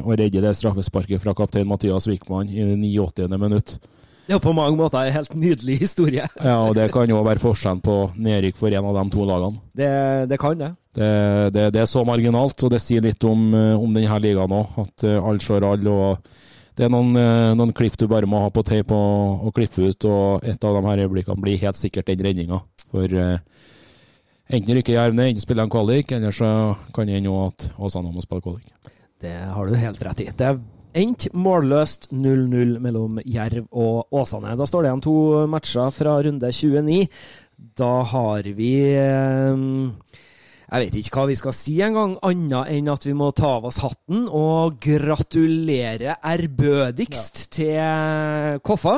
og 0.00 0.14
redder 0.16 0.46
det 0.46 0.54
straffesparket 0.56 1.20
fra 1.20 1.34
kaptein 1.36 1.68
Mathias 1.68 2.08
Wickman 2.08 2.48
i 2.48 2.64
det 2.64 2.78
89. 2.80 3.36
minutt. 3.36 3.74
Det 4.24 4.32
er 4.32 4.40
på 4.40 4.54
mange 4.56 4.78
måter 4.78 5.04
en 5.04 5.12
helt 5.12 5.34
nydelig 5.36 5.76
historie. 5.82 6.24
Ja, 6.40 6.56
og 6.64 6.78
Det 6.78 6.88
kan 6.94 7.12
jo 7.12 7.20
være 7.20 7.42
forskjellen 7.42 7.84
på 7.84 7.98
nedrykk 8.16 8.56
for 8.56 8.72
en 8.72 8.88
av 8.88 8.96
de 8.96 9.04
to 9.12 9.26
lagene. 9.28 9.60
Det, 9.76 9.90
det 10.30 10.40
kan 10.40 10.56
det. 10.56 10.70
Det, 10.96 11.10
det, 11.52 11.66
det 11.76 11.82
er 11.82 11.90
så 11.92 12.06
marginalt, 12.08 12.56
og 12.64 12.72
det 12.72 12.80
sier 12.80 13.04
litt 13.04 13.28
om, 13.28 13.52
om 13.52 13.92
denne 13.92 14.22
ligaen 14.24 14.56
òg. 14.62 14.80
At 14.80 15.04
alle 15.12 15.44
slår 15.44 15.68
alle. 15.74 15.92
og 15.92 16.40
Det 16.74 16.88
er 16.88 16.90
noen, 16.90 17.14
eh, 17.14 17.52
noen 17.54 17.72
klipp 17.76 17.96
du 18.00 18.08
bare 18.10 18.26
må 18.26 18.40
ha 18.42 18.50
på 18.50 18.64
tape 18.66 18.94
og, 18.94 19.46
og 19.46 19.54
klippe 19.54 19.84
ut, 19.86 20.06
og 20.10 20.46
et 20.46 20.64
av 20.66 20.74
de 20.74 20.82
her 20.88 21.04
øyeblikkene 21.04 21.42
blir 21.42 21.60
helt 21.62 21.78
sikkert 21.78 22.10
den 22.10 22.24
redninga. 22.26 22.58
For 22.90 23.06
eh, 23.06 23.38
enten 24.50 24.78
rykker 24.78 24.96
Jerv 24.96 25.14
ned, 25.14 25.32
enten 25.32 25.44
spiller 25.44 25.68
de 25.68 25.74
kvalik, 25.74 26.14
eller 26.16 26.34
så 26.34 26.48
kan 26.94 27.06
det 27.06 27.20
hende 27.20 27.34
at 27.46 27.68
Åsane 27.78 28.10
må 28.10 28.24
spille 28.24 28.42
kvalik. 28.42 28.90
Det 29.22 29.36
har 29.54 29.70
du 29.70 29.78
helt 29.78 30.02
rett 30.02 30.24
i. 30.24 30.28
Det 30.34 30.50
endte 30.98 31.30
målløst 31.38 32.10
0-0 32.10 32.76
mellom 32.82 33.22
Jerv 33.22 33.70
og 33.70 34.10
Åsane. 34.14 34.56
Da 34.58 34.66
står 34.66 34.82
det 34.82 34.90
igjen 34.90 35.06
to 35.06 35.16
matcher 35.50 35.94
fra 35.94 36.18
runde 36.26 36.50
29. 36.50 37.06
Da 37.78 37.92
har 38.10 38.50
vi 38.58 38.72
eh, 38.98 39.62
Jeg 40.74 40.88
vet 40.88 40.96
ikke 40.98 41.20
hva 41.20 41.28
vi 41.30 41.34
skal 41.38 41.52
si 41.54 41.72
engang, 41.86 42.16
annet 42.26 42.66
enn 42.74 42.88
at 42.90 43.04
vi 43.06 43.12
må 43.14 43.28
ta 43.30 43.52
av 43.60 43.68
oss 43.68 43.76
hatten 43.78 44.24
og 44.26 44.80
gratulere 44.82 46.16
ærbødigst 46.18 47.44
til 47.54 48.58
Koffa. 48.66 48.96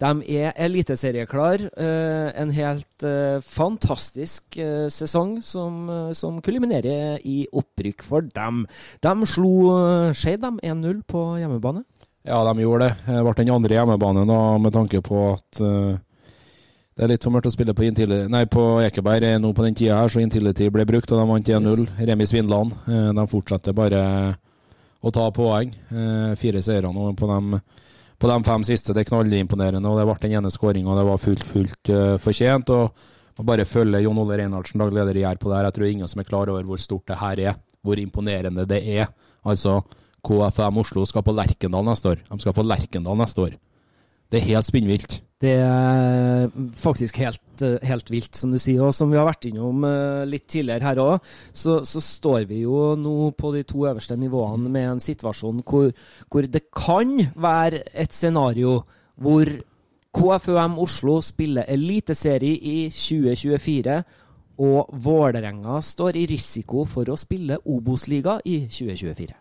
De 0.00 0.38
er 0.40 0.56
eliteserieklar. 0.56 1.66
eh, 1.76 2.32
en 2.40 2.54
helt 2.56 3.04
eh, 3.04 3.36
fantastisk 3.44 4.56
eh, 4.56 4.88
sesong 4.88 5.42
som, 5.44 5.92
som 6.16 6.40
kulminerer 6.40 7.20
i 7.20 7.44
opprykk 7.52 8.00
for 8.00 8.24
dem. 8.24 8.64
De 9.04 9.12
slo 9.28 9.76
Skeid 10.16 10.40
1-0 10.40 11.02
på 11.04 11.26
hjemmebane. 11.36 11.84
Ja, 12.24 12.40
de 12.48 12.64
gjorde 12.64 12.88
det. 12.88 12.96
Det 13.04 13.24
ble 13.28 13.36
den 13.44 13.52
andre 13.58 13.76
hjemmebane 13.76 14.24
da, 14.24 14.40
med 14.56 14.72
tanke 14.72 15.04
på 15.04 15.34
at 15.34 15.60
det 17.00 17.06
er 17.06 17.12
litt 17.14 17.24
for 17.24 17.32
mørkt 17.32 17.48
å 17.48 17.50
spille 17.54 17.72
på, 17.72 17.86
nei, 18.28 18.42
på 18.52 18.62
Ekeberg 18.84 19.24
eh, 19.24 19.38
nå 19.40 19.54
på 19.56 19.64
den 19.64 19.76
tida 19.78 20.02
her, 20.02 20.10
så 20.12 20.20
Intility 20.20 20.66
ble 20.68 20.84
brukt, 20.84 21.08
og 21.08 21.16
de 21.16 21.24
vant 21.30 21.46
1-0. 21.56 21.84
Remi 21.96 22.26
Svindland. 22.28 22.74
eh, 22.84 23.06
de 23.16 23.24
fortsetter 23.30 23.72
bare 23.72 24.02
å 25.00 25.12
ta 25.16 25.30
poeng. 25.32 25.70
Eh, 25.88 26.34
fire 26.36 26.60
seire 26.60 26.90
nå 26.92 27.06
på 27.16 27.30
de, 27.30 27.60
på 28.20 28.28
de 28.28 28.36
fem 28.44 28.66
siste. 28.68 28.92
Det 28.92 29.06
er 29.06 29.08
knallimponerende. 29.14 29.88
og 29.88 29.96
Det 29.96 30.04
ble 30.10 30.18
den 30.26 30.36
ene 30.42 30.52
skåringa, 30.52 30.98
det 30.98 31.06
var 31.08 31.24
fullt, 31.24 31.46
fullt 31.48 31.92
fortjent. 32.20 32.74
og 32.76 33.08
og 33.40 33.46
bare 33.48 33.64
følge 33.64 34.02
Jon 34.04 34.18
Ole 34.20 34.36
Reinhardsen, 34.36 34.82
daglig 34.82 34.98
leder 34.98 35.16
i 35.16 35.22
Gjær, 35.22 35.38
på 35.40 35.48
det 35.48 35.56
her. 35.56 35.70
Jeg 35.70 35.76
tror 35.78 35.88
ingen 35.88 36.08
som 36.12 36.20
er 36.20 36.26
klar 36.28 36.50
over 36.52 36.66
hvor 36.68 36.76
stort 36.82 37.06
det 37.08 37.16
her 37.16 37.40
er. 37.40 37.54
Hvor 37.80 37.96
imponerende 37.96 38.66
det 38.68 38.82
er. 38.84 39.06
Altså, 39.48 39.78
KFM 40.20 40.82
Oslo 40.82 41.06
skal 41.08 41.24
på 41.24 41.32
Lerkendal 41.32 41.86
neste 41.86 42.12
år. 42.12 42.20
De 42.28 42.36
skal 42.42 42.52
på 42.52 42.66
Lerkendal 42.66 43.16
neste 43.16 43.46
år. 43.46 43.56
Det 44.30 44.38
er 44.38 44.48
helt 44.52 44.68
spinnvilt. 44.68 45.20
Det 45.40 45.54
er 45.64 46.50
faktisk 46.76 47.16
helt, 47.16 47.62
eh, 47.64 47.78
helt 47.88 48.10
vilt, 48.12 48.36
som 48.36 48.50
du 48.52 48.58
sier. 48.60 48.82
Og 48.84 48.92
som 48.94 49.10
vi 49.10 49.16
har 49.16 49.26
vært 49.26 49.48
innom 49.48 49.84
eh, 49.88 50.26
litt 50.28 50.46
tidligere 50.52 50.84
her 50.84 51.00
òg, 51.00 51.30
så, 51.52 51.80
så 51.82 52.02
står 52.04 52.44
vi 52.50 52.60
jo 52.66 52.94
nå 53.00 53.32
på 53.38 53.54
de 53.56 53.64
to 53.64 53.86
øverste 53.88 54.18
nivåene 54.20 54.68
med 54.68 54.88
en 54.90 55.00
situasjon 55.00 55.64
hvor, 55.64 55.90
hvor 56.28 56.46
det 56.46 56.66
kan 56.76 57.16
være 57.34 57.82
et 57.94 58.12
scenario 58.12 58.82
hvor 59.20 59.48
KFUM 60.12 60.78
Oslo 60.82 61.20
spiller 61.22 61.68
eliteserie 61.70 62.56
i 62.56 62.78
2024, 62.90 64.00
og 64.60 64.90
Vålerenga 64.92 65.80
står 65.80 66.18
i 66.20 66.26
risiko 66.28 66.84
for 66.84 67.08
å 67.08 67.16
spille 67.16 67.62
Obos-liga 67.64 68.40
i 68.44 68.66
2024. 68.68 69.32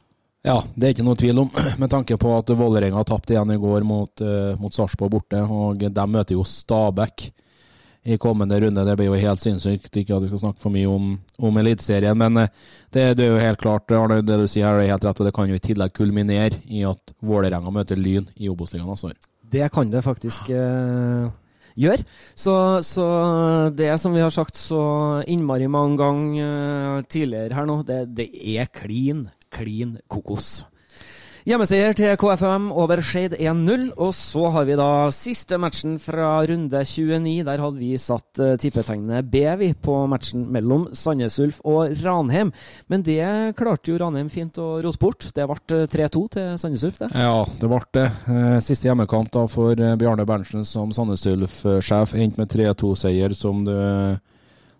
Ja, 0.45 0.61
det 0.75 0.85
er 0.87 0.93
ikke 0.93 1.03
noe 1.03 1.19
tvil 1.19 1.41
om, 1.41 1.49
med 1.81 1.91
tanke 1.91 2.15
på 2.19 2.31
at 2.37 2.51
Vålerenga 2.55 3.03
tapte 3.07 3.35
igjen 3.35 3.51
i 3.51 3.59
går 3.59 3.85
mot, 3.87 4.23
uh, 4.23 4.55
mot 4.59 4.73
Sarpsborg 4.73 5.11
borte. 5.17 5.41
og 5.43 5.83
De 5.83 6.05
møter 6.07 6.37
jo 6.37 6.45
Stabæk 6.47 7.27
i 8.09 8.15
kommende 8.17 8.55
runde. 8.63 8.85
Det 8.87 8.95
blir 8.95 9.09
jo 9.09 9.19
helt 9.19 9.43
sinnssykt. 9.43 9.91
Ikke 9.99 10.15
at 10.15 10.23
vi 10.23 10.29
skal 10.31 10.45
snakke 10.45 10.63
for 10.63 10.71
mye 10.71 10.87
om, 10.87 11.09
om 11.43 11.59
Eliteserien, 11.59 12.15
men 12.17 12.45
uh, 12.45 12.53
det, 12.95 13.17
det, 13.19 13.25
er 13.25 13.33
jo 13.33 13.41
helt 13.43 13.59
klart, 13.59 13.91
Arne, 13.91 14.21
det 14.23 14.39
du 14.39 14.47
sier 14.47 14.69
her 14.69 14.79
er 14.79 14.93
helt 14.93 15.09
rett. 15.09 15.19
og 15.19 15.27
Det 15.27 15.35
kan 15.35 15.51
jo 15.51 15.59
i 15.59 15.65
tillegg 15.65 15.91
kulminere 15.97 16.63
i 16.71 16.85
at 16.87 17.13
Vålerenga 17.19 17.73
møter 17.75 17.99
Lyn 17.99 18.29
i 18.39 18.47
Obos-ligaen 18.51 18.87
neste 18.87 19.11
år. 19.11 19.19
Det 19.49 19.67
kan 19.73 19.91
det 19.91 20.05
faktisk 20.05 20.53
uh, 20.53 21.27
gjøre. 21.75 22.05
Så, 22.31 22.55
så, 22.87 23.09
det 23.75 23.91
som 23.99 24.15
vi 24.15 24.23
har 24.23 24.31
sagt 24.31 24.55
så 24.55 24.79
innmari 25.27 25.67
mange 25.67 25.99
ganger 25.99 27.03
tidligere 27.11 27.59
her 27.59 27.67
nå, 27.67 27.81
det, 27.83 28.05
det 28.15 28.29
er 28.55 28.71
klin 28.71 29.27
klin 29.53 29.97
kokos. 30.07 30.59
Hjemmeseier 31.47 31.95
til 31.95 32.17
KFM 32.19 32.67
over 32.77 32.99
Skeid 33.01 33.33
1-0. 33.39 33.87
Og 33.95 34.11
så 34.13 34.49
har 34.53 34.67
vi 34.67 34.75
da 34.77 35.07
siste 35.15 35.57
matchen 35.57 35.95
fra 36.01 36.43
runde 36.45 36.81
29. 36.85 37.45
Der 37.47 37.63
hadde 37.63 37.79
vi 37.79 37.93
satt 37.97 38.41
uh, 38.43 38.57
tippetegnet 38.59 39.29
B 39.31 39.41
på 39.81 39.95
matchen 40.11 40.43
mellom 40.53 40.89
Sandnes 40.93 41.39
Ulf 41.41 41.61
og 41.63 41.95
Ranheim. 42.03 42.51
Men 42.91 43.05
det 43.07 43.55
klarte 43.57 43.93
jo 43.93 43.97
Ranheim 44.01 44.29
fint 44.29 44.59
å 44.61 44.75
rote 44.83 45.01
bort. 45.01 45.29
Det 45.33 45.47
ble 45.49 45.85
3-2 45.89 46.25
til 46.35 46.51
Sandnes 46.61 46.85
Ulf, 46.85 46.99
det. 47.01 47.09
Ja, 47.15 47.41
det 47.61 47.71
ble 47.71 47.81
det. 47.97 48.07
Uh, 48.27 48.57
siste 48.61 48.91
hjemmekamp 48.91 49.31
da 49.33 49.47
for 49.49 49.73
Bjarne 49.73 50.27
Berntsen 50.29 50.67
som 50.67 50.91
Sandnes 50.93 51.25
Ulf-sjef. 51.33 52.17
Endte 52.19 52.43
med 52.43 52.51
3-2-seier, 52.51 53.33
som 53.33 53.63
du 53.65 53.73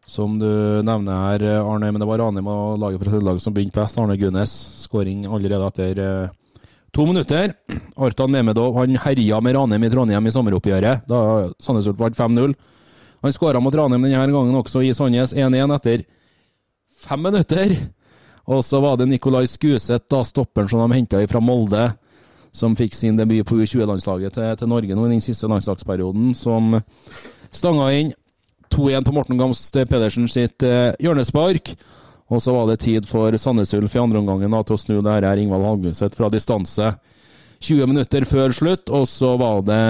som 0.10 0.40
du 0.42 0.50
nevner 0.86 1.22
her, 1.28 1.44
Arne, 1.62 1.92
men 1.94 2.02
det 2.02 2.08
var 2.10 2.22
Ranheim 2.24 2.50
og 2.50 2.80
laget 2.82 3.02
fra 3.02 3.14
Trøndelag 3.14 3.42
som 3.44 3.54
begynte 3.54 3.78
best. 3.78 4.00
Arne 4.02 4.18
Gunnes, 4.18 4.54
skåring 4.84 5.28
allerede 5.30 5.70
etter 5.70 6.02
uh, 6.02 6.64
to 6.96 7.06
minutter. 7.06 7.54
Artan 8.06 8.34
Nemedov 8.34 8.78
han 8.80 8.98
herja 9.06 9.40
med 9.44 9.56
Ranheim 9.56 9.86
i 9.86 9.92
Trondheim 9.94 10.28
i 10.28 10.34
sommeroppgjøret, 10.34 11.06
da 11.10 11.22
Sandnes 11.62 11.90
Ulf 11.92 12.02
vant 12.02 12.18
5-0. 12.18 12.58
Han 13.22 13.36
skåra 13.36 13.62
mot 13.62 13.76
Ranheim 13.76 14.08
denne 14.08 14.34
gangen 14.34 14.60
også 14.60 14.82
i 14.86 14.94
Sandnes 14.98 15.36
1-1 15.36 15.76
etter 15.78 16.06
fem 17.00 17.24
minutter. 17.24 17.76
Og 18.50 18.64
så 18.66 18.80
var 18.82 18.98
det 18.98 19.10
Nikolai 19.10 19.46
Skuseth, 19.48 20.08
da 20.10 20.24
stopperen 20.26 20.70
som 20.72 20.82
de 20.82 20.98
henta 20.98 21.22
fra 21.30 21.42
Molde, 21.44 21.86
som 22.52 22.74
fikk 22.76 22.96
sin 22.98 23.20
debut 23.20 23.46
på 23.46 23.60
U20-landslaget 23.62 24.34
til, 24.34 24.56
til, 24.58 24.72
Norge 24.72 24.96
nå 24.98 25.06
i 25.06 25.12
den 25.12 25.22
siste 25.22 25.50
landslagsperioden, 25.52 26.32
som 26.34 26.80
stanga 27.54 27.92
inn 27.94 28.10
2-1 28.72 29.06
på 29.06 29.14
Morten 29.16 29.40
Gamst 29.40 29.74
Pedersen 29.74 30.28
sitt 30.32 30.64
eh, 30.64 30.92
hjørnespark. 31.00 31.74
Og 32.30 32.42
så 32.42 32.54
var 32.54 32.68
det 32.70 32.82
tid 32.84 33.08
for 33.10 33.34
Sandnes 33.42 33.74
Ulf 33.74 33.96
i 33.96 34.02
andre 34.02 34.22
omgangen 34.22 34.54
til 34.64 34.76
å 34.76 34.80
snu 34.80 35.00
det 35.02 35.16
her 35.16 35.42
Ingvald 35.42 35.66
Hallguseth 35.66 36.18
fra 36.18 36.30
distanse 36.30 36.92
20 37.60 37.90
minutter 37.90 38.26
før 38.30 38.54
slutt. 38.54 38.92
Og 38.94 39.08
så 39.10 39.34
var 39.40 39.64
det 39.66 39.84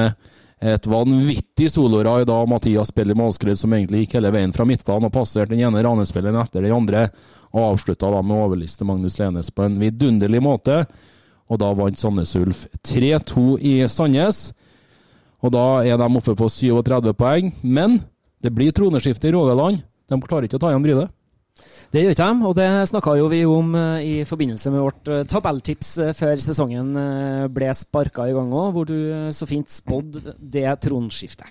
et 0.59 0.87
vanvittig 0.87 1.69
solorai 1.71 2.23
da 2.27 2.37
Mathias 2.47 2.91
Belli 2.95 3.15
Malskrud 3.15 3.59
som 3.59 3.73
egentlig 3.75 4.05
gikk 4.05 4.17
hele 4.17 4.31
veien 4.35 4.55
fra 4.55 4.65
midtbanen 4.67 5.07
og 5.07 5.15
passerte 5.15 5.53
den 5.53 5.63
ene 5.67 5.83
ranespilleren 5.83 6.39
etter 6.41 6.63
den 6.63 6.75
andre. 6.75 7.07
Og 7.51 7.73
avslutta 7.73 8.11
da 8.11 8.21
med 8.23 8.39
overliste 8.39 8.87
Magnus 8.87 9.17
Lenes 9.19 9.51
på 9.51 9.65
en 9.65 9.79
vidunderlig 9.81 10.41
måte. 10.43 10.83
Og 11.49 11.59
da 11.59 11.73
vant 11.75 11.99
Sandnes 11.99 12.35
Ulf 12.39 12.65
3-2 12.85 13.45
i 13.65 13.75
Sandnes. 13.89 14.49
Og 15.43 15.53
da 15.55 15.65
er 15.87 15.99
de 15.99 16.07
oppe 16.19 16.35
på 16.37 16.49
37 16.51 17.13
poeng. 17.19 17.51
Men 17.63 17.99
det 18.43 18.51
blir 18.55 18.75
troneskifte 18.75 19.29
i 19.29 19.33
Rogaland. 19.35 19.81
De 20.09 20.19
klarer 20.23 20.47
ikke 20.47 20.59
å 20.59 20.63
ta 20.63 20.71
igjen 20.73 20.85
Bryde. 20.85 21.07
Det 21.91 22.03
gjør 22.03 22.13
ikke 22.13 22.25
de, 22.29 22.47
og 22.47 22.55
det 22.55 22.67
snakka 22.87 23.13
jo 23.19 23.27
vi 23.31 23.43
om 23.49 23.73
i 23.99 24.23
forbindelse 24.27 24.71
med 24.71 24.83
vårt 24.85 25.09
tabelltips 25.27 25.89
før 26.15 26.39
sesongen 26.39 26.93
ble 27.51 27.71
sparka 27.75 28.29
i 28.29 28.35
gang 28.37 28.53
òg, 28.53 28.69
hvor 28.75 28.87
du 28.87 29.31
så 29.35 29.47
fint 29.49 29.67
spådde 29.73 30.37
det 30.39 30.69
tronskiftet. 30.85 31.49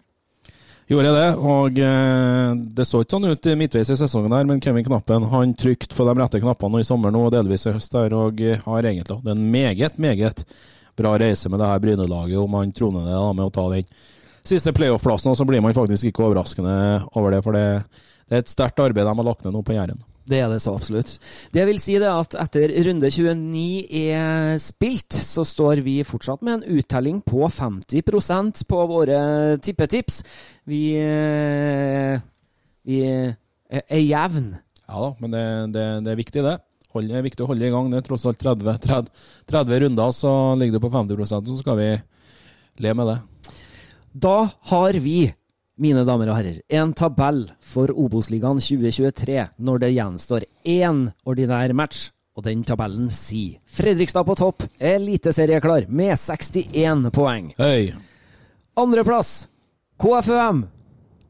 Gjorde 0.89 1.11
jeg 1.11 1.16
det, 1.20 1.32
og 1.45 1.78
eh, 1.84 2.51
det 2.78 2.84
så 2.89 3.03
ikke 3.05 3.12
sånn 3.12 3.28
ut 3.28 3.47
midtveis 3.61 3.91
i 3.93 3.97
sesongen 4.01 4.32
her, 4.32 4.47
men 4.49 4.61
Kevin 4.64 4.86
Knappen 4.86 5.26
han 5.28 5.51
trykte 5.53 5.93
på 5.93 6.07
de 6.09 6.14
rette 6.16 6.41
knappene 6.41 6.80
i 6.80 6.86
sommer 6.89 7.12
nå, 7.12 7.26
og 7.26 7.34
delvis 7.34 7.66
i 7.68 7.74
høst 7.74 7.93
der, 7.93 8.14
og 8.16 8.41
har 8.41 8.89
egentlig 8.89 9.18
hatt 9.18 9.28
en 9.28 9.43
meget, 9.53 9.99
meget 10.01 10.47
bra 10.97 11.12
reise 11.20 11.53
med 11.53 11.61
det 11.61 11.68
her 11.68 11.82
Bryne-laget, 11.84 12.39
om 12.41 12.57
han 12.57 12.72
troner 12.72 13.05
det 13.05 13.18
da 13.18 13.34
med 13.36 13.45
å 13.45 13.53
ta 13.53 13.66
den 13.74 13.84
siste 14.47 14.74
playoff-plassen, 14.76 15.32
og 15.32 15.39
så 15.39 15.47
blir 15.49 15.62
man 15.64 15.76
faktisk 15.76 16.11
ikke 16.11 16.26
overraskende 16.26 16.76
over 17.18 17.34
det. 17.34 17.43
For 17.47 17.57
det, 17.57 17.66
det 18.28 18.39
er 18.39 18.45
et 18.45 18.53
sterkt 18.53 18.80
arbeid 18.84 19.07
de 19.07 19.16
har 19.20 19.28
lagt 19.30 19.45
ned 19.47 19.57
nå 19.57 19.64
på 19.66 19.76
Jæren. 19.76 20.01
Det 20.28 20.43
er 20.45 20.51
det 20.53 20.61
så 20.61 20.74
absolutt. 20.76 21.14
Det 21.55 21.64
vil 21.64 21.78
si 21.80 21.97
det 22.01 22.09
at 22.12 22.36
etter 22.36 22.72
runde 22.84 23.09
29 23.09 24.03
er 24.03 24.59
spilt, 24.61 25.16
så 25.16 25.45
står 25.47 25.80
vi 25.86 26.03
fortsatt 26.05 26.45
med 26.45 26.59
en 26.59 26.78
uttelling 26.78 27.22
på 27.24 27.49
50% 27.49 28.64
på 28.68 28.84
våre 28.91 29.20
tippetips. 29.64 30.20
Vi, 30.68 30.82
vi 32.84 32.99
er 33.09 34.03
jevn. 34.05 34.53
Ja 34.89 35.01
da, 35.05 35.09
men 35.20 35.32
det, 35.32 35.45
det, 35.76 35.86
det 36.05 36.12
er 36.12 36.20
viktig, 36.20 36.45
det. 36.45 36.59
Hold, 36.97 37.09
det 37.09 37.18
er 37.18 37.24
viktig 37.24 37.45
å 37.45 37.49
holde 37.51 37.66
i 37.68 37.72
gang. 37.72 37.91
Det 37.93 38.01
er 38.01 38.07
tross 38.07 38.24
alt 38.28 38.41
30, 38.41 38.78
30, 38.84 39.26
30 39.49 39.82
runder, 39.84 40.14
så 40.16 40.32
ligger 40.61 40.78
det 40.78 40.84
på 40.84 40.93
50% 40.93 41.51
så 41.51 41.59
skal 41.61 41.80
vi 41.80 41.91
le 42.84 42.95
med 42.97 43.12
det. 43.12 43.18
Da 44.12 44.48
har 44.70 44.92
vi, 44.92 45.32
mine 45.78 46.04
damer 46.04 46.30
og 46.32 46.38
herrer, 46.40 46.61
en 46.68 46.92
tabell 46.96 47.44
for 47.62 47.92
Obos-ligaen 47.94 48.61
2023 48.62 49.44
når 49.59 49.82
det 49.84 49.92
gjenstår 49.94 50.46
én 50.66 51.04
ordinær 51.28 51.74
match. 51.76 52.09
Og 52.38 52.44
den 52.46 52.61
tabellen 52.62 53.09
sier 53.11 53.59
Fredrikstad 53.66 54.22
på 54.28 54.36
topp, 54.38 54.62
eliteserieklar 54.78 55.88
med 55.90 56.14
61 56.14 57.09
poeng. 57.11 57.48
Hey. 57.59 57.88
Andreplass 58.78 59.48
KFUM, 59.98 60.61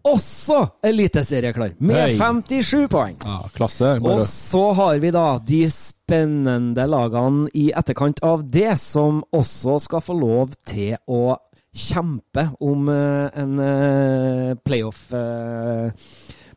også 0.04 0.58
eliteserieklar 0.84 1.72
med 1.80 1.96
Hey. 1.96 2.16
57 2.18 2.88
poeng. 2.92 3.16
Ja, 3.24 3.38
klasse. 3.54 3.94
Bare. 4.04 4.18
Og 4.18 4.26
så 4.28 4.66
har 4.76 5.00
vi 5.00 5.10
da 5.16 5.38
de 5.48 5.62
spennende 5.72 6.84
lagene 6.86 7.48
i 7.56 7.70
etterkant 7.72 8.20
av 8.22 8.44
det, 8.44 8.76
som 8.78 9.24
også 9.32 9.78
skal 9.88 10.04
få 10.04 10.20
lov 10.20 10.52
til 10.68 10.96
å 11.08 11.38
kjempe 11.78 12.48
om 12.58 12.88
eh, 12.92 13.28
en 13.38 13.58
eh, 13.62 14.56
playoff, 14.64 15.12
eh, 15.14 15.90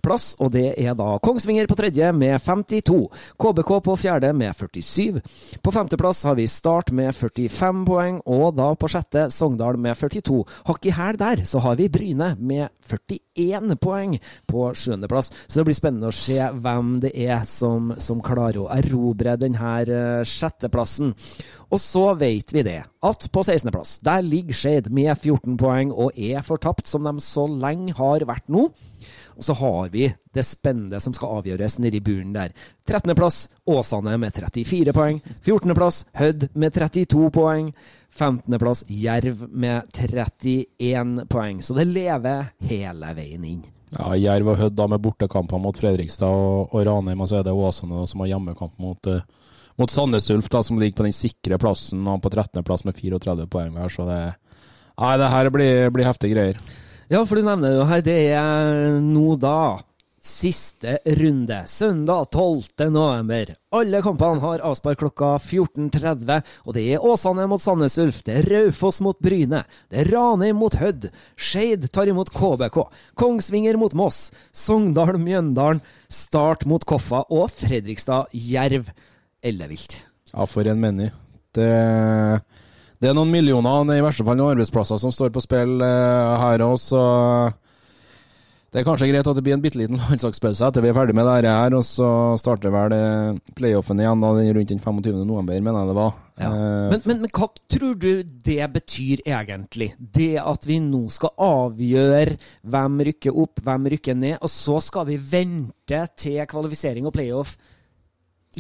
plass, 0.04 0.34
og 0.42 0.52
det 0.56 0.74
er 0.80 0.96
da 0.98 1.16
Kongsvinger 1.24 1.70
på 1.70 1.78
tredje 1.80 2.12
med 2.16 2.42
52. 2.42 2.98
KBK 3.42 3.72
på 3.86 3.98
fjerde 4.00 4.34
med 4.38 4.56
47. 4.58 5.22
På 5.64 5.74
femteplass 5.74 6.24
har 6.28 6.38
vi 6.40 6.48
Start 6.52 6.92
med 6.96 7.14
45 7.16 7.86
poeng, 7.88 8.20
og 8.26 8.56
da 8.58 8.72
på 8.76 8.90
sjette 8.92 9.28
Sogndal 9.34 9.80
med 9.82 9.98
42. 9.98 10.42
Hakk 10.68 10.88
i 10.90 10.96
hæl 10.96 11.20
der 11.22 11.46
så 11.48 11.62
har 11.64 11.78
vi 11.80 11.90
Bryne 11.92 12.34
med 12.40 12.70
41 12.88 13.78
poeng 13.82 14.18
på 14.50 14.68
sjuendeplass. 14.76 15.32
Så 15.48 15.62
det 15.62 15.68
blir 15.70 15.78
spennende 15.78 16.12
å 16.12 16.16
se 16.16 16.38
hvem 16.38 16.98
det 17.04 17.14
er 17.16 17.46
som, 17.50 17.94
som 18.02 18.24
klarer 18.24 18.64
å 18.64 18.70
erobre 18.76 19.38
denne 19.40 19.76
eh, 19.86 20.24
sjetteplassen. 20.28 21.14
Og 21.72 21.80
så 21.80 22.06
vet 22.20 22.52
vi 22.52 22.66
det, 22.68 22.80
at 22.84 23.28
på 23.32 23.44
16.-plass 23.46 24.00
der 24.06 24.26
ligger 24.26 24.58
Skeid 24.58 24.90
med 24.94 25.14
14 25.16 25.58
poeng 25.60 25.94
og 25.94 26.18
er 26.20 26.44
fortapt, 26.46 26.90
som 26.90 27.08
de 27.08 27.16
så 27.24 27.48
lenge 27.48 27.96
har 27.98 28.28
vært 28.28 28.52
nå. 28.52 28.68
Og 29.38 29.46
så 29.46 29.56
har 29.58 29.90
vi 29.94 30.08
det 30.34 30.44
spennende 30.48 31.00
som 31.04 31.16
skal 31.16 31.40
avgjøres 31.40 31.80
nedi 31.82 32.02
buren 32.04 32.34
der. 32.36 32.54
13.-plass 32.88 33.48
Åsane 33.72 34.18
med 34.22 34.36
34 34.36 34.94
poeng. 34.96 35.20
14.-plass 35.44 36.06
Hødd 36.20 36.48
med 36.54 36.78
32 36.78 37.30
poeng. 37.36 37.74
15.-plass 38.12 38.86
Jerv 38.92 39.46
med 39.50 39.92
31 39.94 41.28
poeng. 41.30 41.62
Så 41.64 41.78
det 41.78 41.88
lever 41.92 42.52
hele 42.68 43.14
veien 43.16 43.46
inn. 43.48 43.62
Ja, 43.92 44.14
Jerv 44.16 44.54
og 44.54 44.60
Hødd 44.60 44.76
da 44.80 44.88
med 44.88 45.04
bortekamper 45.04 45.60
mot 45.60 45.76
Fredrikstad 45.76 46.32
og, 46.32 46.72
og 46.72 46.86
Ranheim, 46.88 47.24
og 47.24 47.28
så 47.28 47.42
er 47.42 47.48
det 47.48 47.56
Åsane 47.56 48.06
som 48.08 48.24
har 48.24 48.32
hjemmekamp 48.32 48.78
mot, 48.80 49.10
uh, 49.12 49.58
mot 49.80 49.92
Sandnes 49.92 50.30
Ulf, 50.32 50.48
da, 50.52 50.62
som 50.64 50.80
ligger 50.80 51.02
på 51.02 51.08
den 51.10 51.16
sikre 51.16 51.60
plassen, 51.60 52.06
og 52.08 52.22
på 52.24 52.32
13.-plass 52.32 52.86
med 52.88 52.96
34 53.00 53.50
poeng 53.52 53.76
hver. 53.76 53.92
Så 53.92 54.08
det, 54.08 54.22
nei, 54.96 55.12
det 55.20 55.34
her 55.36 55.52
blir, 55.52 55.92
blir 55.92 56.08
heftige 56.08 56.38
greier. 56.38 56.64
Ja, 57.12 57.26
for 57.28 57.36
du 57.36 57.44
nevner 57.44 57.74
jo 57.76 57.86
her, 57.90 58.00
det 58.06 58.20
er 58.32 59.02
nå 59.04 59.34
da 59.36 59.82
Siste 60.24 60.94
runde, 61.18 61.58
søndag 61.68 62.30
12. 62.32 62.86
november. 62.94 63.50
Alle 63.76 64.00
kampene 64.06 64.40
har 64.40 64.64
avspark 64.64 65.02
klokka 65.02 65.34
14.30, 65.42 66.54
og 66.64 66.78
det 66.78 66.84
er 66.94 67.04
Åsane 67.04 67.50
mot 67.52 67.60
Sandnes 67.60 67.98
Ulf, 68.00 68.22
det 68.24 68.38
er 68.38 68.48
Raufoss 68.54 69.02
mot 69.04 69.20
Bryne, 69.20 69.64
det 69.92 70.06
er 70.06 70.12
Ranheim 70.14 70.62
mot 70.62 70.78
Hødd, 70.80 71.10
Skeid 71.36 71.90
tar 71.92 72.08
imot 72.08 72.32
KBK, 72.32 72.80
Kongsvinger 73.20 73.82
mot 73.82 73.98
Moss, 73.98 74.30
Sogndal 74.56 75.20
Mjøndalen, 75.20 75.84
Start 76.08 76.64
mot 76.70 76.86
Koffa 76.88 77.26
og 77.28 77.52
Fredrikstad 77.52 78.32
Jerv. 78.32 78.88
Ellevilt. 79.44 80.06
Ja, 80.32 80.48
for 80.48 80.64
en 80.64 80.80
meny. 80.80 81.12
Det, 81.52 81.68
det, 83.02 83.10
er 83.10 83.18
noen 83.18 83.34
millioner, 83.34 83.90
i 83.96 84.04
verste 84.06 84.26
fall 84.28 84.38
noen 84.40 84.54
arbeidsplasser, 84.54 85.02
som 85.02 85.14
står 85.14 85.34
på 85.34 85.44
spill 85.44 85.82
her 85.82 86.38
her 86.46 86.66
også. 86.68 87.02
Det 88.72 88.80
er 88.80 88.86
kanskje 88.88 89.10
greit 89.10 89.28
at 89.28 89.36
det 89.36 89.44
blir 89.44 89.58
en 89.58 89.64
bitte 89.64 89.80
liten 89.82 90.00
landslagspause 90.06 90.64
etter 90.64 90.84
vi 90.84 90.92
er 90.94 90.96
ferdig 90.96 91.16
med 91.18 91.28
dette 91.28 91.52
her, 91.52 91.74
og 91.76 91.84
så 91.84 92.10
starter 92.40 92.72
vel 92.72 92.94
playoffen 93.58 94.00
igjen 94.00 94.24
da, 94.24 94.30
rundt 94.32 94.72
den 94.72 94.80
25. 94.80 95.26
november, 95.28 95.58
mener 95.60 95.82
jeg 95.82 95.92
det 95.92 95.98
var. 95.98 96.14
Ja. 96.40 96.52
Eh, 96.52 96.86
men, 96.94 97.02
men, 97.04 97.20
men, 97.26 97.34
hva 97.36 97.50
tror 97.74 97.98
du 98.00 98.24
det 98.24 98.70
betyr 98.78 99.26
egentlig? 99.26 99.92
Det 100.00 100.38
at 100.40 100.68
vi 100.70 100.80
nå 100.84 101.04
skal 101.12 101.36
avgjøre 101.36 102.38
hvem 102.72 103.04
rykker 103.10 103.44
opp, 103.44 103.60
hvem 103.66 103.92
rykker 103.96 104.18
ned, 104.18 104.38
og 104.40 104.54
så 104.54 104.80
skal 104.84 105.10
vi 105.12 105.20
vente 105.20 106.06
til 106.16 106.40
kvalifisering 106.48 107.12
og 107.12 107.16
playoff 107.18 107.58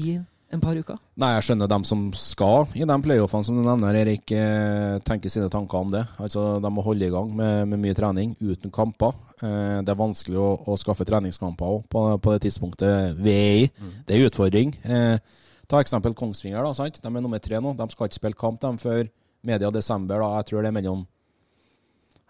i 0.01 0.19
en 0.51 0.61
par 0.61 0.77
uker? 0.77 0.97
Nei, 1.21 1.29
jeg 1.37 1.45
skjønner 1.47 1.69
dem 1.71 1.85
som 1.87 2.03
skal 2.17 2.71
i 2.75 2.85
de 2.87 2.97
playoffene 3.05 3.47
som 3.47 3.57
du 3.57 3.63
nevner, 3.65 3.97
Erik, 4.01 4.31
eh, 4.35 4.97
tenker 5.07 5.31
sine 5.31 5.49
tanker 5.51 5.79
om 5.79 5.91
det. 5.93 6.03
Altså, 6.21 6.59
De 6.61 6.71
må 6.73 6.83
holde 6.85 7.07
i 7.07 7.13
gang 7.13 7.31
med, 7.35 7.69
med 7.71 7.81
mye 7.83 7.97
trening 7.97 8.35
uten 8.41 8.73
kamper. 8.73 9.15
Eh, 9.41 9.79
det 9.85 9.93
er 9.93 9.99
vanskelig 9.99 10.41
å, 10.41 10.49
å 10.67 10.77
skaffe 10.79 11.07
treningskamper 11.07 11.85
på, 11.91 12.03
på, 12.21 12.35
det 12.35 12.43
tidspunktet 12.47 13.15
vi 13.21 13.33
er 13.37 13.61
i. 13.63 13.71
Mm. 13.71 13.95
Det 14.05 14.15
er 14.15 14.19
en 14.19 14.29
utfordring. 14.31 14.75
Eh, 14.83 15.47
ta 15.71 15.81
eksempel 15.81 16.17
Kongsvinger. 16.17 16.61
da, 16.63 16.75
sant? 16.77 17.01
De 17.01 17.07
er 17.07 17.23
nummer 17.23 17.41
tre 17.41 17.61
nå. 17.63 17.73
De 17.79 17.89
skal 17.93 18.09
ikke 18.09 18.19
spille 18.19 18.39
kamp 18.39 18.61
dem 18.61 18.79
før 18.81 19.05
media 19.47 19.71
desember. 19.71 20.19
da, 20.19 20.37
Jeg 20.41 20.51
tror 20.51 20.61
det 20.61 20.71
er 20.71 20.79
mellom 20.79 21.05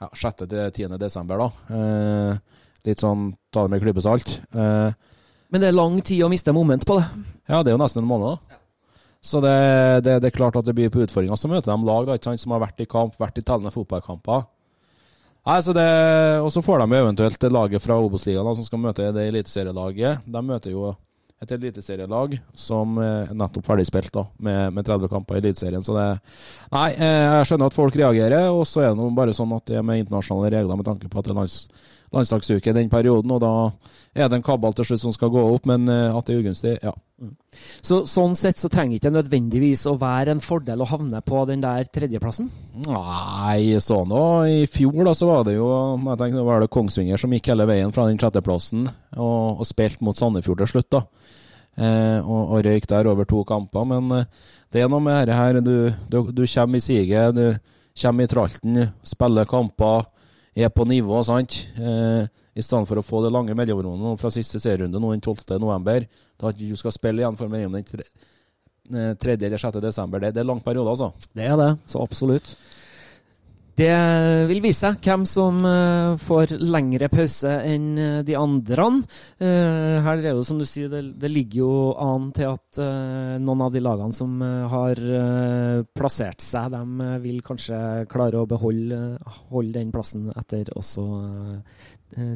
ja, 0.02 0.10
6. 0.14 0.46
til 0.48 0.72
10. 0.72 0.98
desember. 1.02 1.42
da. 1.42 1.78
Eh, 1.78 2.60
litt 2.88 3.02
sånn 3.02 3.32
ta 3.54 3.66
det 3.66 3.74
med 3.74 3.84
klypesalt. 3.84 4.40
Eh, 4.54 4.94
men 5.52 5.62
det 5.62 5.70
er 5.70 5.76
lang 5.76 6.00
tid 6.00 6.24
å 6.24 6.32
miste 6.32 6.54
moment 6.56 6.86
på 6.88 6.96
det. 6.98 7.06
Ja, 7.52 7.60
det 7.60 7.72
er 7.72 7.76
jo 7.76 7.82
nesten 7.82 8.02
en 8.04 8.10
måned. 8.10 8.40
da. 8.40 8.58
Så 9.22 9.42
det, 9.44 9.54
det, 10.08 10.16
det, 10.24 10.32
er 10.32 10.38
klart 10.38 10.56
at 10.58 10.66
det 10.66 10.74
blir 10.74 10.90
på 10.90 11.04
utfordringer. 11.04 11.38
Så 11.38 11.52
møter 11.52 11.70
de 11.70 11.86
lag 11.86 12.08
da, 12.08 12.16
ikke 12.18 12.32
sant, 12.32 12.42
som 12.42 12.56
har 12.56 12.64
vært 12.64 12.82
i 12.82 12.88
kamp, 12.90 13.18
vært 13.22 13.38
i 13.38 13.44
tellende 13.46 13.74
fotballkamper. 13.76 14.48
Nei, 15.46 15.58
så 15.66 15.74
det, 15.74 15.86
Og 16.46 16.52
så 16.54 16.64
får 16.66 16.84
de 16.84 16.98
eventuelt 16.98 17.46
laget 17.52 17.84
fra 17.84 17.98
Obos-ligaen 18.02 18.58
som 18.58 18.66
skal 18.66 18.82
møte 18.82 19.12
det 19.14 19.28
eliteserielaget. 19.30 20.26
De 20.26 20.44
møter 20.46 20.74
jo 20.74 20.94
et 21.42 21.52
eliteserielag 21.56 22.36
som 22.54 23.00
er 23.02 23.32
nettopp 23.34 23.66
ferdigspilt 23.66 24.14
da, 24.14 24.26
med, 24.46 24.76
med 24.76 24.86
30 24.86 25.10
kamper 25.10 25.40
i 25.40 25.42
Eliteserien. 25.42 25.82
Så 25.82 25.96
det 25.98 26.08
Nei, 26.72 26.90
eh, 26.94 27.22
jeg 27.40 27.48
skjønner 27.50 27.72
at 27.72 27.78
folk 27.78 27.98
reagerer, 27.98 28.50
og 28.54 28.62
så 28.70 28.86
er 28.86 28.94
det 28.98 29.08
bare 29.18 29.34
sånn 29.36 29.56
at 29.58 29.66
det 29.70 29.80
er 29.80 29.88
med 29.88 30.04
internasjonale 30.04 30.54
regler 30.54 30.78
med 30.80 30.88
tanke 30.88 31.10
på 31.10 31.20
at 31.20 31.28
det 31.28 31.34
er 31.34 31.40
lands, 31.40 31.58
landslagsuke 32.14 32.76
den 32.78 32.92
perioden, 32.94 33.34
og 33.34 33.42
da 33.42 33.54
er 34.14 34.30
det 34.30 34.38
en 34.38 34.46
kabal 34.46 34.76
til 34.78 34.92
slutt 34.92 35.06
som 35.08 35.16
skal 35.16 35.34
gå 35.34 35.48
opp, 35.56 35.66
men 35.70 35.90
eh, 35.90 36.12
at 36.14 36.28
det 36.28 36.38
er 36.38 36.46
ugunstig, 36.46 36.76
ja. 36.84 36.94
Mm. 37.22 37.36
Så 37.86 38.00
Sånn 38.10 38.34
sett 38.40 38.58
så 38.58 38.70
trenger 38.72 38.96
det 38.96 39.02
ikke 39.02 39.14
nødvendigvis 39.14 39.84
å 39.90 39.94
være 40.02 40.34
en 40.36 40.42
fordel 40.42 40.82
å 40.82 40.88
havne 40.90 41.22
på 41.26 41.44
den 41.50 41.62
der 41.62 41.86
tredjeplassen? 41.86 42.48
Nei, 42.88 43.78
så 43.84 44.02
nå. 44.10 44.24
I 44.50 44.64
fjor 44.72 45.06
da 45.06 45.14
så 45.18 45.30
var 45.30 45.46
det 45.46 45.56
jo 45.60 45.70
jeg 46.02 46.22
tenker, 46.22 46.48
var 46.48 46.64
det 46.64 46.72
Kongsvinger 46.74 47.22
som 47.22 47.36
gikk 47.36 47.52
hele 47.54 47.70
veien 47.70 47.94
fra 47.94 48.08
den 48.10 48.18
sjetteplassen 48.22 48.88
og, 48.90 49.62
og 49.62 49.68
spilte 49.70 50.06
mot 50.08 50.18
Sandefjord 50.18 50.64
til 50.64 50.74
slutt. 50.74 50.90
da. 50.98 51.06
Eh, 51.78 52.20
og, 52.20 52.56
og 52.58 52.66
røyk 52.66 52.88
der 52.90 53.08
over 53.08 53.28
to 53.30 53.44
kamper. 53.48 53.86
Men 53.88 54.10
eh, 54.18 54.50
det 54.74 54.82
er 54.84 54.90
noe 54.92 55.04
med 55.04 55.22
dette 55.22 55.38
her. 55.38 55.62
Du, 55.62 55.76
du, 56.10 56.18
du 56.34 56.44
kommer 56.46 56.82
i 56.82 56.84
siget, 56.84 57.38
du 57.38 58.02
kommer 58.02 58.26
i 58.26 58.32
tralten, 58.32 58.82
spiller 59.06 59.50
kamper 59.50 60.10
er 60.56 60.72
på 60.74 60.86
nivå, 60.88 61.22
sant. 61.24 61.56
Eh, 61.80 62.28
I 62.56 62.64
stedet 62.64 62.88
for 62.90 63.00
å 63.00 63.06
få 63.06 63.22
det 63.24 63.32
lange 63.32 63.56
mellomrommet 63.56 64.20
fra 64.20 64.32
siste 64.34 64.60
serierunde 64.60 65.00
nå 65.00 65.14
den 65.14 65.24
12.11. 65.24 66.10
Da 66.42 66.52
du 66.56 66.76
skal 66.80 66.94
spille 66.96 67.22
igjen 67.22 67.38
for 67.38 67.52
mellom 67.52 67.78
den 67.78 67.86
3. 67.86 68.06
Eh, 68.92 69.46
eller 69.46 69.62
6. 69.62 69.80
desember. 69.84 70.20
Det, 70.20 70.34
det 70.36 70.42
er 70.42 70.50
lang 70.50 70.62
periode, 70.64 70.90
altså. 70.90 71.12
Det 71.38 71.46
er 71.46 71.58
det, 71.60 71.72
så 71.88 72.02
absolutt. 72.02 72.56
Det 73.78 73.92
vil 74.50 74.60
vise 74.64 74.84
seg 74.84 75.06
hvem 75.06 75.24
som 75.30 75.62
uh, 75.64 76.18
får 76.20 76.58
lengre 76.60 77.08
pause 77.12 77.52
enn 77.66 77.88
uh, 77.96 78.24
de 78.28 78.36
andre. 78.38 78.88
Uh, 79.40 80.02
her 80.04 80.18
er 80.18 80.24
det 80.26 80.34
jo, 80.34 80.44
som 80.46 80.60
du 80.60 80.66
sier, 80.68 80.92
det 80.92 81.32
ligger 81.32 81.62
jo 81.62 81.72
an 82.02 82.30
til 82.36 82.52
at 82.52 82.82
noen 83.42 83.64
av 83.66 83.74
de 83.74 83.82
lagene 83.84 84.16
som 84.16 84.40
har 84.42 85.00
plassert 85.96 86.42
seg, 86.44 86.72
de 86.74 87.10
vil 87.24 87.42
kanskje 87.46 87.78
klare 88.12 88.40
å 88.40 88.48
beholde 88.50 89.00
holde 89.52 89.76
den 89.76 89.92
plassen 89.94 90.30
etter 90.40 90.72
også 90.78 91.04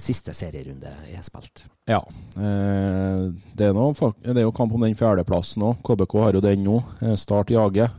siste 0.04 0.36
serierunde 0.36 0.92
er 1.12 1.24
spilt. 1.26 1.66
Ja. 1.88 2.02
det, 2.36 3.66
er 3.68 3.76
noe, 3.76 4.12
det 4.24 4.36
er 4.36 4.46
jo 4.46 4.56
kamp 4.56 4.76
om 4.76 4.86
den 4.86 4.96
fjerdeplassen 5.00 5.66
òg. 5.68 5.82
KBK 5.88 6.18
har 6.24 6.38
jo 6.38 6.44
den 6.44 6.64
nå. 6.68 6.80
Start 7.20 7.52
jager. 7.56 7.92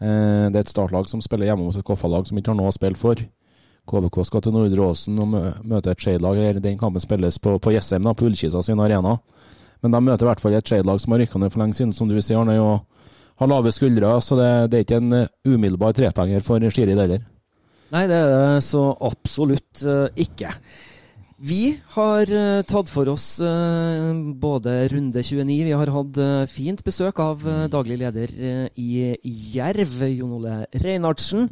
Eh, 0.00 0.46
det 0.48 0.56
er 0.56 0.64
et 0.64 0.72
startlag 0.72 1.08
som 1.10 1.20
spiller 1.24 1.50
hjemme 1.50 1.68
hos 1.68 1.78
et 1.80 1.86
KFA-lag 1.86 2.28
som 2.28 2.40
ikke 2.40 2.54
har 2.54 2.58
noe 2.58 2.72
å 2.72 2.76
spille 2.76 2.98
for. 3.00 3.20
KVK 3.90 4.20
skal 4.28 4.44
til 4.44 4.54
Nordre 4.54 4.86
Åsen 4.86 5.18
og 5.20 5.32
møte 5.66 5.92
et 5.92 6.02
Skeid-lag. 6.02 6.38
Den 6.62 6.78
kampen 6.80 7.02
spilles 7.02 7.40
på, 7.42 7.56
på 7.58 7.74
Jessheim, 7.74 8.06
på 8.14 8.28
Ullkisa 8.28 8.62
sin 8.64 8.80
arena. 8.80 9.16
Men 9.80 9.96
de 9.96 10.02
møter 10.04 10.26
i 10.26 10.30
hvert 10.30 10.42
fall 10.42 10.56
et 10.56 10.68
Skeid-lag 10.68 11.00
som 11.02 11.14
har 11.14 11.22
rykka 11.24 11.40
ned 11.40 11.52
for 11.52 11.62
lenge 11.62 11.78
siden, 11.78 11.94
som 11.96 12.08
du 12.08 12.18
sier, 12.20 12.38
Arne, 12.38 12.56
og 12.60 12.84
har 13.40 13.50
lave 13.50 13.72
skuldre. 13.74 14.12
Så 14.24 14.38
det, 14.38 14.50
det 14.70 14.78
er 14.78 14.86
ikke 14.86 15.00
en 15.00 15.18
eh, 15.22 15.32
umiddelbar 15.48 15.96
trepenger 15.96 16.44
for 16.44 16.70
Skirid 16.70 17.00
heller. 17.00 17.24
Nei, 17.90 18.04
det 18.06 18.20
er 18.22 18.30
det 18.30 18.62
så 18.62 18.84
absolutt 19.02 19.82
uh, 19.82 20.06
ikke. 20.20 20.52
Vi 21.40 21.72
har 21.94 22.28
uh, 22.28 22.60
tatt 22.68 22.90
for 22.92 23.08
oss 23.08 23.38
uh, 23.40 24.12
både 24.42 24.74
runde 24.92 25.22
29 25.24 25.54
Vi 25.64 25.72
har 25.72 25.92
hatt 25.94 26.18
uh, 26.20 26.44
fint 26.44 26.82
besøk 26.84 27.22
av 27.24 27.46
daglig 27.72 27.96
leder 28.02 28.34
i 28.76 28.90
Jerv, 29.54 29.94
Jon 30.04 30.34
Ole 30.36 30.58
Reinhardsen. 30.84 31.48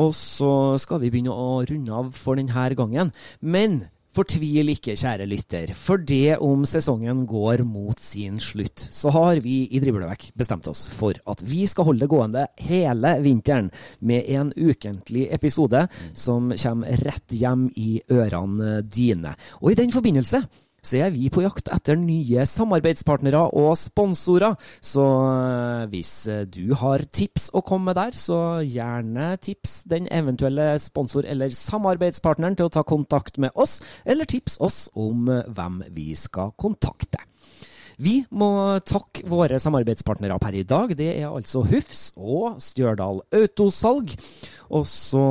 Og 0.00 0.14
så 0.16 0.50
skal 0.80 1.02
vi 1.02 1.12
begynne 1.12 1.36
å 1.36 1.60
runde 1.68 1.92
av 1.92 2.08
for 2.16 2.40
denne 2.40 2.70
gangen. 2.78 3.12
Men 3.40 3.82
Fortvil 4.16 4.70
ikke, 4.72 4.94
kjære 4.96 5.26
lytter, 5.28 5.74
for 5.76 6.00
det 6.00 6.38
om 6.40 6.62
sesongen 6.64 7.26
går 7.28 7.60
mot 7.68 7.98
sin 8.00 8.38
slutt, 8.40 8.86
så 8.88 9.10
har 9.12 9.42
vi 9.44 9.66
i 9.68 9.80
Driblevekk 9.82 10.30
bestemt 10.40 10.64
oss 10.70 10.86
for 10.88 11.18
at 11.28 11.42
vi 11.44 11.66
skal 11.68 11.84
holde 11.90 12.06
det 12.06 12.08
gående 12.08 12.46
hele 12.64 13.10
vinteren 13.20 13.68
med 14.00 14.24
en 14.38 14.54
ukentlig 14.56 15.26
episode 15.36 15.84
som 16.16 16.48
kommer 16.48 17.04
rett 17.04 17.36
hjem 17.36 17.68
i 17.76 17.98
ørene 18.08 18.78
dine. 18.88 19.34
Og 19.60 19.74
i 19.74 19.78
den 19.82 19.92
forbindelse 19.92 20.46
så 20.86 21.00
er 21.02 21.12
vi 21.14 21.30
på 21.32 21.42
jakt 21.44 21.70
etter 21.74 21.98
nye 21.98 22.46
samarbeidspartnere 22.46 23.42
og 23.58 23.74
sponsorer. 23.80 24.56
Så 24.80 25.04
eh, 25.04 25.86
hvis 25.92 26.12
eh, 26.30 26.44
du 26.46 26.74
har 26.78 27.04
tips 27.10 27.50
å 27.56 27.64
komme 27.66 27.90
med 27.90 27.98
der, 27.98 28.16
så 28.16 28.40
gjerne 28.62 29.34
tips 29.42 29.82
den 29.90 30.08
eventuelle 30.12 30.74
sponsor- 30.82 31.26
eller 31.26 31.52
samarbeidspartneren 31.54 32.58
til 32.58 32.70
å 32.70 32.74
ta 32.78 32.86
kontakt 32.86 33.40
med 33.42 33.54
oss, 33.54 33.80
eller 34.06 34.28
tips 34.28 34.60
oss 34.64 34.84
om 34.94 35.28
eh, 35.32 35.46
hvem 35.56 35.82
vi 35.96 36.12
skal 36.18 36.54
kontakte. 36.58 37.22
Vi 37.96 38.26
må 38.36 38.76
takke 38.84 39.22
våre 39.30 39.56
samarbeidspartnere 39.62 40.36
per 40.40 40.54
i 40.58 40.64
dag. 40.68 40.90
Det 40.98 41.06
er 41.14 41.30
altså 41.30 41.62
Hufs 41.64 42.12
og 42.16 42.58
Stjørdal 42.60 43.22
Autosalg. 43.32 44.12
Og 44.76 44.84
så 44.90 45.22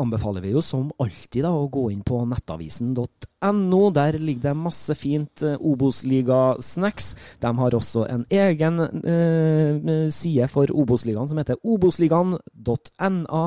anbefaler 0.00 0.40
vi 0.44 0.52
jo 0.54 0.62
som 0.64 0.92
alltid 1.02 1.42
da, 1.44 1.50
å 1.52 1.68
gå 1.68 1.90
inn 1.92 2.02
på 2.06 2.24
nettavisen.no. 2.30 3.82
Der 3.98 4.12
ligger 4.16 4.42
det 4.48 4.56
masse 4.56 4.94
fint 4.96 5.42
eh, 5.44 5.60
Obos-liga-snacks. 5.60 7.16
De 7.42 7.50
har 7.60 7.74
også 7.76 8.06
en 8.08 8.24
egen 8.32 8.80
eh, 9.02 10.08
side 10.14 10.48
for 10.52 10.66
Obos-ligaen 10.72 11.28
som 11.28 11.38
heter 11.42 11.56
obosligaen.na.no. 11.60 13.44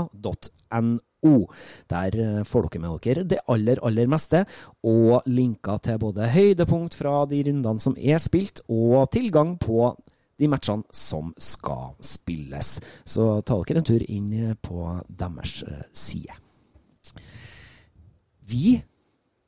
Der 1.90 2.18
eh, 2.22 2.44
får 2.46 2.68
dere 2.68 2.82
med 2.84 3.00
dere 3.04 3.24
det 3.24 3.40
aller, 3.50 3.82
aller 3.84 4.08
meste, 4.08 4.44
og 4.84 5.26
linker 5.26 5.82
til 5.84 6.00
både 6.02 6.30
høydepunkt 6.34 6.96
fra 6.96 7.26
de 7.26 7.42
rundene 7.48 7.84
som 7.84 7.98
er 7.98 8.22
spilt, 8.22 8.62
og 8.70 9.10
tilgang 9.12 9.58
på 9.60 9.92
de 10.38 10.48
matchene 10.48 10.86
som 10.94 11.34
skal 11.38 11.96
spilles. 12.06 12.78
Så 13.06 13.42
ta 13.42 13.58
dere 13.64 13.82
en 13.82 13.88
tur 13.88 14.04
inn 14.08 14.56
på 14.62 14.90
deres 15.10 15.64
eh, 15.68 15.86
side. 15.94 16.38
Vi 18.48 18.78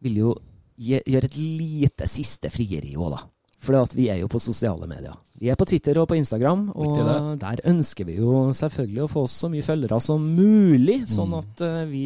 vil 0.03 0.24
jo 0.24 0.36
gjøre 0.80 1.28
et 1.28 1.38
lite 1.38 2.07
siste 2.07 2.49
frieri 2.51 2.95
òg, 2.97 3.13
da. 3.13 3.26
For 3.60 3.76
vi 3.95 4.07
er 4.07 4.22
jo 4.22 4.30
på 4.32 4.39
sosiale 4.39 4.88
medier. 4.88 5.18
Vi 5.39 5.49
er 5.51 5.57
på 5.60 5.66
Twitter 5.68 5.97
og 5.99 6.07
på 6.12 6.18
Instagram, 6.20 6.66
og 6.76 6.99
der 7.39 7.62
ønsker 7.68 8.07
vi 8.07 8.18
jo 8.20 8.49
selvfølgelig 8.55 9.03
å 9.05 9.12
få 9.12 9.24
så 9.32 9.49
mye 9.51 9.64
følgere 9.64 9.99
som 10.03 10.24
mulig, 10.36 11.01
sånn 11.12 11.36
at 11.38 11.64
eh, 11.64 11.86
vi 11.88 12.03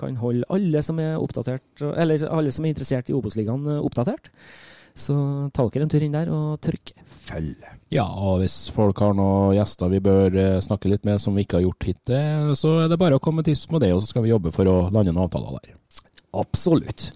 kan 0.00 0.16
holde 0.20 0.48
alle 0.52 0.82
som 0.84 1.00
er 1.00 1.16
eller 1.16 2.26
alle 2.28 2.52
som 2.52 2.64
er 2.64 2.74
interessert 2.74 3.08
i 3.08 3.16
Obos-ligaen, 3.16 3.64
eh, 3.68 3.84
oppdatert. 3.84 4.28
Så 4.94 5.14
ta 5.50 5.64
dere 5.74 5.88
en 5.88 5.90
tur 5.90 6.04
inn 6.06 6.14
der 6.14 6.28
og 6.30 6.60
trykk 6.62 6.92
følg. 7.24 7.64
Ja, 7.92 8.04
og 8.06 8.40
hvis 8.42 8.68
folk 8.74 9.00
har 9.02 9.16
noen 9.16 9.56
gjester 9.56 9.90
vi 9.90 10.00
bør 10.04 10.36
eh, 10.38 10.60
snakke 10.62 10.90
litt 10.90 11.06
med 11.08 11.22
som 11.22 11.34
vi 11.34 11.44
ikke 11.44 11.58
har 11.58 11.66
gjort 11.66 11.88
hittil, 11.88 12.52
så 12.58 12.76
er 12.84 12.92
det 12.92 13.00
bare 13.00 13.18
å 13.18 13.22
komme 13.22 13.42
med 13.42 13.50
tips 13.50 13.66
med 13.74 13.82
det, 13.84 13.90
og 13.94 14.02
så 14.02 14.12
skal 14.12 14.24
vi 14.24 14.32
jobbe 14.32 14.54
for 14.54 14.70
å 14.70 14.76
lande 14.94 15.10
noen 15.10 15.26
avtaler 15.26 15.58
der. 15.58 15.74
Absolutt. 16.34 17.10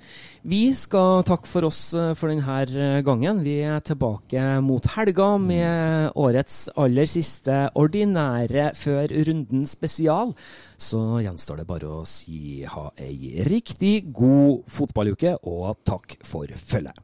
Vi 0.49 0.71
skal 0.73 1.27
takke 1.29 1.49
for 1.51 1.67
oss 1.69 1.81
eh, 1.99 2.15
for 2.17 2.33
denne 2.33 3.03
gangen. 3.05 3.43
Vi 3.45 3.59
er 3.69 3.83
tilbake 3.85 4.41
mot 4.65 4.87
helga 4.95 5.27
med 5.43 6.17
årets 6.17 6.71
aller 6.79 7.09
siste 7.11 7.67
ordinære 7.77 8.71
før 8.79 9.13
runden 9.29 9.67
spesial. 9.69 10.33
Så 10.81 11.03
gjenstår 11.25 11.61
det 11.61 11.69
bare 11.69 11.93
å 11.99 12.07
si 12.09 12.63
ha 12.65 12.87
ei 12.97 13.45
riktig 13.51 14.09
god 14.15 14.65
fotballuke, 14.73 15.37
og 15.45 15.83
takk 15.85 16.17
for 16.25 16.49
følget. 16.57 16.97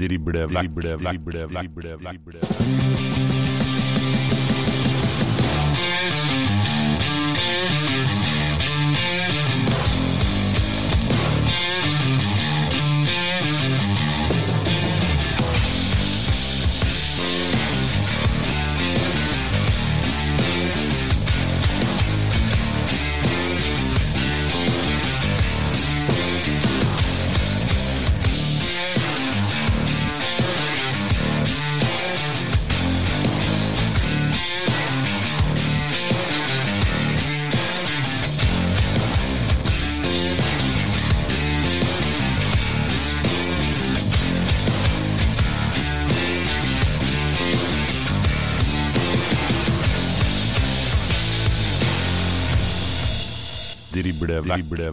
Drible 0.00 0.48
vekk, 0.48 0.72
drible 0.72 0.96
vekk, 0.96 1.22
drible 1.52 1.96
vekk, 2.00 2.24
drible 2.24 2.40
vekk. 2.48 3.41
Drible 54.42 54.92